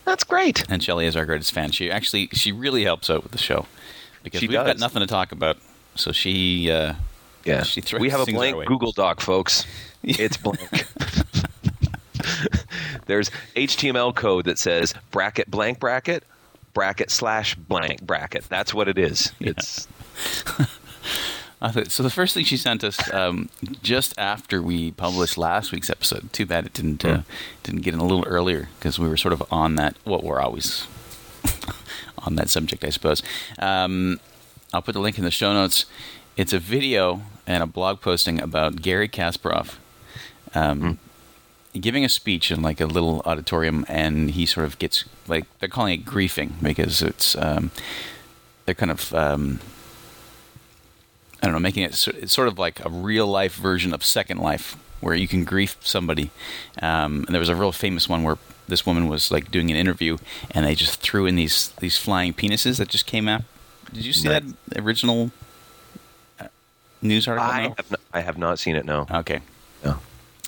That's 0.05 0.25
great. 0.25 0.64
and 0.69 0.83
Shelley 0.83 1.07
is 1.07 1.17
our 1.17 1.25
greatest 1.27 1.53
fan. 1.53 1.71
She 1.71 1.90
actually 1.90 2.29
she 2.33 2.53
really 2.53 2.85
helps 2.85 3.09
out 3.11 3.23
with 3.23 3.33
the 3.33 3.38
show 3.38 3.67
because 4.25 4.41
She 4.41 4.49
we've 4.49 4.57
got 4.57 4.79
nothing 4.79 5.01
to 5.01 5.07
talk 5.07 5.31
about. 5.31 5.59
So 5.95 6.11
she 6.11 6.71
uh, 6.71 6.95
Yeah, 7.45 7.63
She 7.63 7.83
we 8.01 8.11
have 8.11 8.21
a 8.21 8.25
things 8.27 8.37
our 8.37 8.43
way. 8.43 8.53
blank 8.53 8.69
Google 8.69 8.91
Doc, 8.93 9.21
folks. 9.21 9.65
It's 10.03 10.37
blank. 10.37 10.61
There's 13.07 13.31
HTML 13.57 14.15
code 14.15 14.45
that 14.47 14.59
says 14.59 14.95
bracket 15.11 15.51
blank 15.51 15.79
bracket 15.79 16.25
bracket 16.73 17.11
slash 17.11 17.55
blank 17.55 18.03
bracket. 18.03 18.45
That's 18.49 18.75
what 18.75 18.89
it 18.89 18.99
is. 18.99 19.33
It's 19.41 19.87
I 21.63 21.71
thought- 21.71 21.91
so 21.91 22.03
the 22.03 22.11
first 22.11 22.35
thing 22.35 22.45
she 22.45 22.57
sent 22.57 22.83
us 22.85 23.13
um, 23.15 23.49
just 23.83 24.13
after 24.19 24.61
we 24.63 24.91
published 24.91 25.39
last 25.39 25.73
week's 25.73 25.89
episode. 25.91 26.33
Too 26.33 26.45
bad 26.47 26.67
it 26.67 26.73
didn't 26.75 27.05
uh, 27.05 27.23
didn't 27.63 27.83
get 27.83 27.95
in 27.95 28.01
a 28.01 28.05
little 28.05 28.25
earlier 28.27 28.69
because 28.79 28.99
we 28.99 29.09
were 29.09 29.17
sort 29.17 29.33
of 29.33 29.43
on 29.51 29.77
that. 29.77 29.97
What 30.05 30.23
we're 30.25 30.41
always 30.41 30.87
on 32.25 32.37
that 32.37 32.51
subject, 32.51 32.85
I 32.85 32.91
suppose. 32.91 33.23
Um, 33.59 34.21
I'll 34.73 34.83
put 34.83 34.93
the 34.93 35.01
link 35.01 35.19
in 35.19 35.25
the 35.25 35.31
show 35.31 35.53
notes. 35.53 35.87
It's 36.37 36.53
a 36.53 36.59
video 36.59 37.23
and 37.47 37.63
a 37.63 37.67
blog 37.67 38.01
posting 38.01 38.41
about 38.41 38.83
Garry 38.83 39.09
Kasparov 39.09 39.77
um, 40.55 40.99
giving 41.79 42.05
a 42.05 42.09
speech 42.09 42.51
in 42.51 42.63
like 42.63 42.81
a 42.81 42.87
little 42.87 43.21
auditorium, 43.25 43.85
and 43.89 44.31
he 44.31 44.47
sort 44.47 44.67
of 44.67 44.79
gets 44.79 45.05
like 45.27 45.47
they're 45.59 45.69
calling 45.69 46.01
it 46.01 46.05
griefing 46.05 46.53
because 46.63 47.03
it's 47.03 47.37
um, 47.37 47.71
they're 48.65 48.75
kind 48.75 48.91
of 48.91 49.13
um, 49.15 49.61
I 51.43 51.47
don't 51.47 51.55
know, 51.55 51.61
making 51.61 51.83
it 51.83 52.09
it's 52.09 52.33
sort 52.33 52.49
of 52.49 52.59
like 52.59 52.85
a 52.85 52.89
real 52.89 53.27
life 53.27 53.55
version 53.57 53.93
of 53.93 54.05
Second 54.05 54.39
Life, 54.39 54.77
where 55.01 55.15
you 55.15 55.29
can 55.29 55.45
grief 55.45 55.77
somebody. 55.81 56.31
Um, 56.81 57.25
and 57.27 57.29
there 57.29 57.41
was 57.41 57.49
a 57.49 57.57
real 57.57 57.73
famous 57.73 58.09
one 58.09 58.23
where 58.23 58.39
this 58.68 58.87
woman 58.87 59.09
was 59.09 59.31
like 59.31 59.50
doing 59.50 59.70
an 59.70 59.77
interview, 59.77 60.18
and 60.50 60.64
they 60.66 60.74
just 60.74 61.00
threw 61.00 61.27
in 61.27 61.37
these 61.37 61.68
these 61.81 61.96
flying 61.98 62.33
penises 62.35 62.79
that 62.79 62.88
just 62.88 63.07
came 63.07 63.29
out. 63.29 63.42
Did 63.92 64.05
you 64.05 64.12
see 64.12 64.29
Nice. 64.29 64.42
that 64.68 64.81
original 64.83 65.31
uh, 66.40 66.46
news 67.03 67.29
article? 67.29 67.50
I 67.50 67.62
No? 67.68 67.74
have 67.77 67.90
not, 67.90 68.00
I 68.12 68.20
have 68.20 68.38
not 68.38 68.59
seen 68.59 68.77
it. 68.77 68.85
No. 68.85 69.07
Okay. 69.11 69.40
No. 69.85 69.98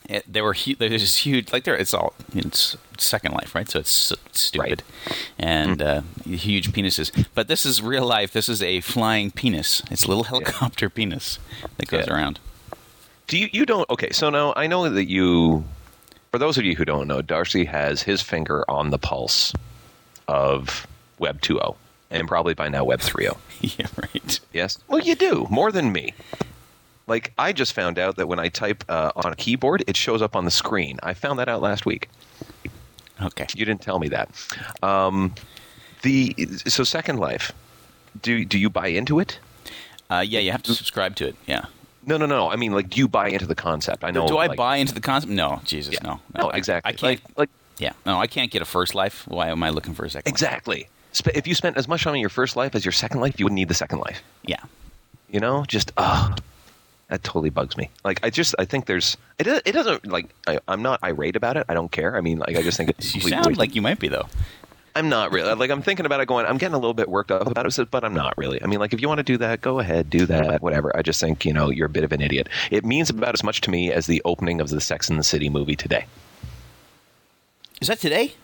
It, 0.08 0.24
they 0.32 0.40
were 0.40 0.54
hu- 0.54 0.76
they're 0.76 0.88
just 0.88 1.18
huge. 1.18 1.52
Like 1.52 1.64
they're 1.64 1.76
it's 1.76 1.92
all 1.92 2.14
it's 2.34 2.76
Second 2.96 3.32
Life, 3.34 3.54
right? 3.54 3.68
So 3.68 3.80
it's 3.80 4.12
stupid 4.32 4.82
and 5.38 5.82
uh, 5.82 6.02
huge 6.24 6.72
penises. 6.72 7.10
But 7.34 7.48
this 7.48 7.66
is 7.66 7.82
real 7.82 8.06
life. 8.06 8.32
This 8.32 8.48
is 8.48 8.62
a 8.62 8.80
flying 8.82 9.30
penis. 9.32 9.82
It's 9.90 10.04
a 10.04 10.08
little 10.08 10.24
helicopter 10.24 10.88
penis 10.88 11.38
that 11.78 11.88
goes 11.88 12.06
Yeah. 12.06 12.14
around. 12.14 12.38
Do 13.26 13.36
you 13.36 13.48
you 13.52 13.66
don't? 13.66 13.88
Okay, 13.90 14.10
so 14.12 14.30
now 14.30 14.52
I 14.56 14.68
know 14.68 14.88
that 14.88 15.06
you. 15.06 15.64
For 16.30 16.38
those 16.38 16.58
of 16.58 16.64
you 16.64 16.74
who 16.76 16.84
don't 16.84 17.08
know, 17.08 17.22
Darcy 17.22 17.64
has 17.64 18.02
his 18.02 18.20
finger 18.20 18.64
on 18.68 18.90
the 18.90 18.98
pulse 18.98 19.52
of 20.28 20.86
Web 21.18 21.40
2.0, 21.40 21.76
and 22.10 22.28
probably 22.28 22.54
by 22.54 22.68
now 22.68 22.84
Web 22.84 23.00
oh. 23.02 23.08
3.0. 23.08 23.36
yeah, 23.78 23.86
right. 23.96 24.40
Yes. 24.52 24.78
Well, 24.88 25.00
you 25.00 25.14
do 25.14 25.46
more 25.50 25.72
than 25.72 25.92
me. 25.92 26.14
Like 27.06 27.32
I 27.38 27.52
just 27.52 27.72
found 27.72 27.98
out 27.98 28.16
that 28.16 28.26
when 28.26 28.38
I 28.38 28.48
type 28.48 28.84
uh, 28.88 29.12
on 29.16 29.32
a 29.32 29.36
keyboard, 29.36 29.84
it 29.86 29.96
shows 29.96 30.22
up 30.22 30.34
on 30.34 30.44
the 30.44 30.50
screen. 30.50 30.98
I 31.02 31.14
found 31.14 31.38
that 31.38 31.48
out 31.48 31.62
last 31.62 31.86
week. 31.86 32.08
Okay. 33.22 33.46
You 33.54 33.64
didn't 33.64 33.82
tell 33.82 33.98
me 33.98 34.08
that. 34.08 34.28
Um, 34.82 35.34
the 36.02 36.34
so 36.66 36.84
Second 36.84 37.18
Life. 37.18 37.52
Do 38.22 38.44
do 38.44 38.58
you 38.58 38.70
buy 38.70 38.88
into 38.88 39.20
it? 39.20 39.38
Uh, 40.10 40.24
yeah, 40.26 40.40
you 40.40 40.50
have 40.52 40.62
to 40.64 40.74
subscribe 40.74 41.16
to 41.16 41.28
it. 41.28 41.36
Yeah. 41.46 41.66
No, 42.06 42.16
no, 42.16 42.26
no. 42.26 42.48
I 42.50 42.56
mean, 42.56 42.72
like, 42.72 42.88
do 42.90 42.98
you 43.00 43.08
buy 43.08 43.28
into 43.28 43.46
the 43.46 43.54
concept? 43.56 44.04
I 44.04 44.10
know. 44.12 44.26
Do 44.28 44.38
I 44.38 44.46
like- 44.46 44.56
buy 44.56 44.76
into 44.76 44.94
the 44.94 45.00
concept? 45.00 45.32
No, 45.32 45.60
Jesus, 45.64 45.94
Yeah. 45.94 46.00
no. 46.08 46.20
No, 46.36 46.50
I- 46.50 46.56
exactly. 46.56 46.88
I, 46.88 46.92
can't. 46.92 47.02
Like, 47.02 47.38
like 47.38 47.48
yeah, 47.78 47.92
no, 48.06 48.18
I 48.20 48.26
can't 48.26 48.50
get 48.50 48.62
a 48.62 48.64
first 48.64 48.94
life. 48.94 49.24
Why 49.26 49.48
am 49.48 49.62
I 49.62 49.70
looking 49.70 49.92
for 49.94 50.04
a 50.04 50.10
second? 50.10 50.26
life? 50.30 50.32
exactly. 50.34 50.88
Sp- 51.12 51.34
If 51.34 51.46
you 51.46 51.54
spent 51.54 51.76
as 51.76 51.88
much 51.88 52.04
time 52.04 52.14
in 52.14 52.20
your 52.20 52.30
first 52.30 52.56
life 52.56 52.74
as 52.74 52.84
your 52.84 52.92
second 52.92 53.20
life, 53.20 53.38
you 53.38 53.44
wouldn't 53.44 53.56
need 53.56 53.68
the 53.68 53.74
second 53.74 53.98
life. 53.98 54.22
Yeah. 54.44 54.60
You 55.30 55.40
know, 55.40 55.64
just 55.66 55.90
uh 55.96 56.34
That 57.08 57.22
totally 57.24 57.50
bugs 57.50 57.76
me. 57.76 57.90
Like 58.04 58.20
I 58.24 58.30
just 58.30 58.54
I 58.58 58.64
think 58.64 58.86
there's 58.86 59.16
it. 59.38 59.46
It 59.46 59.72
doesn't 59.72 60.06
like 60.06 60.26
I, 60.46 60.58
I'm 60.68 60.82
not 60.82 61.00
irate 61.04 61.36
about 61.36 61.56
it. 61.56 61.64
I 61.68 61.74
don't 61.74 61.90
care. 61.92 62.16
I 62.16 62.20
mean, 62.20 62.38
like 62.38 62.56
I 62.56 62.62
just 62.62 62.76
think 62.76 62.90
it's 62.90 63.14
You 63.14 63.20
sound 63.22 63.56
like 63.56 63.74
you 63.74 63.82
might 63.82 63.98
be 63.98 64.08
though. 64.08 64.26
I'm 64.96 65.08
not 65.08 65.30
really 65.32 65.52
like 65.54 65.70
I'm 65.70 65.82
thinking 65.82 66.06
about 66.06 66.20
it. 66.20 66.26
Going, 66.26 66.46
I'm 66.46 66.58
getting 66.58 66.74
a 66.74 66.78
little 66.78 66.94
bit 66.94 67.08
worked 67.08 67.30
up 67.30 67.46
about 67.46 67.66
it, 67.66 67.90
but 67.90 68.04
I'm 68.04 68.14
not 68.14 68.36
really. 68.38 68.62
I 68.62 68.66
mean, 68.66 68.80
like 68.80 68.92
if 68.94 69.00
you 69.00 69.08
want 69.08 69.18
to 69.18 69.22
do 69.24 69.36
that, 69.38 69.60
go 69.60 69.78
ahead, 69.78 70.08
do 70.10 70.26
that, 70.26 70.62
whatever. 70.62 70.94
I 70.96 71.02
just 71.02 71.20
think 71.20 71.44
you 71.44 71.52
know 71.52 71.70
you're 71.70 71.86
a 71.86 71.90
bit 71.90 72.02
of 72.04 72.12
an 72.12 72.20
idiot. 72.20 72.48
It 72.70 72.84
means 72.84 73.10
about 73.10 73.34
as 73.34 73.44
much 73.44 73.60
to 73.62 73.70
me 73.70 73.92
as 73.92 74.06
the 74.06 74.22
opening 74.24 74.60
of 74.60 74.70
the 74.70 74.80
Sex 74.80 75.08
and 75.10 75.18
the 75.18 75.24
City 75.24 75.48
movie 75.50 75.76
today. 75.76 76.06
Is 77.80 77.88
that 77.88 77.98
today? 78.00 78.34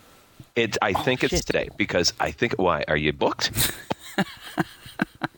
It, 0.55 0.77
I 0.81 0.93
think 0.93 1.23
it's 1.23 1.33
Oh, 1.33 1.37
today 1.41 1.69
because 1.77 2.13
I 2.19 2.31
think. 2.31 2.53
Why 2.53 2.83
are 2.87 2.97
you 2.97 3.11
booked? 3.13 3.73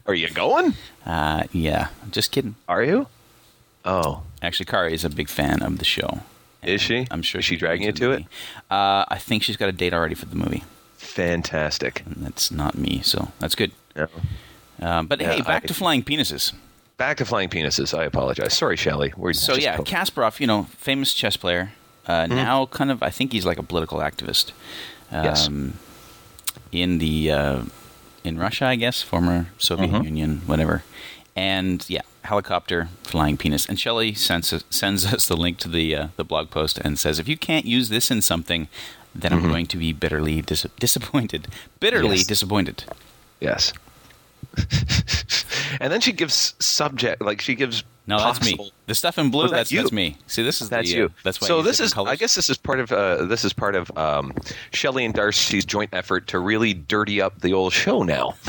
are 0.05 0.13
you 0.13 0.29
going? 0.29 0.73
Uh, 1.05 1.43
yeah. 1.53 1.87
Just 2.11 2.31
kidding. 2.31 2.55
Are 2.67 2.83
you? 2.83 3.07
Oh, 3.85 4.23
Actually, 4.41 4.65
Kari 4.65 4.93
is 4.93 5.05
a 5.05 5.09
big 5.09 5.29
fan 5.29 5.61
of 5.61 5.77
the 5.79 5.85
show. 5.85 6.19
is 6.63 6.81
she? 6.81 7.07
I'm 7.09 7.21
sure 7.21 7.39
Is 7.39 7.45
she 7.45 7.55
she 7.55 7.59
dragging 7.59 7.85
you 7.85 7.91
to 7.93 8.11
it? 8.11 8.23
Uh, 8.69 9.05
I 9.07 9.17
think 9.17 9.43
she's 9.43 9.57
got 9.57 9.69
a 9.69 9.71
date 9.71 9.93
already 9.93 10.15
for 10.15 10.25
the 10.25 10.35
movie. 10.35 10.63
Fantastic. 11.15 12.03
That's 12.05 12.51
not 12.51 12.77
me, 12.77 13.01
so 13.01 13.29
that's 13.39 13.55
good. 13.55 13.71
Yeah. 13.95 14.07
Um, 14.81 15.07
but 15.07 15.21
Yeah, 15.21 15.31
hey, 15.33 15.41
back 15.41 15.63
I- 15.63 15.67
to 15.67 15.73
flying 15.73 16.03
penises. 16.03 16.51
Back 16.97 17.17
to 17.17 17.25
flying 17.25 17.47
penises. 17.49 17.97
I 17.97 18.03
apologize. 18.03 18.53
Sorry, 18.53 18.75
Shelley. 18.75 19.13
We're 19.15 19.31
So 19.33 19.55
yeah, 19.55 19.77
Kasparov, 19.77 20.39
you 20.41 20.47
know, 20.47 20.63
famous 20.77 21.13
chess 21.13 21.37
player. 21.37 21.71
Uh, 22.05 22.25
Mm-hmm. 22.25 22.35
Now, 22.35 22.65
kind 22.67 22.91
of, 22.91 23.01
I 23.01 23.09
think 23.11 23.31
he's 23.31 23.45
like 23.45 23.57
a 23.57 23.63
political 23.63 23.99
activist. 23.99 24.51
Yes. 25.11 25.47
Um, 25.47 25.73
In 26.71 26.97
the 26.99 27.31
uh, 27.31 27.61
in 28.25 28.37
Russia, 28.37 28.65
I 28.65 28.75
guess, 28.75 29.01
former 29.01 29.47
Soviet 29.57 29.91
Mhm. 29.91 30.03
Union, 30.03 30.41
whatever. 30.45 30.83
And 31.35 31.85
yeah, 31.89 32.01
helicopter 32.23 32.89
flying 33.03 33.37
penis. 33.37 33.65
And 33.69 33.79
Shelley 33.79 34.13
sends 34.13 34.51
us, 34.51 34.63
sends 34.69 35.05
us 35.13 35.27
the 35.27 35.37
link 35.37 35.57
to 35.59 35.69
the 35.69 35.95
uh, 35.95 36.07
the 36.17 36.25
blog 36.25 36.49
post 36.49 36.77
and 36.83 36.99
says, 36.99 37.19
if 37.19 37.27
you 37.29 37.37
can't 37.37 37.65
use 37.65 37.87
this 37.89 38.11
in 38.11 38.21
something, 38.21 38.67
then 39.15 39.33
I'm 39.33 39.47
going 39.47 39.65
to 39.67 39.77
be 39.77 39.93
bitterly 39.93 40.41
dis- 40.41 40.67
disappointed. 40.79 41.47
Bitterly 41.79 42.05
Mm-hmm. 42.09 42.13
Yes. 42.17 42.27
disappointed. 42.27 42.83
Yes. 43.39 43.73
and 45.81 45.91
then 45.91 45.99
she 46.01 46.11
gives 46.13 46.53
subject 46.59 47.21
like 47.21 47.41
she 47.41 47.55
gives 47.55 47.83
No, 48.07 48.17
that's 48.19 48.41
me. 48.45 48.71
The 48.87 48.95
stuff 48.95 49.17
in 49.17 49.29
blue, 49.31 49.43
that's 49.43 49.51
that's 49.51 49.71
you. 49.71 49.81
that's 49.81 49.91
me. 49.91 50.17
See, 50.27 50.43
this 50.43 50.61
is 50.61 50.69
That's 50.69 50.87
the, 50.89 50.95
uh, 50.95 50.99
you. 50.99 51.11
That's 51.23 51.41
why. 51.41 51.47
So 51.47 51.61
this 51.61 51.79
is. 51.79 51.93
colors. 51.93 52.11
I 52.11 52.15
guess 52.15 52.35
this 52.35 52.49
is 52.49 52.57
part 52.57 52.79
of. 52.79 52.91
Uh, 52.91 53.25
this 53.25 53.43
is 53.43 53.51
part 53.53 53.75
of 53.75 53.91
um, 53.97 54.33
Shelley 54.71 55.03
and 55.05 55.13
Darcy's 55.13 55.65
joint 55.65 55.89
effort 55.93 56.27
to 56.27 56.39
really 56.39 56.73
dirty 56.73 57.19
up 57.21 57.41
the 57.41 57.51
old 57.53 57.73
show. 57.73 58.03
Now. 58.03 58.35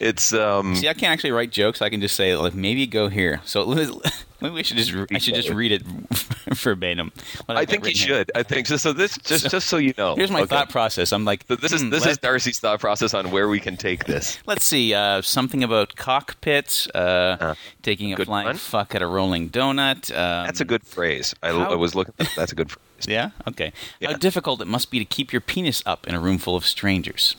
it's. 0.00 0.32
Um, 0.32 0.74
See, 0.76 0.88
I 0.88 0.94
can't 0.94 1.12
actually 1.12 1.32
write 1.32 1.50
jokes. 1.50 1.82
I 1.82 1.90
can 1.90 2.00
just 2.00 2.16
say, 2.16 2.34
like, 2.36 2.54
maybe 2.54 2.86
go 2.86 3.08
here. 3.08 3.40
So 3.44 3.64
maybe 4.42 4.54
we 4.54 4.62
should 4.62 4.76
just. 4.76 4.92
I 5.12 5.18
should 5.18 5.34
just 5.34 5.48
read 5.50 5.72
it 5.72 5.82
verbatim. 6.54 7.12
I 7.48 7.64
think 7.64 7.84
you 7.86 7.92
here. 7.92 8.06
should. 8.06 8.30
I 8.34 8.42
think 8.42 8.66
so. 8.66 8.76
So 8.76 8.92
this 8.92 9.16
just 9.18 9.50
just 9.50 9.68
so 9.68 9.76
you 9.78 9.94
know. 9.96 10.14
Here's 10.14 10.30
my 10.30 10.40
okay? 10.40 10.48
thought 10.48 10.70
process. 10.70 11.12
I'm 11.12 11.24
like, 11.24 11.44
So 11.48 11.56
this 11.56 11.72
is 11.72 11.82
hmm, 11.82 11.90
this 11.90 12.02
let, 12.02 12.10
is 12.10 12.18
Darcy's 12.18 12.58
thought 12.60 12.80
process 12.80 13.14
on 13.14 13.30
where 13.30 13.48
we 13.48 13.60
can 13.60 13.76
take 13.76 14.04
this. 14.04 14.38
Let's 14.46 14.64
see. 14.64 14.92
Uh, 14.94 15.22
something 15.22 15.62
about 15.64 15.96
cockpits. 15.96 16.88
Uh, 16.94 17.36
Uh, 17.40 17.54
taking 17.82 18.12
a 18.12 18.24
flying 18.24 18.46
one. 18.46 18.56
fuck 18.56 18.94
at 18.94 19.02
a 19.02 19.06
rolling 19.06 19.48
donut. 19.50 20.10
Um, 20.10 20.46
That's 20.46 20.60
a 20.60 20.64
good 20.64 20.84
phrase. 20.84 21.34
I, 21.42 21.48
how- 21.48 21.72
I 21.72 21.74
was 21.76 21.94
looking. 21.94 22.14
That's 22.36 22.52
a 22.52 22.54
good 22.54 22.70
phrase. 22.70 23.06
Yeah. 23.08 23.30
Okay. 23.48 23.72
Yeah. 24.00 24.12
How 24.12 24.16
difficult 24.16 24.60
it 24.60 24.66
must 24.66 24.90
be 24.90 24.98
to 24.98 25.04
keep 25.04 25.32
your 25.32 25.40
penis 25.40 25.82
up 25.86 26.06
in 26.06 26.14
a 26.14 26.20
room 26.20 26.38
full 26.38 26.56
of 26.56 26.64
strangers. 26.66 27.36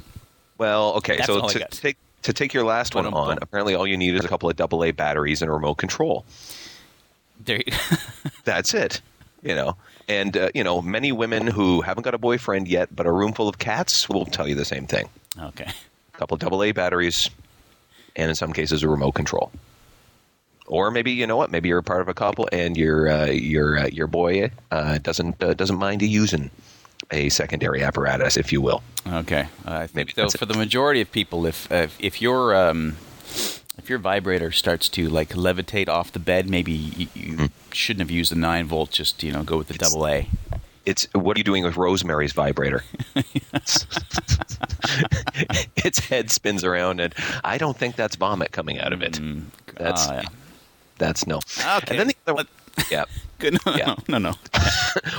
Well, 0.57 0.93
okay. 0.95 1.17
That's 1.17 1.27
so 1.27 1.47
to 1.47 1.67
take 1.69 1.97
to 2.23 2.33
take 2.33 2.53
your 2.53 2.63
last 2.63 2.95
one 2.95 3.05
on, 3.05 3.37
apparently 3.41 3.75
all 3.75 3.85
you 3.85 3.97
need 3.97 4.15
is 4.15 4.23
a 4.25 4.27
couple 4.27 4.49
of 4.49 4.59
AA 4.59 4.91
batteries 4.91 5.41
and 5.41 5.49
a 5.49 5.53
remote 5.53 5.75
control. 5.75 6.25
There. 7.45 7.57
You, 7.65 7.73
That's 8.43 8.73
it. 8.73 9.01
You 9.41 9.55
know, 9.55 9.75
and 10.07 10.35
uh, 10.37 10.49
you 10.55 10.63
know, 10.63 10.81
many 10.81 11.11
women 11.11 11.47
who 11.47 11.81
haven't 11.81 12.03
got 12.03 12.13
a 12.13 12.17
boyfriend 12.17 12.67
yet, 12.67 12.95
but 12.95 13.05
a 13.05 13.11
room 13.11 13.33
full 13.33 13.49
of 13.49 13.57
cats 13.59 14.07
will 14.07 14.25
tell 14.25 14.47
you 14.47 14.55
the 14.55 14.65
same 14.65 14.87
thing. 14.87 15.09
okay. 15.37 15.69
A 16.13 16.17
couple 16.17 16.37
of 16.37 16.43
AA 16.53 16.71
batteries, 16.71 17.29
and 18.15 18.29
in 18.29 18.35
some 18.35 18.53
cases, 18.53 18.83
a 18.83 18.87
remote 18.87 19.13
control. 19.13 19.51
Or 20.67 20.91
maybe 20.91 21.11
you 21.11 21.27
know 21.27 21.35
what? 21.35 21.51
Maybe 21.51 21.67
you're 21.69 21.79
a 21.79 21.83
part 21.83 21.99
of 22.01 22.07
a 22.07 22.13
couple, 22.13 22.47
and 22.53 22.77
your 22.77 23.09
uh, 23.09 23.25
your 23.25 23.79
uh, 23.79 23.87
your 23.87 24.07
boy 24.07 24.49
uh, 24.71 24.99
doesn't 24.99 25.43
uh, 25.43 25.53
doesn't 25.55 25.77
mind 25.77 26.01
you 26.01 26.07
using 26.07 26.49
a 27.11 27.27
secondary 27.29 27.83
apparatus, 27.83 28.37
if 28.37 28.53
you 28.53 28.61
will. 28.61 28.81
Okay. 29.05 29.41
Uh, 29.67 29.71
I 29.73 29.87
think 29.87 29.95
Maybe 29.95 30.13
though 30.15 30.21
that's 30.23 30.37
for 30.37 30.45
it. 30.45 30.47
the 30.47 30.57
majority 30.57 31.01
of 31.01 31.11
people, 31.11 31.45
if 31.45 31.69
uh, 31.69 31.87
if 31.99 32.21
your 32.21 32.55
um, 32.55 32.95
if 33.77 33.89
your 33.89 33.99
vibrator 33.99 34.51
starts 34.51 34.87
to 34.89 35.09
like 35.09 35.29
levitate 35.29 35.89
off 35.89 36.11
the 36.11 36.19
bed, 36.19 36.49
maybe 36.49 36.71
you, 36.71 37.07
you 37.15 37.35
Hmm. 37.35 37.45
shouldn't 37.71 38.01
have 38.01 38.11
used 38.11 38.31
the 38.31 38.35
nine 38.37 38.65
volt. 38.67 38.91
Just 38.91 39.23
you 39.23 39.31
know, 39.31 39.43
go 39.43 39.57
with 39.57 39.67
the 39.67 39.73
double 39.75 40.07
A. 40.07 40.27
It's 40.85 41.07
what 41.13 41.37
are 41.37 41.39
you 41.39 41.43
doing 41.45 41.63
with 41.63 41.77
Rosemary's 41.77 42.33
vibrator? 42.33 42.83
its 45.77 45.99
head 45.99 46.29
spins 46.29 46.63
around, 46.63 46.99
and 46.99 47.13
I 47.43 47.57
don't 47.57 47.77
think 47.77 47.95
that's 47.95 48.15
vomit 48.15 48.51
coming 48.51 48.79
out 48.79 48.93
of 48.93 49.01
it. 49.01 49.19
That's 49.75 50.07
Ah, 50.07 50.15
yeah. 50.15 50.23
that's 50.97 51.25
no. 51.27 51.37
Okay. 51.37 51.97
And 51.97 51.99
then 51.99 52.07
the 52.07 52.15
other 52.27 52.35
one, 52.35 52.47
yeah. 52.91 53.05
Good. 53.39 53.57
No, 53.65 53.75
Yeah. 53.75 53.95
no, 54.07 54.17
no. 54.19 54.33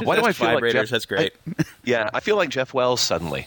Why 0.04 0.16
do 0.16 0.24
I 0.24 0.32
feel 0.32 0.46
like 0.54 0.62
vibrators? 0.62 0.72
Jeff- 0.72 0.88
That's 0.90 1.04
great. 1.06 1.34
Yeah, 1.84 2.08
I 2.14 2.20
feel 2.20 2.36
like 2.36 2.48
Jeff 2.48 2.72
Wells 2.72 3.00
suddenly. 3.02 3.46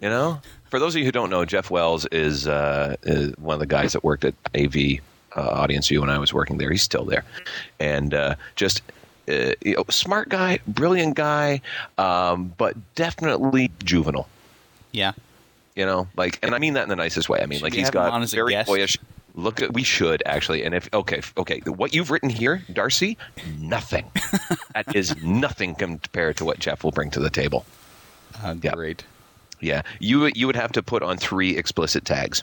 You 0.00 0.08
know, 0.10 0.40
for 0.70 0.78
those 0.78 0.94
of 0.94 0.98
you 1.00 1.04
who 1.04 1.12
don't 1.12 1.30
know, 1.30 1.44
Jeff 1.44 1.70
Wells 1.70 2.06
is, 2.06 2.46
uh, 2.46 2.96
is 3.02 3.36
one 3.38 3.54
of 3.54 3.60
the 3.60 3.66
guys 3.66 3.92
that 3.92 4.02
worked 4.04 4.24
at 4.24 4.34
AV 4.56 5.00
uh, 5.36 5.40
Audience 5.50 5.88
View 5.88 6.00
when 6.00 6.10
I 6.10 6.18
was 6.18 6.32
working 6.32 6.58
there. 6.58 6.70
He's 6.70 6.82
still 6.82 7.04
there, 7.04 7.24
and 7.78 8.14
uh, 8.14 8.36
just 8.54 8.82
uh, 9.28 9.52
you 9.62 9.74
know, 9.76 9.84
smart 9.90 10.28
guy, 10.28 10.60
brilliant 10.66 11.14
guy, 11.14 11.60
um, 11.98 12.52
but 12.56 12.74
definitely 12.94 13.70
juvenile. 13.84 14.28
yeah. 14.92 15.12
You 15.74 15.84
know, 15.84 16.08
like, 16.16 16.38
and 16.42 16.54
I 16.54 16.58
mean 16.58 16.72
that 16.72 16.84
in 16.84 16.88
the 16.88 16.96
nicest 16.96 17.28
way. 17.28 17.40
I 17.42 17.44
mean, 17.44 17.58
Should 17.58 17.64
like 17.64 17.74
he's 17.74 17.90
got 17.90 18.22
a 18.22 18.26
very 18.28 18.52
guest? 18.52 18.66
boyish. 18.66 18.96
Look, 19.34 19.60
at, 19.60 19.74
we 19.74 19.82
should 19.82 20.22
actually. 20.24 20.64
And 20.64 20.74
if 20.74 20.88
okay, 20.94 21.20
okay, 21.36 21.60
what 21.66 21.94
you've 21.94 22.10
written 22.10 22.30
here, 22.30 22.62
Darcy, 22.72 23.18
nothing. 23.58 24.10
that 24.74 24.96
is 24.96 25.14
nothing 25.22 25.74
compared 25.74 26.38
to 26.38 26.46
what 26.46 26.58
Jeff 26.60 26.82
will 26.82 26.92
bring 26.92 27.10
to 27.10 27.20
the 27.20 27.28
table. 27.28 27.66
Uh, 28.42 28.54
Yeah. 28.62 28.72
Great. 28.72 29.04
Yeah, 29.60 29.82
you 30.00 30.20
would- 30.20 30.36
you 30.36 30.46
would 30.46 30.56
have 30.56 30.72
to 30.72 30.82
put 30.82 31.02
on 31.02 31.16
three 31.16 31.56
explicit 31.56 32.04
tags. 32.04 32.42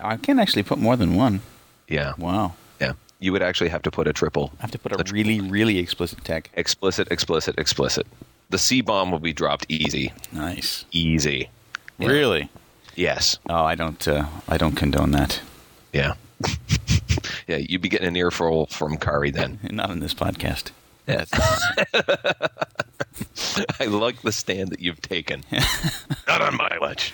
I 0.00 0.16
can 0.16 0.38
actually 0.38 0.62
put 0.62 0.78
more 0.78 0.96
than 0.96 1.14
one. 1.14 1.40
Yeah, 1.88 2.12
Wow. 2.18 2.54
yeah. 2.80 2.92
You 3.20 3.32
would 3.32 3.42
actually 3.42 3.70
have 3.70 3.82
to 3.82 3.90
put 3.90 4.06
a 4.06 4.12
triple. 4.12 4.52
I 4.58 4.62
have 4.62 4.70
to 4.72 4.78
put 4.78 4.92
a 4.98 5.02
tr- 5.04 5.14
really, 5.14 5.40
really 5.40 5.78
explicit 5.78 6.24
tag. 6.24 6.50
Explicit, 6.54 7.08
explicit, 7.10 7.58
explicit. 7.58 8.06
The 8.50 8.58
C 8.58 8.80
bomb 8.82 9.10
will 9.10 9.18
be 9.18 9.32
dropped 9.32 9.66
easy, 9.68 10.12
Nice. 10.32 10.84
easy. 10.92 11.48
Yeah. 11.98 12.08
Really? 12.08 12.48
Yes. 12.96 13.38
Oh, 13.48 13.64
I 13.64 13.74
don't. 13.74 14.06
Uh, 14.06 14.26
I 14.48 14.56
don't 14.58 14.76
condone 14.76 15.10
that. 15.12 15.40
Yeah. 15.92 16.14
yeah, 17.48 17.56
you'd 17.56 17.80
be 17.80 17.88
getting 17.88 18.06
an 18.08 18.16
earful 18.16 18.66
from 18.66 18.96
Kari 18.96 19.30
then. 19.30 19.58
Not 19.70 19.90
in 19.90 20.00
this 20.00 20.14
podcast. 20.14 20.70
Yes. 21.06 21.30
I 23.80 23.86
like 23.86 24.22
the 24.22 24.32
stand 24.32 24.70
that 24.70 24.80
you've 24.80 25.02
taken. 25.02 25.44
Not 26.28 26.40
on 26.40 26.56
my 26.56 26.78
watch. 26.80 27.12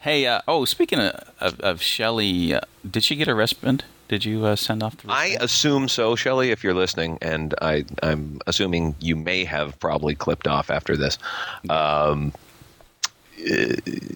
Hey. 0.00 0.26
Uh, 0.26 0.42
oh, 0.46 0.64
speaking 0.64 0.98
of 0.98 1.14
of, 1.40 1.60
of 1.60 1.82
Shelley, 1.82 2.54
uh, 2.54 2.60
did 2.88 3.04
she 3.04 3.16
get 3.16 3.28
a 3.28 3.34
wristband? 3.34 3.84
Did 4.08 4.24
you 4.24 4.44
uh, 4.44 4.56
send 4.56 4.82
off 4.82 4.98
the? 4.98 5.10
I 5.10 5.36
assume 5.40 5.88
so, 5.88 6.14
Shelley, 6.14 6.50
if 6.50 6.62
you're 6.62 6.74
listening, 6.74 7.18
and 7.22 7.54
I, 7.62 7.84
I'm 8.02 8.38
assuming 8.46 8.94
you 9.00 9.16
may 9.16 9.44
have 9.44 9.78
probably 9.80 10.14
clipped 10.14 10.46
off 10.46 10.70
after 10.70 10.94
this. 10.94 11.16
Um, 11.70 12.32
uh, 13.50 13.74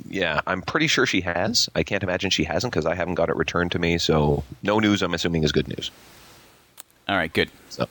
yeah, 0.08 0.42
I'm 0.46 0.60
pretty 0.60 0.88
sure 0.88 1.06
she 1.06 1.22
has. 1.22 1.70
I 1.74 1.82
can't 1.82 2.02
imagine 2.02 2.30
she 2.30 2.44
hasn't 2.44 2.72
because 2.72 2.84
I 2.84 2.94
haven't 2.94 3.14
got 3.14 3.30
it 3.30 3.36
returned 3.36 3.72
to 3.72 3.78
me. 3.78 3.96
So 3.96 4.44
no 4.62 4.78
news. 4.78 5.00
I'm 5.02 5.14
assuming 5.14 5.42
is 5.42 5.52
good 5.52 5.68
news. 5.68 5.90
All 7.08 7.16
right. 7.16 7.32
Good. 7.32 7.50
So, 7.70 7.88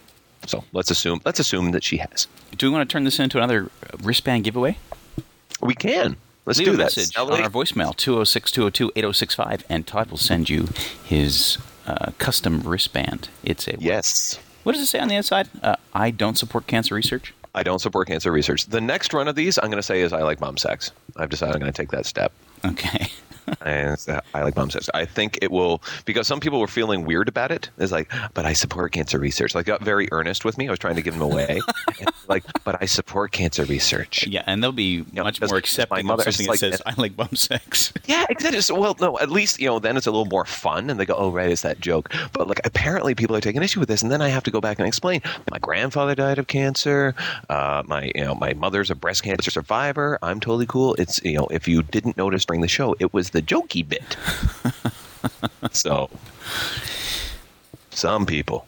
so 0.47 0.63
let's 0.73 0.89
assume 0.89 1.21
let's 1.25 1.39
assume 1.39 1.71
that 1.71 1.83
she 1.83 1.97
has. 1.97 2.27
Do 2.57 2.67
we 2.69 2.73
want 2.75 2.89
to 2.89 2.91
turn 2.91 3.03
this 3.03 3.19
into 3.19 3.37
another 3.37 3.69
wristband 4.01 4.43
giveaway? 4.43 4.77
We 5.61 5.75
can. 5.75 6.17
Let's 6.45 6.59
Leave 6.59 6.67
do 6.69 6.73
a 6.73 6.77
that. 6.77 6.83
message 6.83 7.11
Shelley. 7.13 7.33
on 7.39 7.43
our 7.43 7.49
voicemail 7.49 7.95
206 7.95 8.51
202 8.51 8.91
8065, 8.95 9.65
and 9.69 9.85
Todd 9.85 10.09
will 10.09 10.17
send 10.17 10.49
you 10.49 10.67
his 11.03 11.57
uh, 11.85 12.11
custom 12.17 12.61
wristband. 12.61 13.29
It's 13.43 13.67
a 13.67 13.75
Yes. 13.79 14.39
What 14.63 14.73
does 14.73 14.81
it 14.81 14.87
say 14.87 14.99
on 14.99 15.07
the 15.07 15.15
inside? 15.15 15.49
Uh, 15.61 15.75
I 15.93 16.09
don't 16.11 16.37
support 16.37 16.67
cancer 16.67 16.95
research. 16.95 17.33
I 17.55 17.63
don't 17.63 17.79
support 17.79 18.07
cancer 18.07 18.31
research. 18.31 18.65
The 18.67 18.81
next 18.81 19.13
run 19.13 19.27
of 19.27 19.35
these, 19.35 19.57
I'm 19.57 19.65
going 19.65 19.77
to 19.77 19.83
say 19.83 20.01
is 20.01 20.13
I 20.13 20.21
like 20.21 20.39
mom 20.41 20.57
sex. 20.57 20.91
I've 21.15 21.29
decided 21.29 21.55
I'm 21.55 21.61
going 21.61 21.71
to 21.71 21.77
take 21.81 21.91
that 21.91 22.05
step. 22.05 22.31
Okay. 22.65 23.07
And 23.61 23.97
I 24.33 24.43
like 24.43 24.55
mom 24.55 24.69
sex. 24.69 24.89
I 24.93 25.05
think 25.05 25.39
it 25.41 25.51
will 25.51 25.81
because 26.05 26.27
some 26.27 26.39
people 26.39 26.59
were 26.59 26.67
feeling 26.67 27.05
weird 27.05 27.27
about 27.27 27.51
it. 27.51 27.69
It's 27.77 27.91
like, 27.91 28.11
but 28.33 28.45
I 28.45 28.53
support 28.53 28.91
cancer 28.91 29.19
research. 29.19 29.55
Like 29.55 29.65
got 29.65 29.81
very 29.81 30.07
earnest 30.11 30.45
with 30.45 30.57
me. 30.57 30.67
I 30.67 30.71
was 30.71 30.79
trying 30.79 30.95
to 30.95 31.01
give 31.01 31.13
them 31.13 31.23
away. 31.23 31.61
like, 32.29 32.43
but 32.63 32.81
I 32.81 32.85
support 32.85 33.31
cancer 33.31 33.65
research. 33.65 34.27
Yeah, 34.27 34.43
and 34.45 34.63
they'll 34.63 34.71
be 34.71 35.05
know, 35.13 35.23
much 35.23 35.35
because 35.35 35.51
more 35.51 35.57
accepting 35.57 35.99
of 35.99 36.05
mother 36.05 36.27
is 36.27 36.35
something 36.35 36.45
that 36.45 36.51
like 36.51 36.59
says. 36.59 36.81
I 36.85 36.93
like 36.97 37.15
bum 37.15 37.35
sex. 37.35 37.93
Yeah, 38.07 38.25
exactly. 38.29 38.61
So, 38.61 38.79
well, 38.79 38.95
no, 39.01 39.19
at 39.19 39.29
least 39.29 39.59
you 39.59 39.67
know 39.67 39.79
then 39.79 39.97
it's 39.97 40.07
a 40.07 40.11
little 40.11 40.25
more 40.25 40.45
fun, 40.45 40.89
and 40.89 40.97
they 40.97 41.05
go, 41.05 41.15
"Oh, 41.15 41.29
right, 41.29 41.49
it's 41.49 41.63
that 41.63 41.81
joke." 41.81 42.13
But 42.31 42.47
like, 42.47 42.61
apparently, 42.65 43.15
people 43.15 43.35
are 43.35 43.41
taking 43.41 43.61
issue 43.61 43.81
with 43.81 43.89
this, 43.89 44.01
and 44.01 44.09
then 44.09 44.21
I 44.21 44.29
have 44.29 44.43
to 44.43 44.51
go 44.51 44.61
back 44.61 44.79
and 44.79 44.87
explain. 44.87 45.21
My 45.51 45.59
grandfather 45.59 46.15
died 46.15 46.39
of 46.39 46.47
cancer. 46.47 47.15
Uh, 47.49 47.83
my, 47.85 48.11
you 48.15 48.23
know, 48.23 48.33
my 48.35 48.53
mother's 48.53 48.89
a 48.89 48.95
breast 48.95 49.23
cancer 49.23 49.51
survivor. 49.51 50.17
I'm 50.21 50.39
totally 50.39 50.65
cool. 50.65 50.93
It's 50.95 51.21
you 51.23 51.33
know, 51.33 51.47
if 51.47 51.67
you 51.67 51.83
didn't 51.83 52.15
notice 52.15 52.45
during 52.45 52.61
the 52.61 52.67
show, 52.69 52.95
it 52.99 53.13
was 53.13 53.31
the 53.31 53.41
jokey 53.41 53.87
bit. 53.87 54.15
so, 55.71 56.09
some 57.89 58.25
people 58.25 58.65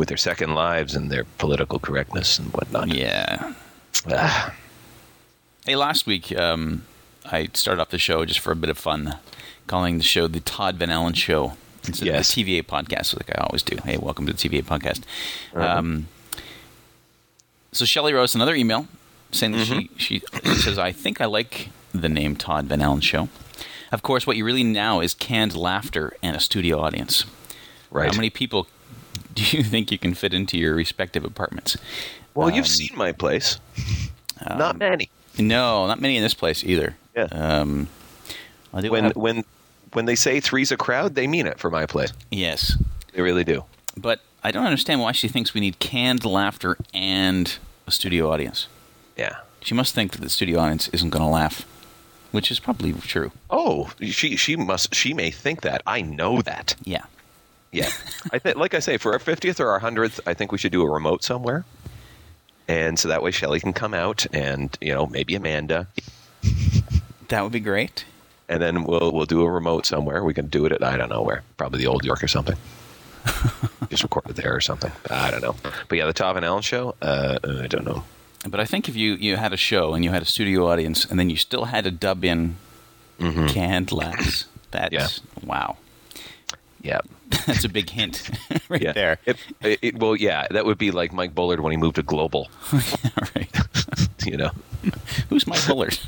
with 0.00 0.08
their 0.08 0.16
second 0.16 0.54
lives 0.54 0.94
and 0.94 1.10
their 1.10 1.24
political 1.36 1.78
correctness 1.78 2.38
and 2.38 2.48
whatnot. 2.54 2.88
yeah. 2.88 3.52
Ah, 4.10 4.54
Hey, 5.66 5.76
last 5.76 6.06
week 6.06 6.34
um, 6.38 6.84
I 7.30 7.50
started 7.52 7.82
off 7.82 7.90
the 7.90 7.98
show 7.98 8.24
just 8.24 8.40
for 8.40 8.50
a 8.50 8.56
bit 8.56 8.70
of 8.70 8.78
fun, 8.78 9.18
calling 9.66 9.98
the 9.98 10.02
show 10.02 10.26
the 10.26 10.40
Todd 10.40 10.76
Van 10.76 10.88
Allen 10.90 11.12
Show 11.12 11.52
instead 11.86 12.06
Yes. 12.06 12.30
of 12.30 12.34
the 12.34 12.42
TVA 12.56 12.62
podcast, 12.64 13.14
like 13.14 13.28
I 13.38 13.42
always 13.42 13.62
do. 13.62 13.76
Hey, 13.84 13.98
welcome 13.98 14.24
to 14.26 14.32
the 14.32 14.38
TVA 14.38 14.62
podcast. 14.64 15.02
Um, 15.54 16.08
so 17.72 17.84
Shelly 17.84 18.14
wrote 18.14 18.22
us 18.24 18.34
another 18.34 18.54
email 18.54 18.88
saying 19.32 19.52
that 19.52 19.66
she 19.66 19.90
she 19.98 20.22
says 20.62 20.78
I 20.78 20.92
think 20.92 21.20
I 21.20 21.26
like 21.26 21.68
the 21.92 22.08
name 22.08 22.36
Todd 22.36 22.64
Van 22.66 22.80
Allen 22.80 23.02
Show. 23.02 23.28
Of 23.92 24.00
course, 24.00 24.26
what 24.26 24.38
you 24.38 24.46
really 24.46 24.64
need 24.64 24.72
now 24.72 25.00
is 25.00 25.12
canned 25.12 25.54
laughter 25.54 26.14
and 26.22 26.34
a 26.34 26.40
studio 26.40 26.80
audience. 26.80 27.26
right. 27.90 28.10
How 28.10 28.16
many 28.16 28.30
people 28.30 28.66
do 29.34 29.56
you 29.56 29.62
think 29.64 29.90
you 29.92 29.98
can 29.98 30.14
fit 30.14 30.32
into 30.34 30.56
your 30.58 30.74
respective 30.74 31.24
apartments? 31.24 31.76
well, 32.34 32.48
um, 32.48 32.54
you've 32.54 32.66
seen 32.68 32.90
my 32.96 33.12
place. 33.12 33.58
Not 34.48 34.78
many. 34.78 35.10
No, 35.38 35.86
not 35.86 36.00
many 36.00 36.16
in 36.16 36.22
this 36.22 36.34
place 36.34 36.64
either. 36.64 36.96
Yeah. 37.16 37.24
Um, 37.30 37.88
when 38.70 39.04
have- 39.04 39.16
when 39.16 39.44
when 39.92 40.04
they 40.04 40.14
say 40.14 40.38
three's 40.40 40.70
a 40.70 40.76
crowd, 40.76 41.14
they 41.14 41.26
mean 41.26 41.46
it 41.46 41.58
for 41.58 41.70
my 41.70 41.84
place. 41.86 42.12
yes, 42.30 42.76
They 43.12 43.22
really 43.22 43.42
do. 43.44 43.64
but 43.96 44.20
I 44.44 44.52
don't 44.52 44.64
understand 44.64 45.00
why 45.00 45.12
she 45.12 45.26
thinks 45.28 45.52
we 45.52 45.60
need 45.60 45.78
canned 45.80 46.24
laughter 46.24 46.76
and 46.94 47.58
a 47.86 47.90
studio 47.90 48.30
audience. 48.30 48.68
Yeah. 49.16 49.36
She 49.60 49.74
must 49.74 49.94
think 49.94 50.12
that 50.12 50.20
the 50.20 50.30
studio 50.30 50.60
audience 50.60 50.88
isn't 50.88 51.10
going 51.10 51.24
to 51.24 51.28
laugh, 51.28 51.66
which 52.30 52.50
is 52.50 52.60
probably 52.60 52.92
true. 52.92 53.32
Oh, 53.50 53.90
she 54.00 54.36
she 54.36 54.54
must 54.56 54.94
she 54.94 55.12
may 55.12 55.30
think 55.30 55.60
that. 55.62 55.82
I 55.86 56.00
know 56.02 56.40
that. 56.42 56.76
Yeah. 56.84 57.04
Yeah. 57.72 57.90
I 58.32 58.38
think 58.38 58.56
like 58.56 58.74
I 58.74 58.80
say 58.80 58.96
for 58.96 59.12
our 59.12 59.18
50th 59.18 59.60
or 59.60 59.68
our 59.68 59.80
100th, 59.80 60.20
I 60.26 60.34
think 60.34 60.50
we 60.52 60.58
should 60.58 60.72
do 60.72 60.82
a 60.82 60.90
remote 60.90 61.22
somewhere. 61.22 61.64
And 62.68 62.98
so 62.98 63.08
that 63.08 63.22
way 63.22 63.30
Shelly 63.30 63.60
can 63.60 63.72
come 63.72 63.94
out 63.94 64.26
and, 64.32 64.76
you 64.80 64.92
know, 64.92 65.06
maybe 65.06 65.34
Amanda 65.34 65.86
That 67.28 67.42
would 67.42 67.52
be 67.52 67.60
great. 67.60 68.04
and 68.48 68.60
then 68.60 68.82
we'll 68.84 69.12
we'll 69.12 69.26
do 69.26 69.42
a 69.42 69.50
remote 69.50 69.86
somewhere. 69.86 70.24
We 70.24 70.34
can 70.34 70.46
do 70.48 70.66
it 70.66 70.72
at 70.72 70.82
I 70.82 70.96
don't 70.96 71.08
know 71.10 71.22
where. 71.22 71.42
Probably 71.56 71.78
the 71.78 71.86
Old 71.86 72.04
York 72.04 72.22
or 72.24 72.28
something. 72.28 72.56
Just 73.90 74.02
record 74.02 74.24
it 74.30 74.36
there 74.36 74.54
or 74.54 74.60
something. 74.60 74.90
I 75.10 75.30
don't 75.30 75.42
know. 75.42 75.54
But 75.88 75.98
yeah, 75.98 76.06
the 76.06 76.12
Todd 76.12 76.34
Van 76.34 76.44
Allen 76.44 76.62
show, 76.62 76.94
uh, 77.02 77.38
I 77.62 77.66
don't 77.66 77.84
know. 77.84 78.02
But 78.48 78.58
I 78.60 78.64
think 78.64 78.88
if 78.88 78.96
you, 78.96 79.14
you 79.14 79.36
had 79.36 79.52
a 79.52 79.56
show 79.56 79.92
and 79.94 80.02
you 80.04 80.10
had 80.10 80.22
a 80.22 80.24
studio 80.24 80.66
audience 80.68 81.04
and 81.04 81.18
then 81.20 81.28
you 81.30 81.36
still 81.36 81.66
had 81.66 81.84
to 81.84 81.90
dub 81.90 82.24
in 82.24 82.56
canned 83.48 83.92
laughs, 83.92 84.46
that's 84.70 84.92
Yeah. 84.94 85.08
wow. 85.44 85.76
Yeah. 86.82 87.00
That's 87.46 87.64
a 87.64 87.68
big 87.68 87.88
hint 87.90 88.28
right 88.68 88.82
yeah. 88.82 88.92
there. 88.92 89.18
It, 89.26 89.36
it, 89.62 89.98
well, 89.98 90.16
yeah, 90.16 90.46
that 90.50 90.64
would 90.66 90.78
be 90.78 90.90
like 90.90 91.12
Mike 91.12 91.34
Bullard 91.34 91.60
when 91.60 91.70
he 91.70 91.76
moved 91.76 91.96
to 91.96 92.02
Global, 92.02 92.50
right. 92.72 93.48
you 94.24 94.36
know. 94.36 94.50
Who's 95.28 95.46
Mike 95.46 95.64
Bullard? 95.66 95.98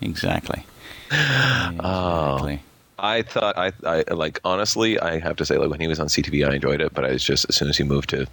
exactly. 0.00 0.64
Oh, 1.10 2.34
exactly. 2.36 2.62
I 2.98 3.22
thought 3.22 3.58
I, 3.58 3.72
I 3.84 4.02
like 4.14 4.40
honestly, 4.44 4.98
I 5.00 5.18
have 5.18 5.36
to 5.36 5.44
say 5.44 5.56
like 5.58 5.70
when 5.70 5.80
he 5.80 5.88
was 5.88 5.98
on 5.98 6.06
CTV, 6.06 6.48
I 6.48 6.54
enjoyed 6.54 6.80
it, 6.80 6.94
but 6.94 7.04
I 7.04 7.10
was 7.10 7.24
just 7.24 7.46
as 7.48 7.56
soon 7.56 7.68
as 7.68 7.76
he 7.76 7.84
moved 7.84 8.10
to 8.10 8.26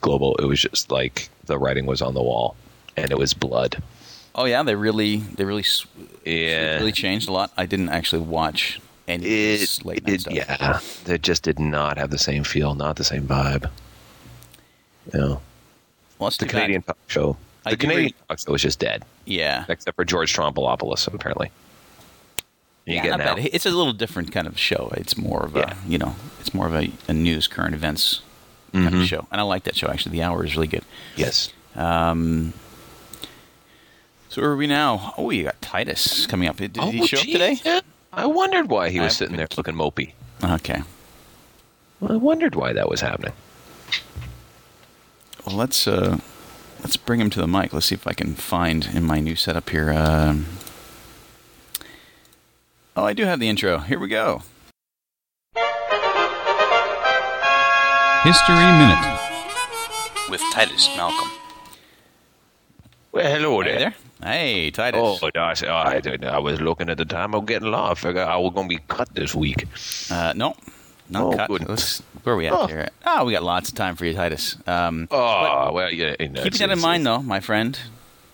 Global, 0.00 0.36
it 0.36 0.44
was 0.44 0.60
just 0.60 0.90
like 0.90 1.28
the 1.46 1.58
writing 1.58 1.86
was 1.86 2.02
on 2.02 2.14
the 2.14 2.22
wall, 2.22 2.54
and 2.96 3.10
it 3.10 3.18
was 3.18 3.32
blood. 3.34 3.82
Oh 4.34 4.44
yeah, 4.44 4.62
they 4.62 4.74
really 4.74 5.16
they 5.16 5.44
really 5.44 5.64
Yeah. 6.24 6.76
really 6.76 6.92
changed 6.92 7.28
a 7.28 7.32
lot. 7.32 7.50
I 7.56 7.66
didn't 7.66 7.88
actually 7.88 8.22
watch 8.22 8.80
of 9.08 9.14
It, 9.14 9.20
this 9.22 9.84
late 9.84 10.06
night 10.06 10.26
it 10.26 10.32
yeah, 10.32 10.80
it 11.06 11.22
just 11.22 11.42
did 11.42 11.58
not 11.58 11.98
have 11.98 12.10
the 12.10 12.18
same 12.18 12.44
feel, 12.44 12.74
not 12.74 12.96
the 12.96 13.04
same 13.04 13.26
vibe. 13.26 13.70
You 15.12 15.18
know, 15.20 15.40
Well, 16.18 16.30
the 16.30 16.36
too 16.38 16.46
bad. 16.46 16.50
Canadian 16.52 16.82
talk 16.82 16.96
show, 17.08 17.36
the 17.64 17.70
do 17.70 17.76
Canadian 17.76 18.04
re- 18.06 18.14
talk 18.28 18.38
show 18.38 18.52
was 18.52 18.62
just 18.62 18.78
dead, 18.78 19.04
Yeah. 19.24 19.64
except 19.68 19.96
for 19.96 20.04
George 20.04 20.32
Stroumboulopoulos, 20.34 21.12
apparently. 21.12 21.50
You 22.86 22.94
yeah, 22.96 23.02
get 23.02 23.18
now. 23.18 23.34
bad. 23.36 23.48
It's 23.52 23.66
a 23.66 23.70
little 23.70 23.92
different 23.92 24.32
kind 24.32 24.46
of 24.46 24.58
show. 24.58 24.92
It's 24.96 25.16
more 25.16 25.44
of 25.44 25.54
a 25.56 25.60
Yeah. 25.60 25.74
you 25.86 25.98
know, 25.98 26.14
it's 26.40 26.52
more 26.54 26.66
of 26.66 26.74
a, 26.74 26.90
a 27.08 27.12
news 27.12 27.46
current 27.48 27.74
events 27.74 28.22
kind 28.72 28.86
Mm-hmm. 28.88 29.00
of 29.02 29.06
show, 29.06 29.26
and 29.30 29.40
I 29.40 29.44
like 29.44 29.64
that 29.64 29.76
show. 29.76 29.88
Actually, 29.88 30.12
the 30.12 30.22
hour 30.22 30.44
is 30.44 30.54
really 30.56 30.66
good. 30.68 30.84
Yes. 31.16 31.52
Um, 31.76 32.52
so 34.28 34.40
where 34.40 34.50
are 34.52 34.56
we 34.56 34.66
now? 34.66 35.12
Oh, 35.18 35.30
you 35.30 35.44
got 35.44 35.60
Titus 35.60 36.26
coming 36.26 36.48
up. 36.48 36.56
Did, 36.56 36.72
did 36.72 36.82
he 36.84 37.06
show 37.06 37.18
Oh, 37.18 37.22
geez, 37.22 37.34
up 37.36 37.58
today? 37.58 37.80
Yeah. 38.12 38.22
I 38.22 38.26
wondered 38.26 38.68
why 38.68 38.90
he 38.90 39.00
was 39.00 39.16
sitting 39.16 39.36
there 39.36 39.48
looking 39.56 39.74
mopey. 39.74 40.12
Okay. 40.42 40.82
I 42.06 42.16
wondered 42.16 42.54
why 42.54 42.72
that 42.72 42.88
was 42.88 43.00
happening. 43.00 43.32
Well, 45.46 45.56
let's 45.56 45.86
uh, 45.86 46.18
let's 46.80 46.96
bring 46.96 47.20
him 47.20 47.30
to 47.30 47.40
the 47.40 47.48
mic. 47.48 47.72
Let's 47.72 47.86
see 47.86 47.94
if 47.94 48.06
I 48.06 48.12
can 48.12 48.34
find 48.34 48.88
in 48.92 49.04
my 49.04 49.20
new 49.20 49.36
setup 49.36 49.70
here. 49.70 49.92
Um, 49.92 50.46
oh, 52.96 53.04
I 53.04 53.12
do 53.12 53.24
have 53.24 53.40
the 53.40 53.48
intro. 53.48 53.78
Here 53.78 53.98
we 53.98 54.08
go. 54.08 54.42
History 58.24 58.54
Minute 58.54 59.18
with 60.30 60.40
Titus 60.52 60.88
Malcolm. 60.96 61.41
Well, 63.12 63.30
hello 63.30 63.60
Hey 63.60 63.76
there. 63.78 63.94
Hey, 64.22 64.70
Titus. 64.70 65.18
Oh, 65.22 65.30
Darcy, 65.30 65.66
oh, 65.66 65.74
I, 65.74 66.00
I 66.22 66.38
was 66.38 66.60
looking 66.60 66.88
at 66.88 66.96
the 66.96 67.04
time 67.04 67.34
I'm 67.34 67.44
getting 67.44 67.70
low. 67.70 67.90
I 67.90 67.94
figured 67.94 68.26
I 68.26 68.36
was 68.38 68.54
going 68.54 68.68
to 68.70 68.74
be 68.76 68.82
cut 68.88 69.12
this 69.14 69.34
week. 69.34 69.66
Uh, 70.10 70.32
no, 70.34 70.54
not 71.10 71.22
Oh, 71.24 71.36
cut. 71.36 71.48
Goodness. 71.48 72.02
where 72.22 72.34
are 72.34 72.38
we 72.38 72.46
at 72.46 72.52
Oh. 72.54 72.66
here? 72.66 72.88
Oh, 73.04 73.24
we 73.26 73.32
got 73.32 73.42
lots 73.42 73.68
of 73.68 73.74
time 73.74 73.96
for 73.96 74.06
you, 74.06 74.14
Titus. 74.14 74.56
Um, 74.66 75.08
Oh, 75.10 75.72
well, 75.72 75.92
yeah. 75.92 76.14
you 76.20 76.28
know, 76.30 76.42
keep 76.42 76.54
that 76.54 76.70
in 76.70 76.80
mind, 76.80 77.04
though, 77.04 77.20
my 77.20 77.40
friend. 77.40 77.78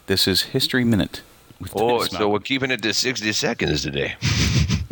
This 0.07 0.29
is 0.29 0.43
History 0.43 0.85
Minute 0.85 1.22
with 1.61 1.72
Oh, 1.74 2.05
so 2.05 2.29
we're 2.29 2.39
keeping 2.39 2.70
it 2.70 2.81
to 2.83 2.95
60 2.95 3.33
seconds 3.33 3.83
today. 3.83 4.14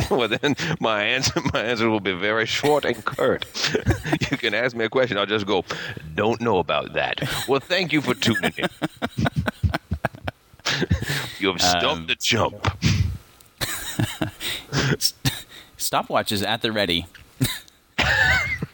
well, 0.10 0.28
then 0.28 0.56
my 0.80 1.02
answer, 1.02 1.40
my 1.52 1.62
answer 1.62 1.88
will 1.88 2.00
be 2.00 2.12
very 2.12 2.46
short 2.46 2.84
and 2.84 3.04
curt. 3.04 3.46
you 4.30 4.36
can 4.36 4.54
ask 4.54 4.76
me 4.76 4.84
a 4.84 4.88
question. 4.88 5.18
I'll 5.18 5.26
just 5.26 5.46
go, 5.46 5.64
don't 6.14 6.40
know 6.40 6.58
about 6.58 6.92
that. 6.94 7.20
Well, 7.48 7.60
thank 7.60 7.92
you 7.92 8.00
for 8.00 8.14
tuning 8.14 8.52
in. 8.56 8.68
you 11.38 11.48
have 11.48 11.60
stumped 11.60 11.84
Um, 11.84 12.06
the 12.06 12.16
jump. 12.16 12.66
Stopwatch 15.76 16.32
is 16.32 16.42
at 16.42 16.62
the 16.62 16.72
ready. 16.72 17.06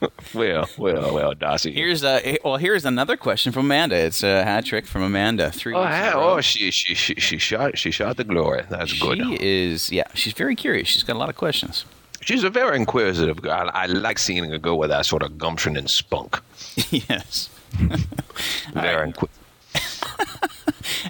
Well, 0.35 0.69
well, 0.79 1.15
well, 1.15 1.35
Darcy. 1.35 1.73
Here's 1.73 2.03
uh, 2.03 2.37
well, 2.45 2.57
here's 2.57 2.85
another 2.87 3.17
question 3.19 3.53
from 3.53 3.67
Amanda. 3.67 3.97
It's 3.97 4.23
a 4.23 4.43
hat 4.45 4.65
trick 4.65 4.87
from 4.87 5.03
Amanda. 5.03 5.51
Three. 5.51 5.75
Oh, 5.75 5.83
ha- 5.83 6.13
oh 6.15 6.41
she, 6.41 6.71
she, 6.71 6.95
she, 6.95 7.15
she 7.17 7.37
shot, 7.39 7.77
she 7.77 7.91
shot 7.91 8.17
the 8.17 8.25
glory. 8.25 8.63
That's 8.71 8.99
good. 8.99 9.19
She 9.19 9.37
is, 9.41 9.93
yeah, 9.93 10.05
she's 10.15 10.33
very 10.33 10.57
curious. 10.57 10.89
She's 10.89 11.03
got 11.03 11.17
a 11.17 11.19
lot 11.19 11.29
of 11.29 11.37
questions. 11.37 11.85
She's 12.23 12.45
a 12.45 12.51
very 12.51 12.77
inquisitive 12.77 13.43
girl. 13.43 13.71
I 13.75 13.87
like 13.87 14.19
seeing 14.19 14.45
her 14.49 14.59
go 14.59 14.75
with 14.75 14.91
that 14.91 15.05
sort 15.07 15.23
of 15.23 15.37
gumption 15.39 15.77
and 15.77 15.91
spunk. 15.91 16.41
yes. 16.91 17.49
Very 18.73 19.09
inquisitive. 19.09 19.39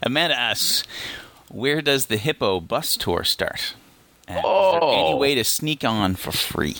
Amanda 0.02 0.38
asks, 0.38 0.84
where 1.48 1.82
does 1.82 2.06
the 2.06 2.16
Hippo 2.16 2.60
bus 2.60 2.96
tour 2.96 3.24
start? 3.24 3.74
And 4.26 4.38
Is 4.38 4.42
there 4.42 4.82
any 4.82 5.12
Oh. 5.12 5.16
way 5.16 5.34
to 5.34 5.44
sneak 5.44 5.84
on 5.84 6.14
for 6.16 6.32
free? 6.32 6.76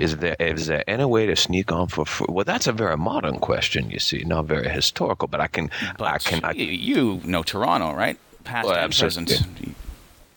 Is 0.00 0.16
there 0.16 0.36
is 0.38 0.66
there 0.66 0.82
any 0.88 1.04
way 1.04 1.26
to 1.26 1.36
sneak 1.36 1.70
on 1.72 1.88
for 1.88 2.04
free? 2.06 2.26
Well, 2.28 2.44
that's 2.44 2.66
a 2.66 2.72
very 2.72 2.96
modern 2.96 3.38
question. 3.38 3.90
You 3.90 3.98
see, 3.98 4.24
not 4.24 4.46
very 4.46 4.68
historical, 4.68 5.28
but 5.28 5.40
I 5.40 5.46
can, 5.46 5.70
But 5.98 6.08
I 6.08 6.18
can, 6.18 6.44
I, 6.44 6.52
you, 6.52 7.20
know 7.24 7.42
Toronto, 7.42 7.92
right? 7.92 8.18
Past 8.44 8.66
Well, 8.66 8.74
and 8.76 8.84
absolutely. 8.84 9.26
present. 9.26 9.76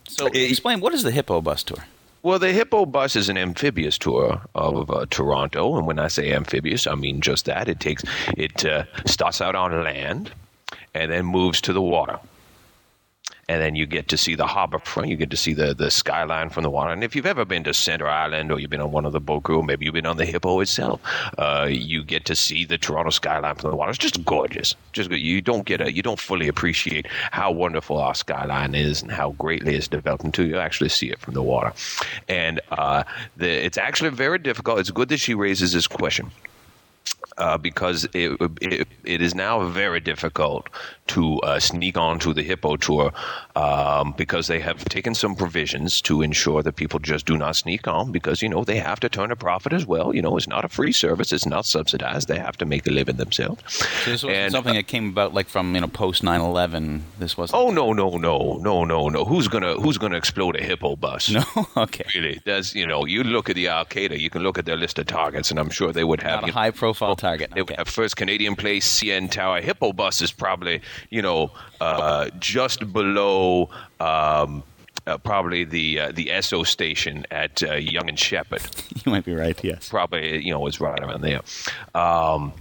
So 0.09 0.28
It- 0.28 0.49
explain 0.51 0.80
what 0.82 0.93
is 0.93 1.03
the 1.03 1.11
Hippo 1.11 1.41
bus 1.41 1.64
tour? 1.64 1.80
Well, 2.22 2.39
the 2.39 2.53
Hippo 2.53 2.86
Bus 2.86 3.18
is 3.18 3.28
an 3.28 3.38
amphibious 3.38 3.97
tour 3.97 4.39
of 4.55 4.89
uh, 4.89 5.05
Toronto, 5.09 5.76
and 5.78 5.86
when 5.86 5.99
I 5.99 6.07
say 6.07 6.32
amphibious, 6.34 6.88
I 6.88 6.95
mean 6.95 7.20
just 7.20 7.43
that. 7.45 7.68
It 7.68 7.82
takes 7.82 8.01
it 8.38 8.64
uh, 8.66 8.86
starts 9.05 9.41
out 9.41 9.55
on 9.55 9.84
land 9.84 10.32
and 10.93 11.11
then 11.11 11.26
moves 11.26 11.59
to 11.61 11.74
the 11.74 11.82
water, 11.82 12.18
and 13.54 13.62
then 13.62 13.76
you 13.76 13.86
get 13.86 14.08
to 14.08 14.18
see 14.18 14.34
the 14.34 14.47
harbor 14.47 14.80
front. 14.80 15.10
You 15.10 15.16
get 15.16 15.30
to 15.30 15.38
see 15.38 15.54
the 15.54 15.76
the 15.76 15.91
skyline 15.91 16.49
from 16.49 16.64
the 16.64 16.72
water. 16.72 16.91
And 16.91 17.04
if 17.04 17.16
you've 17.16 17.28
ever 17.28 17.45
been 17.45 17.64
to 17.66 17.74
Center 17.74 18.08
Island, 18.08 18.51
or 18.51 18.60
you've 18.60 18.72
been 18.72 18.82
on 18.82 18.91
one 18.91 19.06
of 19.06 19.14
the 19.14 19.20
boat 19.20 19.43
crew, 19.43 19.62
maybe 19.62 19.86
you've 19.86 19.93
been 19.93 20.08
on 20.08 20.18
the 20.18 20.26
Hippo 20.26 20.60
itself, 20.60 20.99
uh, 21.38 21.68
you 21.70 22.04
get 22.04 22.26
to 22.26 22.36
see 22.36 22.66
the 22.66 22.80
Toronto 22.80 23.12
skyline 23.12 23.56
from 23.56 23.70
the 23.70 23.78
water. 23.78 23.91
It's 23.91 23.99
just 23.99 24.26
gorgeous. 24.26 24.76
Just 24.91 25.12
you 25.12 25.39
don't 25.39 25.66
get 25.68 25.82
a 25.82 25.93
you 25.93 26.01
don't 26.01 26.20
fully 26.20 26.47
appreciate 26.47 27.06
how 27.32 27.51
wonderful 27.51 27.97
our 27.99 28.16
skyline 28.16 28.74
is 28.74 29.04
and 29.04 29.12
how 29.12 29.32
greatly 29.34 29.76
it's 29.76 29.88
developed 29.88 30.24
until 30.24 30.47
you 30.47 30.58
actually 30.58 30.89
see 30.89 31.12
it 31.12 31.20
from 31.20 31.36
the 31.36 31.43
water. 31.43 31.74
And 32.28 32.60
uh, 32.72 33.04
the, 33.38 33.49
it's 33.49 33.78
actually 33.78 34.10
very 34.10 34.39
difficult. 34.39 34.80
It's 34.80 34.89
good 34.89 35.10
that 35.10 35.20
she 35.20 35.36
raises 35.36 35.74
this 35.74 35.86
question 35.86 36.32
uh, 37.38 37.58
because 37.58 38.06
it, 38.14 38.38
it 38.62 38.88
it 39.04 39.22
is 39.22 39.36
now 39.36 39.68
very 39.68 39.99
difficult 39.99 40.68
to 41.08 41.38
uh, 41.39 41.60
sneak 41.60 41.97
onto 41.97 42.34
the 42.34 42.43
Hippo 42.43 42.78
tour 42.78 43.12
um, 43.56 44.14
because 44.18 44.47
they 44.47 44.60
have 44.60 44.84
taken 44.86 45.14
some 45.14 45.36
provisions 45.36 46.01
to 46.01 46.22
ensure 46.22 46.64
that 46.64 46.76
people 46.76 46.99
just 46.99 47.26
do 47.26 47.38
not 47.38 47.56
sneak 47.56 47.88
on 47.88 48.12
because 48.12 48.41
you 48.41 48.49
know 48.49 48.64
they 48.64 48.78
have 48.78 48.99
to 49.01 49.10
turn 49.10 49.32
a 49.32 49.36
profit 49.36 49.74
as 49.74 49.86
well. 49.86 50.16
You 50.16 50.22
know, 50.22 50.38
it's 50.38 50.47
not 50.47 50.66
a 50.66 50.70
free 50.70 50.91
service; 50.91 51.32
it's 51.32 51.45
not 51.45 51.66
subsidized. 51.66 52.28
They 52.28 52.39
have 52.39 52.58
to 52.58 52.66
make 52.66 52.88
a 52.88 52.91
living 52.91 53.18
themselves. 53.18 53.62
So 54.04 54.12
this 54.12 54.24
And, 54.24 54.51
something 54.51 54.76
that 54.76 54.88
came 54.88 55.10
about 55.10 55.34
like 55.34 55.47
from 55.47 55.76
you 55.76 55.82
know 55.82 55.88
post 55.88 56.24
9/11. 56.24 57.01
This 57.20 57.38
wasn't. 57.38 57.62
Oh 57.62 57.72
no 57.72 57.93
no 57.93 58.18
no 58.18 58.60
no 58.62 58.84
no 58.84 59.10
no! 59.10 59.26
Who's 59.26 59.47
gonna 59.47 59.76
who's 59.76 59.97
gonna 59.97 60.18
explode 60.18 60.56
a 60.56 60.64
Hippo 60.64 60.95
bus? 60.95 61.30
no. 61.30 61.43
okay. 61.78 62.06
Really, 62.16 62.41
that's 62.45 62.74
you 62.76 62.88
know, 62.88 63.06
you 63.06 63.24
look 63.24 63.49
at 63.49 63.56
the 63.56 63.68
Al 63.68 63.86
Qaeda, 63.86 64.20
you 64.20 64.30
can 64.30 64.41
look 64.43 64.58
at 64.58 64.66
their 64.66 64.78
list 64.78 64.99
of 64.99 65.08
targets, 65.08 65.51
and 65.51 65.60
I'm 65.60 65.70
sure 65.70 65.91
they 65.91 66.04
would 66.04 66.22
have 66.22 66.41
Not 66.41 66.43
a 66.43 66.47
you 66.47 66.54
know, 66.54 66.60
high 66.60 66.72
profile 66.72 67.16
target. 67.16 67.51
They 67.54 67.62
would 67.62 67.76
have 67.78 67.88
first 67.88 68.16
Canadian 68.16 68.56
Place, 68.56 68.88
CN 68.88 69.30
Tower. 69.30 69.62
Hippo 69.62 69.93
bus 69.93 70.22
is 70.22 70.32
probably, 70.32 70.82
you 71.10 71.22
know, 71.22 71.52
uh, 71.82 72.30
just 72.39 72.91
below 72.91 73.70
um, 74.00 74.64
uh, 75.06 75.18
probably 75.18 75.64
the 75.64 76.00
uh, 76.00 76.12
the 76.12 76.28
Esso 76.28 76.66
station 76.66 77.26
at 77.32 77.62
uh, 77.64 77.74
Yonge 77.74 78.10
and 78.10 78.20
Sheppard. 78.20 78.62
You 79.06 79.12
might 79.12 79.26
be 79.26 79.34
right. 79.34 79.62
Yes. 79.64 79.89
Probably, 79.89 80.41
you 80.41 80.52
know, 80.52 80.66
it's 80.66 80.80
right 80.80 80.98
around 81.00 81.22
there. 81.22 81.41
Um, 81.94 82.54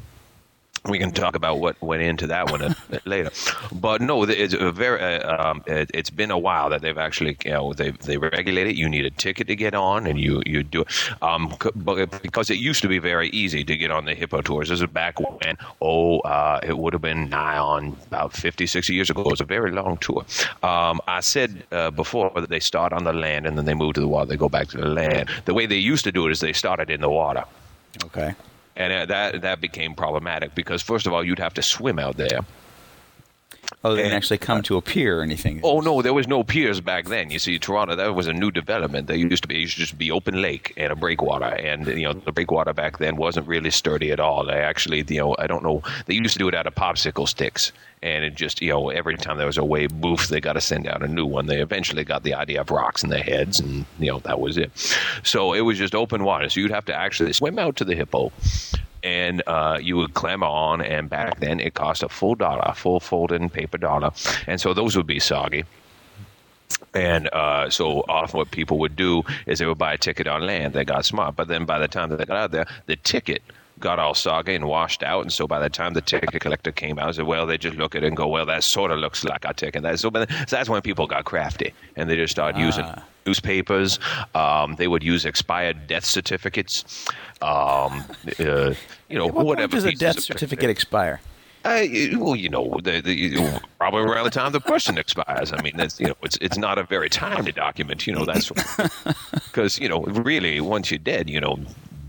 we 0.86 0.98
can 0.98 1.12
talk 1.12 1.36
about 1.36 1.60
what 1.60 1.80
went 1.80 2.02
into 2.02 2.26
that 2.26 2.50
one 2.50 2.62
a 2.62 2.76
bit 2.90 3.06
later, 3.06 3.30
but 3.72 4.00
no, 4.00 4.24
it's 4.24 4.54
a 4.54 4.72
very. 4.72 5.00
Uh, 5.00 5.50
um, 5.50 5.62
it, 5.66 5.90
it's 5.94 6.10
been 6.10 6.30
a 6.30 6.38
while 6.38 6.70
that 6.70 6.82
they've 6.82 6.98
actually, 6.98 7.36
you 7.44 7.52
know, 7.52 7.72
they 7.72 7.90
they 7.90 8.16
regulate 8.16 8.66
it. 8.66 8.76
You 8.76 8.88
need 8.88 9.04
a 9.06 9.10
ticket 9.10 9.46
to 9.48 9.56
get 9.56 9.74
on, 9.74 10.06
and 10.06 10.18
you 10.20 10.42
you 10.46 10.62
do 10.62 10.82
it. 10.82 11.22
Um, 11.22 11.54
c- 11.62 11.70
but 11.76 12.22
because 12.22 12.50
it 12.50 12.58
used 12.58 12.82
to 12.82 12.88
be 12.88 12.98
very 12.98 13.28
easy 13.30 13.64
to 13.64 13.76
get 13.76 13.90
on 13.90 14.04
the 14.04 14.14
Hippo 14.14 14.42
tours. 14.42 14.68
This 14.68 14.80
is 14.80 14.86
back 14.88 15.20
when, 15.20 15.56
oh, 15.80 16.20
uh, 16.20 16.60
it 16.62 16.76
would 16.78 16.92
have 16.92 17.02
been 17.02 17.28
nigh 17.28 17.58
on 17.58 17.96
about 18.06 18.32
50, 18.32 18.66
60 18.66 18.94
years 18.94 19.10
ago. 19.10 19.22
It 19.22 19.30
was 19.30 19.40
a 19.40 19.44
very 19.44 19.70
long 19.70 19.98
tour. 19.98 20.24
Um, 20.62 21.00
I 21.06 21.20
said 21.20 21.64
uh, 21.72 21.90
before 21.90 22.30
that 22.34 22.48
they 22.48 22.60
start 22.60 22.92
on 22.92 23.04
the 23.04 23.12
land 23.12 23.46
and 23.46 23.56
then 23.56 23.64
they 23.64 23.74
move 23.74 23.94
to 23.94 24.00
the 24.00 24.08
water. 24.08 24.26
They 24.26 24.36
go 24.36 24.48
back 24.48 24.68
to 24.68 24.78
the 24.78 24.88
land. 24.88 25.28
The 25.44 25.54
way 25.54 25.66
they 25.66 25.76
used 25.76 26.04
to 26.04 26.12
do 26.12 26.26
it 26.26 26.32
is 26.32 26.40
they 26.40 26.52
started 26.52 26.90
in 26.90 27.00
the 27.00 27.10
water 27.10 27.44
Okay. 28.04 28.34
And 28.76 28.92
uh, 28.92 29.06
that 29.06 29.42
that 29.42 29.60
became 29.60 29.94
problematic 29.94 30.54
because 30.54 30.82
first 30.82 31.06
of 31.06 31.12
all 31.12 31.24
you'd 31.24 31.38
have 31.38 31.54
to 31.54 31.62
swim 31.62 31.98
out 31.98 32.16
there. 32.16 32.40
Oh, 33.84 33.94
they 33.94 34.02
didn't 34.02 34.16
actually 34.16 34.38
come 34.38 34.58
uh, 34.58 34.62
to 34.62 34.76
a 34.76 34.82
pier 34.82 35.18
or 35.18 35.22
anything. 35.22 35.60
Oh 35.64 35.80
no, 35.80 36.02
there 36.02 36.14
was 36.14 36.28
no 36.28 36.44
piers 36.44 36.80
back 36.80 37.06
then. 37.06 37.30
You 37.30 37.38
see, 37.38 37.58
Toronto 37.58 37.96
that 37.96 38.14
was 38.14 38.26
a 38.28 38.32
new 38.32 38.50
development. 38.50 39.08
There 39.08 39.16
used 39.16 39.42
to 39.42 39.48
be 39.48 39.56
used 39.56 39.74
to 39.74 39.80
just 39.80 39.98
be 39.98 40.10
open 40.10 40.40
lake 40.40 40.72
and 40.76 40.92
a 40.92 40.96
breakwater, 40.96 41.46
and 41.46 41.86
you 41.86 42.04
know 42.04 42.12
the 42.12 42.32
breakwater 42.32 42.72
back 42.72 42.98
then 42.98 43.16
wasn't 43.16 43.48
really 43.48 43.70
sturdy 43.70 44.12
at 44.12 44.20
all. 44.20 44.46
They 44.46 44.54
actually, 44.54 45.04
you 45.08 45.18
know, 45.18 45.36
I 45.38 45.46
don't 45.46 45.64
know. 45.64 45.82
They 46.06 46.14
used 46.14 46.34
to 46.34 46.38
do 46.38 46.48
it 46.48 46.54
out 46.54 46.66
of 46.66 46.74
popsicle 46.74 47.28
sticks, 47.28 47.72
and 48.02 48.24
it 48.24 48.34
just 48.34 48.62
you 48.62 48.70
know 48.70 48.90
every 48.90 49.16
time 49.16 49.38
there 49.38 49.46
was 49.46 49.58
a 49.58 49.64
wave, 49.64 49.92
boof, 50.00 50.28
they 50.28 50.40
got 50.40 50.52
to 50.52 50.60
send 50.60 50.86
out 50.86 51.02
a 51.02 51.08
new 51.08 51.26
one. 51.26 51.46
They 51.46 51.60
eventually 51.60 52.04
got 52.04 52.22
the 52.22 52.34
idea 52.34 52.60
of 52.60 52.70
rocks 52.70 53.02
in 53.02 53.10
their 53.10 53.22
heads, 53.22 53.58
and 53.58 53.84
you 53.98 54.12
know 54.12 54.20
that 54.20 54.38
was 54.38 54.58
it. 54.58 54.70
So 55.24 55.54
it 55.54 55.62
was 55.62 55.76
just 55.76 55.94
open 55.94 56.24
water. 56.24 56.48
So 56.48 56.60
you'd 56.60 56.70
have 56.70 56.84
to 56.86 56.94
actually 56.94 57.32
swim 57.32 57.58
out 57.58 57.76
to 57.76 57.84
the 57.84 57.96
hippo 57.96 58.30
and 59.02 59.42
uh, 59.46 59.78
you 59.80 59.96
would 59.96 60.14
clamber 60.14 60.46
on. 60.46 60.80
And 60.80 61.08
back 61.08 61.40
then, 61.40 61.60
it 61.60 61.74
cost 61.74 62.02
a 62.02 62.08
full 62.08 62.34
dollar, 62.34 62.62
a 62.64 62.74
full 62.74 63.00
folded 63.00 63.52
paper 63.52 63.78
dollar, 63.78 64.10
and 64.46 64.60
so 64.60 64.74
those 64.74 64.96
would 64.96 65.06
be 65.06 65.18
soggy. 65.18 65.64
And 66.94 67.28
uh, 67.32 67.70
so 67.70 68.04
often, 68.08 68.38
what 68.38 68.50
people 68.50 68.78
would 68.78 68.96
do 68.96 69.22
is 69.46 69.58
they 69.58 69.66
would 69.66 69.78
buy 69.78 69.94
a 69.94 69.98
ticket 69.98 70.26
on 70.26 70.46
land. 70.46 70.74
They 70.74 70.84
got 70.84 71.04
smart, 71.04 71.36
but 71.36 71.48
then 71.48 71.64
by 71.64 71.78
the 71.78 71.88
time 71.88 72.10
that 72.10 72.16
they 72.16 72.24
got 72.24 72.36
out 72.36 72.50
there, 72.50 72.66
the 72.86 72.96
ticket 72.96 73.42
got 73.82 73.98
all 73.98 74.14
soggy 74.14 74.54
and 74.54 74.66
washed 74.66 75.02
out. 75.02 75.22
And 75.22 75.32
so 75.32 75.46
by 75.46 75.58
the 75.58 75.68
time 75.68 75.92
the 75.92 76.00
ticket 76.00 76.40
collector 76.40 76.72
came 76.72 76.98
out, 76.98 77.08
I 77.08 77.12
said, 77.12 77.26
"Well, 77.26 77.46
they 77.46 77.58
just 77.58 77.76
look 77.76 77.94
at 77.94 78.02
it 78.02 78.06
and 78.06 78.16
go, 78.16 78.26
well, 78.28 78.46
that 78.46 78.64
sort 78.64 78.90
of 78.90 78.98
looks 78.98 79.24
like 79.24 79.44
our 79.44 79.52
ticket." 79.52 79.82
That 79.82 79.98
so, 79.98 80.10
so 80.10 80.26
that's 80.48 80.68
when 80.68 80.80
people 80.80 81.06
got 81.06 81.24
crafty 81.24 81.74
and 81.96 82.08
they 82.08 82.16
just 82.16 82.32
started 82.32 82.58
using 82.58 82.86
newspapers. 83.26 83.98
Um, 84.34 84.76
they 84.76 84.88
would 84.88 85.02
use 85.02 85.26
expired 85.26 85.86
death 85.86 86.04
certificates. 86.04 87.06
Um, 87.42 88.04
uh, 88.40 88.74
you 89.08 89.18
know, 89.18 89.26
what 89.26 89.44
whatever. 89.44 89.76
does 89.76 89.84
a 89.84 89.92
death 89.92 90.20
certificate 90.20 90.70
expire? 90.70 91.20
uh, 91.64 91.84
well, 92.16 92.34
you 92.34 92.48
know, 92.48 92.78
the, 92.82 93.00
the, 93.00 93.60
probably 93.78 94.02
around 94.02 94.24
the 94.24 94.30
time 94.30 94.52
the 94.52 94.60
person 94.60 94.98
expires. 94.98 95.52
I 95.52 95.62
mean, 95.62 95.74
that's, 95.76 96.00
you 96.00 96.08
know, 96.08 96.16
it's 96.22 96.36
it's 96.40 96.58
not 96.58 96.78
a 96.78 96.82
very 96.82 97.08
timely 97.08 97.52
document. 97.52 98.06
You 98.06 98.14
know, 98.14 98.24
that's 98.24 98.50
because 99.32 99.78
you 99.78 99.88
know, 99.88 100.02
really, 100.02 100.60
once 100.60 100.90
you're 100.90 100.98
dead, 100.98 101.30
you 101.30 101.40
know, 101.40 101.58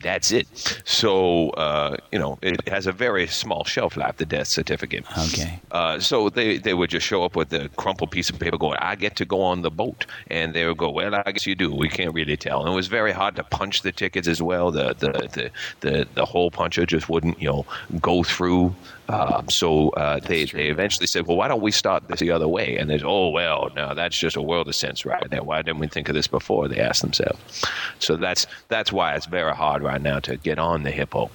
that's 0.03 0.31
it. 0.31 0.47
So, 0.85 1.49
uh, 1.51 1.97
you 2.11 2.19
know, 2.19 2.37
it 2.41 2.67
has 2.67 2.85
a 2.85 2.91
very 2.91 3.25
small 3.27 3.63
shelf 3.63 3.97
life. 3.97 4.17
The 4.17 4.25
death 4.25 4.47
certificate. 4.47 5.05
Okay. 5.17 5.59
Uh, 5.71 5.99
so 5.99 6.29
they, 6.29 6.57
they 6.57 6.73
would 6.73 6.89
just 6.89 7.05
show 7.05 7.23
up 7.23 7.35
with 7.35 7.51
a 7.53 7.69
crumpled 7.69 8.11
piece 8.11 8.29
of 8.29 8.37
paper 8.37 8.57
going, 8.57 8.77
I 8.79 8.95
get 8.95 9.15
to 9.17 9.25
go 9.25 9.41
on 9.41 9.61
the 9.61 9.71
boat. 9.71 10.05
And 10.27 10.53
they 10.53 10.65
would 10.65 10.77
go, 10.77 10.89
Well, 10.89 11.15
I 11.15 11.31
guess 11.31 11.47
you 11.47 11.55
do. 11.55 11.73
We 11.73 11.89
can't 11.89 12.13
really 12.13 12.37
tell. 12.37 12.61
And 12.61 12.71
it 12.71 12.75
was 12.75 12.87
very 12.87 13.11
hard 13.11 13.35
to 13.37 13.43
punch 13.43 13.81
the 13.81 13.91
tickets 13.91 14.27
as 14.27 14.41
well. 14.41 14.71
The 14.71 14.93
the, 14.93 15.11
the, 15.11 15.51
the, 15.79 16.07
the 16.13 16.25
hole 16.25 16.51
puncher 16.51 16.85
just 16.85 17.09
wouldn't, 17.09 17.41
you 17.41 17.47
know, 17.47 17.65
go 17.99 18.23
through. 18.23 18.75
Um, 19.09 19.49
so 19.49 19.89
uh, 19.89 20.19
they, 20.19 20.45
they 20.45 20.67
eventually 20.67 21.07
said, 21.07 21.27
Well, 21.27 21.37
why 21.37 21.47
don't 21.47 21.61
we 21.61 21.71
start 21.71 22.07
this 22.07 22.19
the 22.19 22.31
other 22.31 22.47
way? 22.47 22.77
And 22.77 22.89
there's, 22.89 23.03
Oh, 23.03 23.29
well, 23.29 23.69
no, 23.75 23.93
that's 23.93 24.17
just 24.17 24.35
a 24.35 24.41
world 24.41 24.67
of 24.67 24.75
sense 24.75 25.05
right 25.05 25.29
there. 25.29 25.43
Why 25.43 25.61
didn't 25.61 25.79
we 25.79 25.87
think 25.87 26.07
of 26.09 26.15
this 26.15 26.27
before? 26.27 26.67
They 26.67 26.79
asked 26.79 27.01
themselves. 27.01 27.65
So 27.99 28.15
that's 28.15 28.47
that's 28.69 28.91
why 28.91 29.15
it's 29.15 29.25
very 29.25 29.53
hard 29.53 29.83
right 29.83 30.01
now 30.01 30.19
to 30.19 30.37
get 30.37 30.57
on 30.57 30.83
the 30.83 30.91
hippo. 30.91 31.29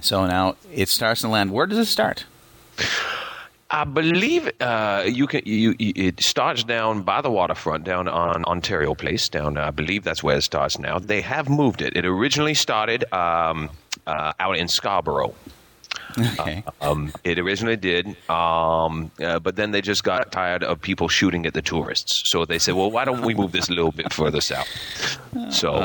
So 0.00 0.26
now 0.26 0.56
it 0.72 0.88
starts 0.88 1.22
in 1.22 1.30
the 1.30 1.32
land. 1.32 1.52
Where 1.52 1.66
does 1.66 1.78
it 1.78 1.86
start? 1.86 2.24
I 3.70 3.84
believe 3.84 4.50
uh, 4.60 5.04
you 5.06 5.26
can. 5.26 5.42
You, 5.46 5.74
you, 5.78 5.92
it 5.96 6.22
starts 6.22 6.62
down 6.62 7.02
by 7.02 7.22
the 7.22 7.30
waterfront, 7.30 7.84
down 7.84 8.06
on 8.06 8.44
Ontario 8.44 8.94
Place. 8.94 9.30
Down, 9.30 9.56
I 9.56 9.70
believe 9.70 10.04
that's 10.04 10.22
where 10.22 10.36
it 10.36 10.42
starts 10.42 10.78
now. 10.78 10.98
They 10.98 11.22
have 11.22 11.48
moved 11.48 11.80
it. 11.80 11.96
It 11.96 12.04
originally 12.04 12.52
started 12.52 13.10
um, 13.14 13.70
uh, 14.06 14.32
out 14.38 14.56
in 14.56 14.68
Scarborough. 14.68 15.34
Okay. 16.18 16.62
Um, 16.80 17.12
it 17.24 17.38
originally 17.38 17.76
did, 17.76 18.06
um, 18.28 19.10
uh, 19.22 19.38
but 19.38 19.56
then 19.56 19.70
they 19.70 19.80
just 19.80 20.04
got 20.04 20.30
tired 20.30 20.62
of 20.62 20.80
people 20.80 21.08
shooting 21.08 21.46
at 21.46 21.54
the 21.54 21.62
tourists. 21.62 22.28
So 22.28 22.44
they 22.44 22.58
said, 22.58 22.74
"Well, 22.74 22.90
why 22.90 23.04
don't 23.04 23.22
we 23.22 23.34
move 23.34 23.52
this 23.52 23.68
a 23.68 23.72
little 23.72 23.92
bit 23.92 24.12
further 24.12 24.40
south?" 24.40 24.68
So 25.50 25.80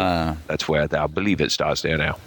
that's 0.47 0.67
where 0.67 0.87
I 0.91 1.07
believe 1.07 1.39
it 1.41 1.51
starts 1.51 1.81
there 1.81 1.97
now. 1.97 2.17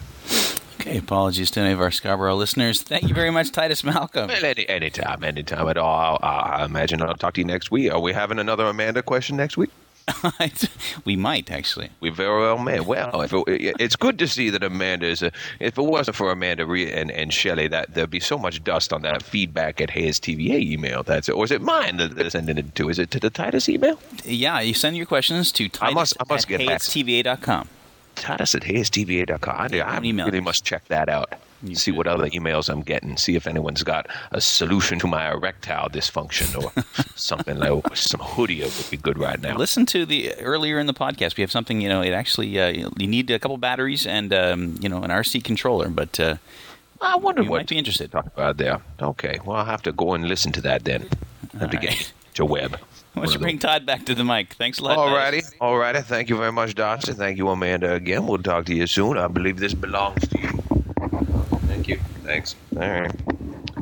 Okay. 0.81 0.97
Apologies 0.97 1.51
to 1.53 1.61
any 1.61 1.73
of 1.73 1.81
our 1.81 1.91
Scarborough 1.91 2.37
listeners. 2.37 2.81
Thank 2.83 3.03
you 3.07 3.15
very 3.15 3.31
much, 3.31 3.53
Titus 3.53 3.85
Malcolm. 3.85 4.29
Well, 4.29 4.45
any 4.45 4.67
anytime, 4.69 5.23
anytime 5.23 5.69
at 5.69 5.77
all. 5.77 6.19
I, 6.23 6.61
I 6.61 6.65
imagine 6.65 7.03
I'll 7.03 7.15
talk 7.15 7.35
to 7.35 7.41
you 7.43 7.47
next 7.47 7.71
week. 7.71 7.93
Are 7.93 8.01
we 8.01 8.15
having 8.15 8.39
another 8.39 8.65
Amanda 8.65 9.03
question 9.03 9.37
next 9.37 9.59
week? 9.59 9.71
we 11.05 11.17
might 11.17 11.51
actually. 11.51 11.91
We 12.01 12.11
very 12.11 12.41
well 12.41 12.59
may. 12.59 12.81
Well, 12.81 13.11
uh, 13.21 13.25
if 13.25 13.33
it, 13.33 13.77
it's 13.79 13.97
good 13.97 14.19
to 14.19 14.27
see 14.29 14.51
that 14.51 14.63
Amanda 14.63 15.07
is 15.07 15.23
a. 15.23 15.31
If 15.61 15.79
it 15.79 15.83
wasn't 15.83 16.17
for 16.17 16.31
Amanda 16.31 16.69
and 16.71 17.11
and 17.11 17.33
Shelley, 17.33 17.69
that 17.69 17.95
there'd 17.95 18.11
be 18.11 18.21
so 18.21 18.39
much 18.39 18.63
dust 18.65 18.93
on 18.93 19.03
that 19.03 19.23
feedback 19.23 19.81
at 19.81 19.91
heyitstva 19.91 20.39
email. 20.61 21.03
That's 21.03 21.29
it. 21.29 21.33
or 21.33 21.45
is 21.45 21.51
it 21.51 21.63
mine 21.63 21.97
that 21.99 22.17
they're 22.17 22.31
sending 22.31 22.59
it 22.59 22.75
to? 22.75 22.89
Is 22.89 22.99
it 22.99 23.11
to 23.13 23.21
the 23.21 23.31
Titus 23.31 23.69
email? 23.69 24.01
Yeah, 24.25 24.61
you 24.61 24.75
send 24.75 24.97
your 24.97 25.07
questions 25.07 25.53
to 25.53 25.69
Titus 25.69 25.91
I 25.91 25.95
must- 25.95 26.17
I 26.21 26.25
must 26.29 26.51
at. 26.51 26.61
heyitstva.com. 26.61 27.69
Titus 28.17 28.55
at 28.55 28.63
heyitstva.com. 28.63 29.55
I, 29.57 29.81
I 29.81 29.99
really 29.99 30.41
must 30.41 30.65
check 30.65 30.87
that 30.89 31.09
out. 31.09 31.33
You 31.63 31.75
see 31.75 31.91
what 31.91 32.07
other 32.07 32.29
emails 32.31 32.69
I'm 32.69 32.81
getting. 32.83 33.17
See 33.17 33.35
if 33.37 33.47
anyone's 33.47 33.83
got 33.83 34.07
a 34.33 34.41
solution 34.41 34.99
to 35.01 35.07
my 35.07 35.31
erectile 35.31 35.89
dysfunction 35.91 36.57
or 36.63 36.73
something 37.17 37.59
like 37.59 37.97
some 37.97 38.21
hoodie 38.21 38.63
would 38.63 38.91
be 38.91 38.97
good 38.97 39.19
right 39.19 39.41
now. 39.41 39.57
Listen 39.57 39.85
to 39.87 40.07
the 40.07 40.35
earlier 40.37 40.79
in 40.79 40.87
the 40.87 40.95
podcast. 40.95 41.37
We 41.37 41.43
have 41.43 41.51
something. 41.53 41.81
You 41.81 41.89
know, 41.89 42.03
it 42.03 42.13
actually 42.13 42.59
uh, 42.59 42.89
you 42.97 43.07
need 43.07 43.31
a 43.31 43.39
couple 43.39 43.59
batteries 43.59 44.07
and 44.07 44.33
um, 44.33 44.77
you 44.81 44.89
know 44.89 45.03
an 45.03 45.11
RC 45.11 45.45
controller, 45.45 45.89
but 45.89 46.19
uh, 46.19 46.37
I 47.01 47.17
wonder 47.17 47.43
you 47.43 47.51
what 47.51 47.59
might 47.59 47.69
be 47.69 47.79
interested. 47.79 48.11
talk 48.11 48.27
about 48.27 48.57
there. 48.57 48.81
Okay, 49.01 49.39
well 49.45 49.57
I'll 49.59 49.65
have 49.67 49.83
to 49.83 49.93
go 49.93 50.15
and 50.15 50.27
listen 50.29 50.53
to 50.53 50.61
that 50.63 50.85
then. 50.85 51.09
have 51.59 51.71
to 51.71 51.77
All 51.77 51.83
get 51.83 51.91
right. 51.91 52.13
to 52.35 52.45
web. 52.45 52.79
Why 53.15 53.25
don't 53.25 53.35
you 53.35 53.41
bring 53.41 53.59
Todd 53.59 53.85
back 53.85 54.07
to 54.07 54.15
the 54.15 54.23
mic? 54.25 54.55
Thanks 54.55 54.79
a 54.79 54.85
lot. 54.85 54.95
Titus. 54.95 55.51
Alrighty, 55.61 55.95
alrighty. 55.95 56.05
Thank 56.05 56.29
you 56.31 56.37
very 56.37 56.53
much, 56.53 56.75
Doctor. 56.77 57.13
Thank 57.13 57.39
you, 57.39 57.49
Amanda. 57.49 57.93
Again, 57.95 58.27
we'll 58.27 58.39
talk 58.43 58.67
to 58.67 58.75
you 58.75 58.87
soon. 58.87 59.19
I 59.19 59.27
believe 59.27 59.59
this 59.59 59.75
belongs 59.75 60.29
to 60.29 60.41
you. 60.41 60.63
Thank 61.81 61.89
you. 61.89 61.97
Thanks. 62.25 62.57
All 62.77 62.83
right. 62.83 63.11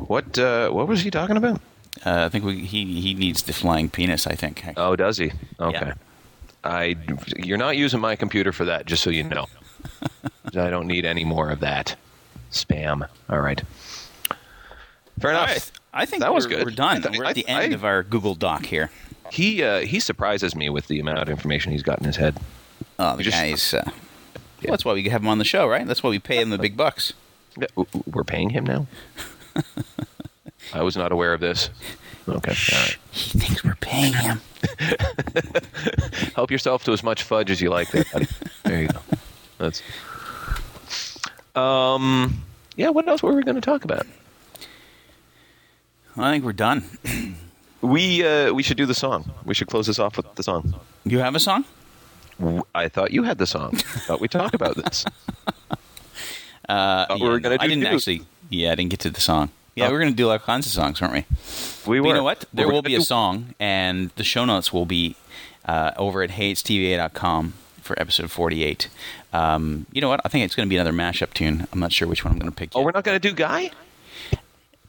What 0.07 0.39
uh, 0.39 0.69
what 0.69 0.87
was 0.87 1.01
he 1.01 1.11
talking 1.11 1.35
about? 1.35 1.59
Uh, 2.05 2.25
I 2.25 2.29
think 2.29 2.45
we, 2.45 2.59
he 2.59 3.01
he 3.01 3.13
needs 3.13 3.43
the 3.43 3.51
flying 3.51 3.89
penis. 3.89 4.25
I 4.25 4.35
think. 4.35 4.63
Oh, 4.77 4.95
does 4.95 5.17
he? 5.17 5.33
Okay. 5.59 5.87
Yeah. 5.87 5.93
I 6.63 6.95
you're 7.35 7.57
not 7.57 7.75
using 7.75 7.99
my 7.99 8.15
computer 8.15 8.53
for 8.53 8.63
that, 8.65 8.85
just 8.85 9.03
so 9.03 9.09
you 9.09 9.23
know. 9.23 9.47
I 10.55 10.69
don't 10.69 10.87
need 10.87 11.03
any 11.03 11.25
more 11.25 11.49
of 11.49 11.59
that 11.59 11.97
spam. 12.51 13.05
All 13.29 13.41
right. 13.41 13.61
Fair 15.19 15.31
enough. 15.31 15.49
right. 15.49 15.71
I 15.93 16.05
think 16.05 16.21
That 16.21 16.33
was 16.33 16.45
we're, 16.45 16.49
good. 16.57 16.65
We're 16.67 16.71
done. 16.71 16.97
I 16.97 16.99
th- 17.01 17.17
we're 17.17 17.25
at 17.25 17.35
the 17.35 17.47
I- 17.49 17.63
end 17.63 17.73
I- 17.73 17.75
of 17.75 17.83
our 17.83 18.03
Google 18.03 18.35
Doc 18.35 18.65
here. 18.65 18.91
He 19.29 19.61
uh, 19.61 19.79
he 19.81 19.99
surprises 19.99 20.55
me 20.55 20.69
with 20.69 20.87
the 20.87 21.01
amount 21.01 21.19
of 21.19 21.27
information 21.29 21.73
he's 21.73 21.83
got 21.83 21.99
in 21.99 22.05
his 22.05 22.15
head. 22.15 22.37
Oh, 22.97 23.17
the 23.17 23.23
just- 23.23 23.35
guy's. 23.37 23.73
Uh, 23.73 23.81
well, 23.85 24.71
that's 24.71 24.85
why 24.85 24.93
we 24.93 25.07
have 25.09 25.21
him 25.21 25.27
on 25.27 25.37
the 25.37 25.45
show, 25.45 25.67
right? 25.67 25.85
That's 25.85 26.01
why 26.01 26.09
we 26.09 26.19
pay 26.19 26.41
him 26.41 26.49
the 26.49 26.57
big 26.57 26.77
bucks. 26.77 27.13
Yeah, 27.59 27.67
w- 27.75 27.87
w- 27.91 28.03
We're 28.13 28.23
paying 28.23 28.49
him 28.49 28.65
now. 28.65 28.87
I 30.73 30.81
was 30.83 30.95
not 30.97 31.11
aware 31.11 31.33
of 31.33 31.39
this. 31.39 31.69
Okay. 32.27 32.51
Right. 32.71 32.97
He 33.11 33.39
thinks 33.39 33.63
we're 33.63 33.75
paying 33.75 34.13
him. 34.13 34.39
Help 36.35 36.51
yourself 36.51 36.83
to 36.85 36.91
as 36.91 37.03
much 37.03 37.23
fudge 37.23 37.49
as 37.49 37.59
you 37.61 37.69
like. 37.69 37.89
There, 37.91 38.05
buddy. 38.13 38.27
there 38.63 38.81
you 38.83 38.87
go. 38.89 38.99
That's. 39.57 39.81
Um. 41.55 42.43
Yeah. 42.75 42.89
What 42.89 43.07
else 43.07 43.23
were 43.23 43.33
we 43.33 43.41
going 43.43 43.55
to 43.55 43.61
talk 43.61 43.83
about? 43.83 44.05
I 46.17 46.31
think 46.31 46.43
we're 46.45 46.53
done. 46.53 46.83
We 47.81 48.25
uh, 48.27 48.51
we 48.51 48.61
should 48.61 48.75
do 48.75 48.85
the 48.85 48.93
song. 48.93 49.31
We 49.45 49.53
should 49.53 49.69
close 49.69 49.87
this 49.87 49.99
off 49.99 50.17
with 50.17 50.35
the 50.35 50.43
song. 50.43 50.73
You 51.05 51.19
have 51.19 51.33
a 51.33 51.39
song? 51.39 51.63
I 52.75 52.89
thought 52.89 53.11
you 53.11 53.23
had 53.23 53.37
the 53.37 53.47
song. 53.47 53.75
I 53.75 53.99
thought 53.99 54.19
we 54.19 54.27
talked 54.27 54.53
about 54.53 54.75
this. 54.75 55.05
Uh, 56.69 57.05
Thought 57.07 57.19
we 57.19 57.27
were 57.27 57.39
gonna 57.39 57.57
I 57.59 57.67
do 57.67 57.75
didn't 57.75 57.93
actually. 57.93 58.21
Yeah, 58.49 58.71
I 58.71 58.75
didn't 58.75 58.91
get 58.91 58.99
to 59.01 59.09
the 59.09 59.21
song. 59.21 59.49
Yeah, 59.75 59.85
Oh. 59.87 59.89
we 59.91 59.95
are 59.95 59.99
going 59.99 60.11
to 60.11 60.15
do 60.17 60.29
all 60.29 60.39
kinds 60.39 60.65
of 60.65 60.71
songs, 60.73 60.99
weren't 61.01 61.13
we? 61.13 61.25
We 61.85 61.99
But 61.99 62.07
you 62.07 62.13
know 62.13 62.23
what? 62.23 62.45
There 62.53 62.67
We're 62.67 62.73
will 62.73 62.81
be 62.81 62.95
a 62.95 63.01
song, 63.01 63.53
and 63.59 64.09
the 64.15 64.23
show 64.23 64.43
notes 64.45 64.73
will 64.73 64.85
be 64.85 65.15
uh, 65.65 65.91
over 65.95 66.21
at 66.21 66.31
heyitstva.com 66.31 67.53
for 67.81 67.99
episode 67.99 68.29
48. 68.31 68.89
Um, 69.31 69.85
you 69.91 70.01
know 70.01 70.09
what? 70.09 70.19
I 70.25 70.29
think 70.29 70.43
it's 70.45 70.55
going 70.55 70.67
to 70.67 70.69
be 70.69 70.75
another 70.77 70.91
mashup 70.95 71.33
tune. 71.33 71.67
I'm 71.71 71.79
not 71.79 71.91
sure 71.93 72.07
which 72.07 72.25
one 72.25 72.33
I'm 72.33 72.39
going 72.39 72.51
to 72.51 72.55
pick. 72.55 72.71
Oh, 72.75 72.79
yet. 72.79 72.85
we're 72.85 72.91
not 72.91 73.03
going 73.03 73.19
to 73.19 73.27
do 73.29 73.33
Guy. 73.33 73.71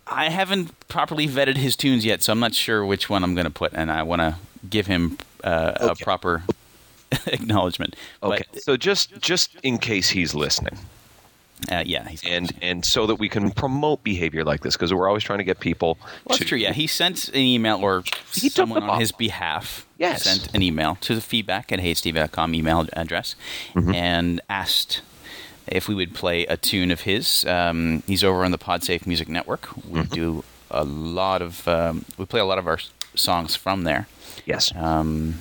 I 0.07 0.29
haven't 0.29 0.89
properly 0.89 1.29
vetted 1.29 1.57
his 1.57 1.77
tunes 1.77 2.05
yet, 2.05 2.23
so 2.23 2.33
I'm 2.33 2.41
not 2.41 2.55
sure 2.55 2.85
which 2.85 3.09
one 3.09 3.23
I'm 3.23 3.35
going 3.35 3.45
to 3.45 3.51
put, 3.51 3.73
and 3.75 3.93
I 3.93 4.03
want 4.03 4.21
to 4.21 4.37
give 4.69 4.87
him 4.89 5.19
uh, 5.45 5.73
a 5.77 5.95
proper 5.95 6.43
acknowledgement. 7.27 7.95
Okay. 8.23 8.43
But, 8.53 8.63
so 8.63 8.77
just 8.77 9.21
just 9.21 9.55
in 9.63 9.79
case 9.79 10.09
he's 10.09 10.35
listening, 10.35 10.79
uh, 11.71 11.83
yeah, 11.87 12.09
and 12.25 12.51
and 12.63 12.85
so 12.85 13.07
that 13.07 13.17
we 13.17 13.29
can 13.29 13.51
promote 13.51 14.03
behavior 14.05 14.45
like 14.45 14.63
this, 14.63 14.77
because 14.77 14.93
we're 14.95 15.09
always 15.09 15.23
trying 15.25 15.39
to 15.39 15.45
get 15.45 15.61
people. 15.61 15.99
Well, 16.25 16.37
to, 16.37 16.41
that's 16.41 16.49
true. 16.49 16.59
Yeah, 16.59 16.73
he 16.73 16.87
sent 16.87 17.29
an 17.29 17.37
email, 17.41 17.83
or 17.83 18.03
He 18.35 18.49
someone 18.49 18.83
on 18.83 19.01
his 19.01 19.13
behalf 19.13 19.87
Yes. 19.99 20.23
sent 20.25 20.55
an 20.55 20.63
email 20.63 20.97
to 21.03 21.15
the 21.15 21.21
feedback 21.21 21.71
at 21.73 21.79
heyitstva.com 21.81 22.55
email 22.55 22.87
address 22.95 23.35
Mm-hmm. 23.75 23.95
and 23.95 24.41
asked 24.49 25.03
if 25.67 25.87
we 25.89 25.95
would 25.95 26.15
play 26.15 26.47
a 26.47 26.57
tune 26.57 26.91
of 26.91 27.03
his. 27.03 27.45
Um, 27.45 28.03
he's 28.07 28.25
over 28.25 28.45
on 28.45 28.51
the 28.51 28.59
PodSafe 28.59 29.07
Music 29.07 29.29
Network. 29.29 29.69
We 29.89 30.01
Mm-hmm. 30.01 30.15
do 30.15 30.45
a 30.71 30.85
lot 30.85 31.43
of 31.43 31.67
um, 31.69 32.05
we 32.19 32.25
play 32.27 32.41
a 32.41 32.45
lot 32.45 32.59
of 32.59 32.67
our 32.67 32.79
songs 33.15 33.57
from 33.57 33.83
there. 33.83 34.07
Yes. 34.47 34.73
Um, 34.75 35.35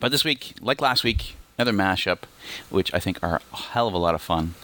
but 0.00 0.10
this 0.10 0.24
week, 0.24 0.54
like 0.60 0.80
last 0.80 1.04
week, 1.04 1.36
another 1.60 1.76
mashup, 1.76 2.20
which 2.70 2.92
I 2.94 2.98
think 3.00 3.22
are 3.22 3.40
a 3.52 3.56
hell 3.56 3.86
of 3.86 3.92
a 3.94 3.98
lot 3.98 4.14
of 4.14 4.22
fun. 4.22 4.54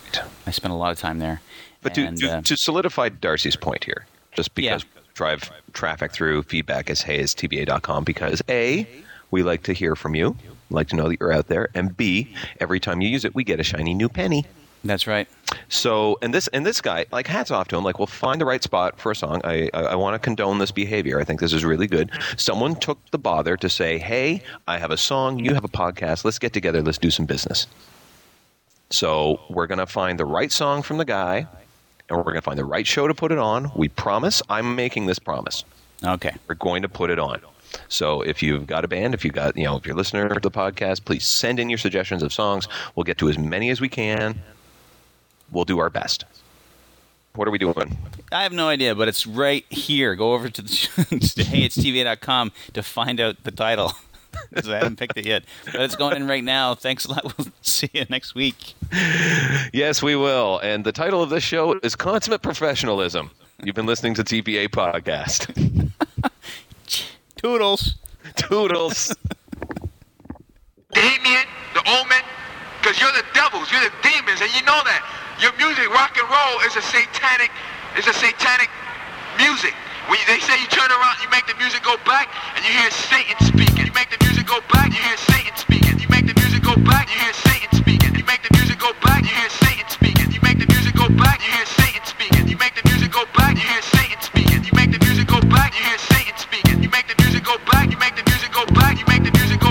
I 0.46 0.50
spent 0.50 0.72
a 0.72 0.76
lot 0.76 0.92
of 0.92 0.98
time 0.98 1.18
there. 1.18 1.42
But 1.82 1.94
to, 1.94 2.06
and, 2.06 2.18
to, 2.18 2.38
uh, 2.38 2.40
to 2.42 2.56
solidify 2.56 3.10
Darcy's 3.10 3.54
point 3.56 3.84
here, 3.84 4.06
just 4.32 4.54
because 4.54 4.82
Yeah. 4.82 5.02
drive 5.14 5.50
traffic 5.74 6.12
through 6.12 6.44
feedback 6.44 6.88
as 6.90 7.02
heyitstva.com 7.02 8.04
because 8.04 8.42
A, 8.48 8.86
we 9.30 9.42
like 9.42 9.62
to 9.64 9.72
hear 9.74 9.94
from 9.94 10.14
you, 10.14 10.36
like 10.70 10.88
to 10.88 10.96
know 10.96 11.08
that 11.08 11.20
you're 11.20 11.32
out 11.32 11.48
there, 11.48 11.68
and 11.74 11.94
B, 11.96 12.34
every 12.60 12.80
time 12.80 13.00
you 13.02 13.08
use 13.08 13.24
it, 13.24 13.34
we 13.34 13.44
get 13.44 13.60
a 13.60 13.62
shiny 13.62 13.92
new 13.94 14.08
penny. 14.08 14.46
That's 14.88 15.06
right. 15.06 15.28
So, 15.68 16.18
and 16.22 16.34
this 16.34 16.48
and 16.48 16.64
this 16.66 16.80
guy, 16.80 17.06
like, 17.12 17.26
hats 17.26 17.50
off 17.50 17.68
to 17.68 17.76
him. 17.76 17.84
Like, 17.84 17.98
we'll 17.98 18.06
find 18.06 18.40
the 18.40 18.44
right 18.44 18.62
spot 18.62 18.98
for 18.98 19.12
a 19.12 19.16
song. 19.16 19.40
I 19.44 19.70
I, 19.74 19.82
I 19.82 19.94
want 19.94 20.14
to 20.14 20.18
condone 20.18 20.58
this 20.58 20.70
behavior. 20.70 21.20
I 21.20 21.24
think 21.24 21.40
this 21.40 21.52
is 21.52 21.64
really 21.64 21.86
good. 21.86 22.10
Someone 22.36 22.74
took 22.76 22.98
the 23.10 23.18
bother 23.18 23.56
to 23.56 23.68
say, 23.68 23.98
"Hey, 23.98 24.42
I 24.66 24.78
have 24.78 24.90
a 24.90 24.96
song. 24.96 25.38
You 25.38 25.54
have 25.54 25.64
a 25.64 25.68
podcast. 25.68 26.24
Let's 26.24 26.38
get 26.38 26.52
together. 26.52 26.82
Let's 26.82 26.98
do 26.98 27.10
some 27.10 27.26
business." 27.26 27.66
So 28.90 29.40
we're 29.50 29.66
gonna 29.66 29.86
find 29.86 30.18
the 30.18 30.24
right 30.24 30.52
song 30.52 30.82
from 30.82 30.98
the 30.98 31.04
guy, 31.04 31.46
and 32.08 32.18
we're 32.18 32.24
gonna 32.24 32.42
find 32.42 32.58
the 32.58 32.64
right 32.64 32.86
show 32.86 33.08
to 33.08 33.14
put 33.14 33.32
it 33.32 33.38
on. 33.38 33.72
We 33.74 33.88
promise. 33.88 34.42
I'm 34.48 34.76
making 34.76 35.06
this 35.06 35.18
promise. 35.18 35.64
Okay. 36.04 36.34
We're 36.46 36.54
going 36.56 36.82
to 36.82 36.88
put 36.88 37.10
it 37.10 37.18
on. 37.18 37.40
So 37.88 38.22
if 38.22 38.42
you've 38.42 38.66
got 38.66 38.84
a 38.84 38.88
band, 38.88 39.14
if 39.14 39.24
you 39.24 39.30
got 39.30 39.56
you 39.56 39.64
know, 39.64 39.76
if 39.76 39.86
you're 39.86 39.94
a 39.94 39.98
listener 39.98 40.28
to 40.28 40.40
the 40.40 40.50
podcast, 40.50 41.04
please 41.04 41.26
send 41.26 41.58
in 41.60 41.68
your 41.68 41.78
suggestions 41.78 42.22
of 42.22 42.32
songs. 42.32 42.68
We'll 42.94 43.04
get 43.04 43.18
to 43.18 43.28
as 43.28 43.38
many 43.38 43.70
as 43.70 43.80
we 43.80 43.88
can. 43.88 44.40
We'll 45.50 45.64
do 45.64 45.78
our 45.78 45.90
best. 45.90 46.24
What 47.34 47.46
are 47.46 47.50
we 47.50 47.58
doing? 47.58 47.98
I 48.32 48.42
have 48.44 48.52
no 48.52 48.68
idea, 48.68 48.94
but 48.94 49.08
it's 49.08 49.26
right 49.26 49.64
here. 49.70 50.14
Go 50.14 50.32
over 50.34 50.48
to, 50.48 50.62
the, 50.62 50.68
to 51.08 51.42
heyitstva.com 51.44 52.52
to 52.72 52.82
find 52.82 53.20
out 53.20 53.44
the 53.44 53.50
title. 53.50 53.92
'Cause 54.54 54.68
I 54.68 54.76
haven't 54.76 54.96
picked 54.96 55.16
it 55.16 55.24
yet. 55.24 55.44
But 55.64 55.76
it's 55.80 55.96
going 55.96 56.14
in 56.16 56.26
right 56.28 56.44
now. 56.44 56.74
Thanks 56.74 57.06
a 57.06 57.10
lot. 57.10 57.24
We'll 57.38 57.46
see 57.62 57.88
you 57.94 58.04
next 58.10 58.34
week. 58.34 58.74
Yes, 59.72 60.02
we 60.02 60.14
will. 60.14 60.58
And 60.58 60.84
the 60.84 60.92
title 60.92 61.22
of 61.22 61.30
this 61.30 61.42
show 61.42 61.78
is 61.82 61.96
Consummate 61.96 62.42
Professionalism. 62.42 63.30
You've 63.64 63.74
been 63.74 63.86
listening 63.86 64.12
to 64.14 64.24
TVA 64.24 64.68
Podcast. 64.68 65.90
Toodles. 67.36 67.94
Toodles. 68.36 69.14
Damien, 70.92 71.44
the 71.74 71.80
omen, 71.88 72.22
because 72.80 73.00
you're 73.00 73.12
the 73.12 73.24
devils, 73.34 73.70
you're 73.72 73.80
the 73.82 73.92
demons, 74.02 74.40
and 74.40 74.50
you 74.54 74.62
know 74.66 74.80
that. 74.84 75.02
Your 75.40 75.52
music, 75.60 75.84
rock 75.92 76.16
and 76.16 76.24
roll, 76.32 76.60
is 76.64 76.76
a 76.76 76.82
satanic, 76.82 77.50
is 77.98 78.06
a 78.08 78.14
satanic 78.16 78.70
music. 79.36 79.74
When 80.08 80.18
they 80.26 80.40
say 80.40 80.56
you 80.56 80.66
turn 80.72 80.88
around, 80.88 81.20
you 81.20 81.28
make 81.28 81.44
the 81.46 81.54
music 81.60 81.82
go 81.84 81.96
back, 82.08 82.32
and 82.56 82.64
you 82.64 82.72
hear 82.72 82.90
Satan 82.90 83.36
speaking. 83.44 83.84
You 83.84 83.92
make 83.92 84.08
the 84.08 84.16
music 84.24 84.46
go 84.46 84.60
back, 84.72 84.88
you 84.96 85.02
hear 85.02 85.16
Satan 85.28 85.52
speaking. 85.56 85.98
You 86.00 86.08
make 86.08 86.24
the 86.26 86.32
music 86.40 86.62
go 86.64 86.74
back, 86.88 87.12
you 87.12 87.20
hear 87.20 87.34
Satan 87.34 87.68
speaking. 87.76 88.16
You 88.16 88.24
make 88.24 88.42
the 88.48 88.48
music 88.56 88.78
go 88.80 88.92
back, 89.04 89.20
you 89.20 89.34
hear 89.36 89.50
Satan 89.50 89.90
speaking. 89.92 90.32
You 90.32 90.40
make 90.40 90.56
the 90.56 90.66
music 90.72 90.94
go 90.96 91.08
back, 91.20 91.36
you 91.44 91.52
hear 91.52 91.66
Satan 91.68 92.04
speaking. 92.06 92.48
You 92.48 92.56
make 92.56 92.72
the 92.72 92.84
music 92.88 93.12
go 93.12 93.24
back, 93.36 93.52
you 93.60 93.64
hear 93.68 93.82
Satan 93.84 94.18
speaking. 94.24 94.64
You 94.64 94.72
make 94.72 94.88
the 94.88 94.98
music 95.04 95.26
go 95.28 95.40
back, 95.52 95.70
you 95.76 95.84
hear 95.84 95.98
Satan 96.00 96.36
speaking. 96.40 96.80
You 96.80 96.88
make 96.88 97.06
the 97.12 97.16
music 97.20 97.44
go 97.44 97.58
back, 97.68 97.90
you 97.92 97.98
make 98.00 98.16
the 98.16 98.24
music 98.24 98.52
go 98.56 98.64
back, 98.72 98.96
you 98.96 99.04
make 99.04 99.24
the 99.24 99.32
music 99.36 99.60
go 99.60 99.65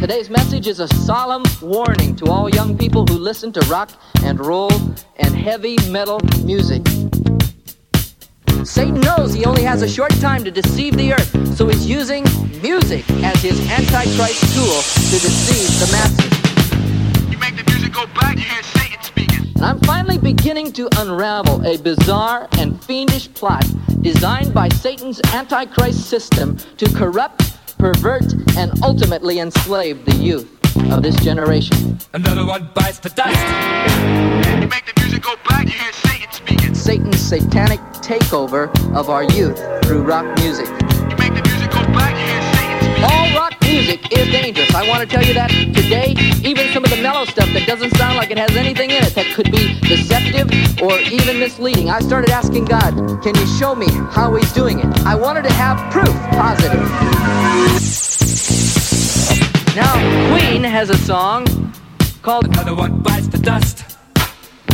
Today's 0.00 0.30
message 0.30 0.66
is 0.66 0.80
a 0.80 0.88
solemn 0.88 1.42
warning 1.60 2.16
to 2.16 2.24
all 2.24 2.48
young 2.48 2.78
people 2.78 3.04
who 3.06 3.18
listen 3.18 3.52
to 3.52 3.60
rock 3.66 3.90
and 4.24 4.40
roll 4.40 4.72
and 5.18 5.36
heavy 5.36 5.76
metal 5.90 6.18
music. 6.42 6.80
Satan 8.64 8.98
knows 9.00 9.34
he 9.34 9.44
only 9.44 9.62
has 9.62 9.82
a 9.82 9.88
short 9.88 10.12
time 10.12 10.42
to 10.44 10.50
deceive 10.50 10.96
the 10.96 11.12
earth, 11.12 11.54
so 11.54 11.68
he's 11.68 11.86
using 11.86 12.24
music 12.62 13.04
as 13.22 13.42
his 13.42 13.60
antichrist 13.70 14.40
tool 14.54 14.80
to 15.10 15.18
deceive 15.20 15.68
the 15.78 15.92
masses. 15.92 17.30
You 17.30 17.36
make 17.36 17.56
the 17.58 17.70
music 17.70 17.92
go 17.92 18.06
back, 18.06 18.36
you 18.36 18.44
hear 18.44 18.62
Satan 18.62 19.02
speaking. 19.02 19.52
And 19.56 19.64
I'm 19.66 19.80
finally 19.80 20.16
beginning 20.16 20.72
to 20.72 20.88
unravel 20.96 21.66
a 21.66 21.76
bizarre 21.76 22.48
and 22.52 22.82
fiendish 22.84 23.30
plot 23.34 23.66
designed 24.00 24.54
by 24.54 24.70
Satan's 24.70 25.20
antichrist 25.34 26.08
system 26.08 26.56
to 26.78 26.90
corrupt, 26.94 27.58
pervert, 27.80 28.34
and 28.56 28.70
ultimately 28.82 29.38
enslave 29.38 30.04
the 30.04 30.14
youth 30.14 30.46
of 30.92 31.02
this 31.02 31.16
generation. 31.24 31.98
Another 32.12 32.44
one 32.44 32.68
bites 32.74 32.98
the 32.98 33.08
dust. 33.08 33.40
You 34.60 34.68
make 34.68 34.84
the 34.84 34.92
music 35.00 35.22
go 35.22 35.34
back, 35.48 35.64
you 35.64 35.72
hear 35.72 35.92
Satan 35.92 36.30
speaking. 36.30 36.74
Satan's 36.74 37.18
satanic 37.18 37.80
takeover 38.02 38.68
of 38.94 39.08
our 39.08 39.24
youth 39.24 39.58
through 39.84 40.02
rock 40.02 40.26
music. 40.38 40.66
You 40.68 41.16
make 41.16 41.34
the 41.34 41.42
music 41.48 41.70
go 41.70 41.82
back, 41.96 42.12
you 42.20 42.26
hear 42.30 42.42
Satan 42.52 42.78
speaking. 42.82 43.04
All 43.04 43.34
rock 43.34 43.50
music 43.52 43.59
is 44.12 44.28
dangerous. 44.30 44.74
I 44.74 44.88
want 44.88 45.00
to 45.02 45.06
tell 45.06 45.24
you 45.24 45.34
that 45.34 45.50
today. 45.50 46.14
Even 46.42 46.68
some 46.72 46.84
of 46.84 46.90
the 46.90 47.00
mellow 47.02 47.24
stuff 47.24 47.48
that 47.52 47.66
doesn't 47.66 47.96
sound 47.96 48.16
like 48.16 48.30
it 48.30 48.38
has 48.38 48.56
anything 48.56 48.90
in 48.90 49.04
it 49.04 49.14
that 49.14 49.26
could 49.34 49.50
be 49.50 49.78
deceptive 49.80 50.50
or 50.82 50.98
even 50.98 51.38
misleading. 51.38 51.90
I 51.90 52.00
started 52.00 52.30
asking 52.30 52.64
God, 52.66 52.94
can 53.22 53.34
you 53.34 53.46
show 53.46 53.74
me 53.74 53.86
how 54.10 54.34
he's 54.34 54.52
doing 54.52 54.80
it? 54.80 54.86
I 55.06 55.14
wanted 55.14 55.44
to 55.44 55.52
have 55.52 55.78
proof, 55.92 56.14
positive. 56.30 56.80
Now, 59.76 59.94
Queen 60.30 60.64
has 60.64 60.90
a 60.90 60.98
song 60.98 61.46
called 62.22 62.46
Another 62.46 62.74
one 62.74 63.00
bites 63.00 63.28
the 63.28 63.38
dust. 63.38 63.96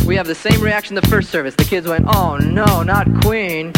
We 0.05 0.15
have 0.15 0.25
the 0.25 0.35
same 0.35 0.61
reaction 0.61 0.95
the 0.95 1.01
first 1.03 1.29
service. 1.29 1.53
The 1.55 1.65
kids 1.65 1.87
went, 1.87 2.05
oh 2.07 2.37
no, 2.37 2.81
not 2.81 3.07
Queen. 3.21 3.73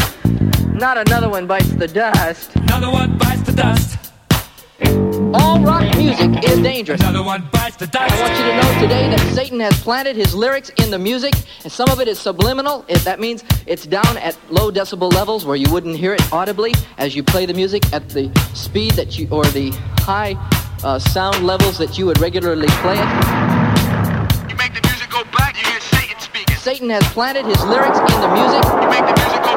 Not 0.72 0.96
another 0.96 1.28
one 1.28 1.46
bites 1.46 1.72
the 1.72 1.88
dust. 1.88 2.56
Another 2.56 2.90
one 2.90 3.18
bites 3.18 3.42
the 3.42 3.52
dust. 3.52 3.98
All 5.32 5.60
rock 5.60 5.96
music 5.96 6.44
is 6.44 6.58
dangerous. 6.60 7.00
Another 7.00 7.22
one 7.22 7.48
bites 7.52 7.76
the 7.76 7.86
dust. 7.86 8.12
I 8.12 8.20
want 8.20 8.36
you 8.36 8.44
to 8.44 8.56
know 8.56 8.80
today 8.80 9.08
that 9.10 9.20
Satan 9.32 9.60
has 9.60 9.80
planted 9.80 10.16
his 10.16 10.34
lyrics 10.34 10.70
in 10.82 10.90
the 10.90 10.98
music, 10.98 11.34
and 11.62 11.70
some 11.70 11.88
of 11.88 12.00
it 12.00 12.08
is 12.08 12.18
subliminal. 12.18 12.84
It, 12.88 12.98
that 13.04 13.20
means 13.20 13.44
it's 13.66 13.86
down 13.86 14.18
at 14.18 14.36
low 14.50 14.72
decibel 14.72 15.12
levels 15.12 15.46
where 15.46 15.54
you 15.54 15.70
wouldn't 15.70 15.96
hear 15.96 16.14
it 16.14 16.32
audibly 16.32 16.74
as 16.98 17.14
you 17.14 17.22
play 17.22 17.46
the 17.46 17.54
music 17.54 17.92
at 17.92 18.08
the 18.08 18.28
speed 18.54 18.92
that 18.92 19.18
you, 19.18 19.28
or 19.30 19.44
the 19.44 19.70
high 19.98 20.34
uh, 20.82 20.98
sound 20.98 21.46
levels 21.46 21.78
that 21.78 21.96
you 21.96 22.06
would 22.06 22.20
regularly 22.20 22.68
play 22.82 22.94
it. 22.98 23.08
You 24.50 24.56
make 24.56 24.74
the 24.74 24.82
music 24.88 25.10
go 25.10 25.22
back, 25.36 25.56
you 25.62 25.70
hear 25.70 25.80
Satan 25.80 26.18
speaking. 26.18 26.56
Satan 26.56 26.90
has 26.90 27.04
planted 27.12 27.44
his 27.44 27.62
lyrics 27.66 27.98
in 27.98 28.20
the 28.20 28.32
music. 28.34 28.64
You 28.82 28.88
make 28.90 29.06
the 29.06 29.14
music 29.22 29.49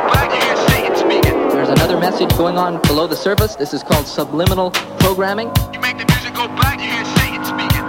There's 1.64 1.80
another 1.80 1.98
message 1.98 2.30
going 2.38 2.58
on 2.58 2.82
below 2.82 3.08
the 3.08 3.16
surface. 3.16 3.56
This 3.56 3.74
is 3.74 3.84
called 3.84 4.06
subliminal 4.06 4.72
programming. 5.00 5.48
You 5.72 5.80
make 5.80 5.98
the 5.98 6.04
music 6.12 6.34
go 6.34 6.50
back, 6.50 6.78
you 6.78 6.92
hear 6.92 7.06
Satan 7.16 7.46
speaking. 7.46 7.86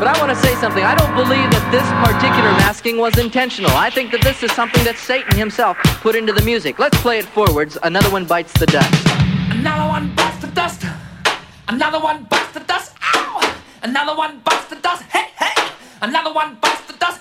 But 0.00 0.08
I 0.08 0.14
want 0.18 0.30
to 0.30 0.36
say 0.44 0.56
something. 0.56 0.82
I 0.82 0.96
don't 0.96 1.14
believe 1.14 1.48
that 1.52 1.70
this 1.70 1.86
particular 2.02 2.50
masking 2.58 2.98
was 2.98 3.16
intentional. 3.16 3.70
I 3.70 3.90
think 3.90 4.10
that 4.10 4.22
this 4.22 4.42
is 4.42 4.50
something 4.50 4.82
that 4.82 4.96
Satan 4.96 5.38
himself 5.38 5.76
put 6.02 6.16
into 6.16 6.32
the 6.32 6.42
music. 6.42 6.80
Let's 6.80 7.00
play 7.00 7.18
it 7.18 7.26
forwards. 7.26 7.78
Another 7.84 8.10
one 8.10 8.24
bites 8.24 8.52
the 8.54 8.66
dust. 8.66 9.06
Another 9.52 9.86
one 9.86 10.12
bites 10.16 10.38
the 10.38 10.48
dust. 10.48 10.84
Another 11.68 12.00
one 12.00 12.24
bites 12.24 12.50
the 12.54 12.60
dust. 12.66 12.96
Ow! 13.14 13.54
Another 13.84 14.16
one 14.16 14.40
bites 14.40 14.66
the 14.66 14.76
dust. 14.82 15.04
Hey, 15.04 15.28
hey! 15.38 15.70
Another 16.02 16.32
one 16.32 16.56
bites 16.60 16.82
the 16.88 16.94
dust. 16.94 17.20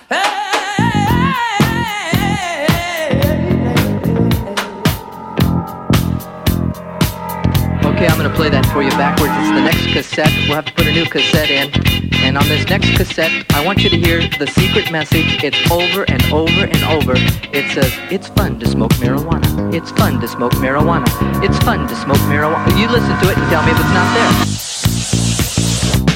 Okay, 7.93 8.07
I'm 8.07 8.17
to 8.17 8.33
play 8.33 8.49
that 8.49 8.65
for 8.73 8.81
you 8.81 8.89
backwards. 8.91 9.33
It's 9.37 9.53
the 9.53 9.61
next 9.61 9.85
cassette. 9.93 10.33
We'll 10.49 10.55
have 10.55 10.65
to 10.65 10.73
put 10.73 10.87
a 10.87 10.91
new 10.91 11.05
cassette 11.05 11.51
in. 11.51 11.69
And 12.25 12.39
on 12.39 12.47
this 12.47 12.67
next 12.67 12.97
cassette, 12.97 13.45
I 13.53 13.63
want 13.63 13.83
you 13.83 13.89
to 13.91 13.97
hear 13.97 14.27
the 14.39 14.47
secret 14.47 14.91
message. 14.91 15.43
It's 15.43 15.69
over 15.69 16.01
and 16.09 16.23
over 16.33 16.65
and 16.65 16.83
over. 16.89 17.13
It 17.53 17.69
says, 17.71 17.93
It's 18.09 18.27
fun 18.29 18.59
to 18.61 18.67
smoke 18.67 18.93
marijuana. 18.93 19.71
It's 19.71 19.91
fun 19.91 20.19
to 20.21 20.27
smoke 20.27 20.53
marijuana. 20.53 21.05
It's 21.43 21.59
fun 21.59 21.87
to 21.87 21.95
smoke 21.95 22.17
marijuana. 22.25 22.75
You 22.79 22.87
listen 22.89 23.13
to 23.21 23.29
it 23.29 23.37
and 23.37 23.49
tell 23.53 23.61
me 23.61 23.71
if 23.71 23.77
it's 23.77 23.93
not 23.93 24.09
there. 24.17 24.33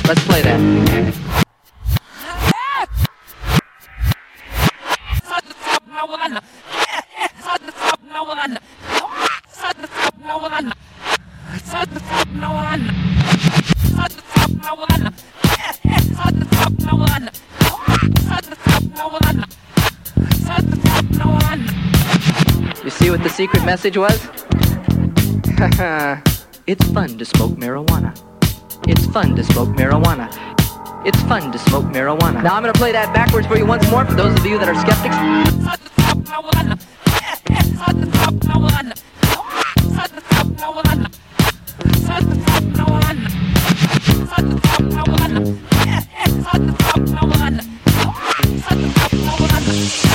Let's 0.10 0.26
play 0.26 0.42
that. 0.42 1.28
You 11.78 11.86
see 22.90 23.10
what 23.12 23.22
the 23.22 23.30
secret 23.30 23.64
message 23.64 23.96
was? 23.96 24.28
it's 26.66 26.84
fun 26.92 27.16
to 27.20 27.26
smoke 27.26 27.52
marijuana. 27.52 28.18
It's 28.88 29.06
fun 29.08 29.36
to 29.36 29.44
smoke 29.44 29.70
marijuana. 29.70 30.34
It's 31.06 31.22
fun 31.24 31.52
to 31.52 31.60
smoke 31.60 31.86
marijuana. 31.86 32.42
Now 32.42 32.56
I'm 32.56 32.64
to 32.64 32.74
play 32.74 32.92
that 32.94 33.14
backwards 33.14 33.46
for 33.46 33.56
you 33.56 33.68
once 33.68 33.88
more 33.92 34.04
for 34.04 34.16
those 34.16 34.36
of 34.40 34.44
you 34.48 34.58
that 34.58 34.68
are 34.68 34.76
skeptics. 34.82 35.78
You 49.68 50.07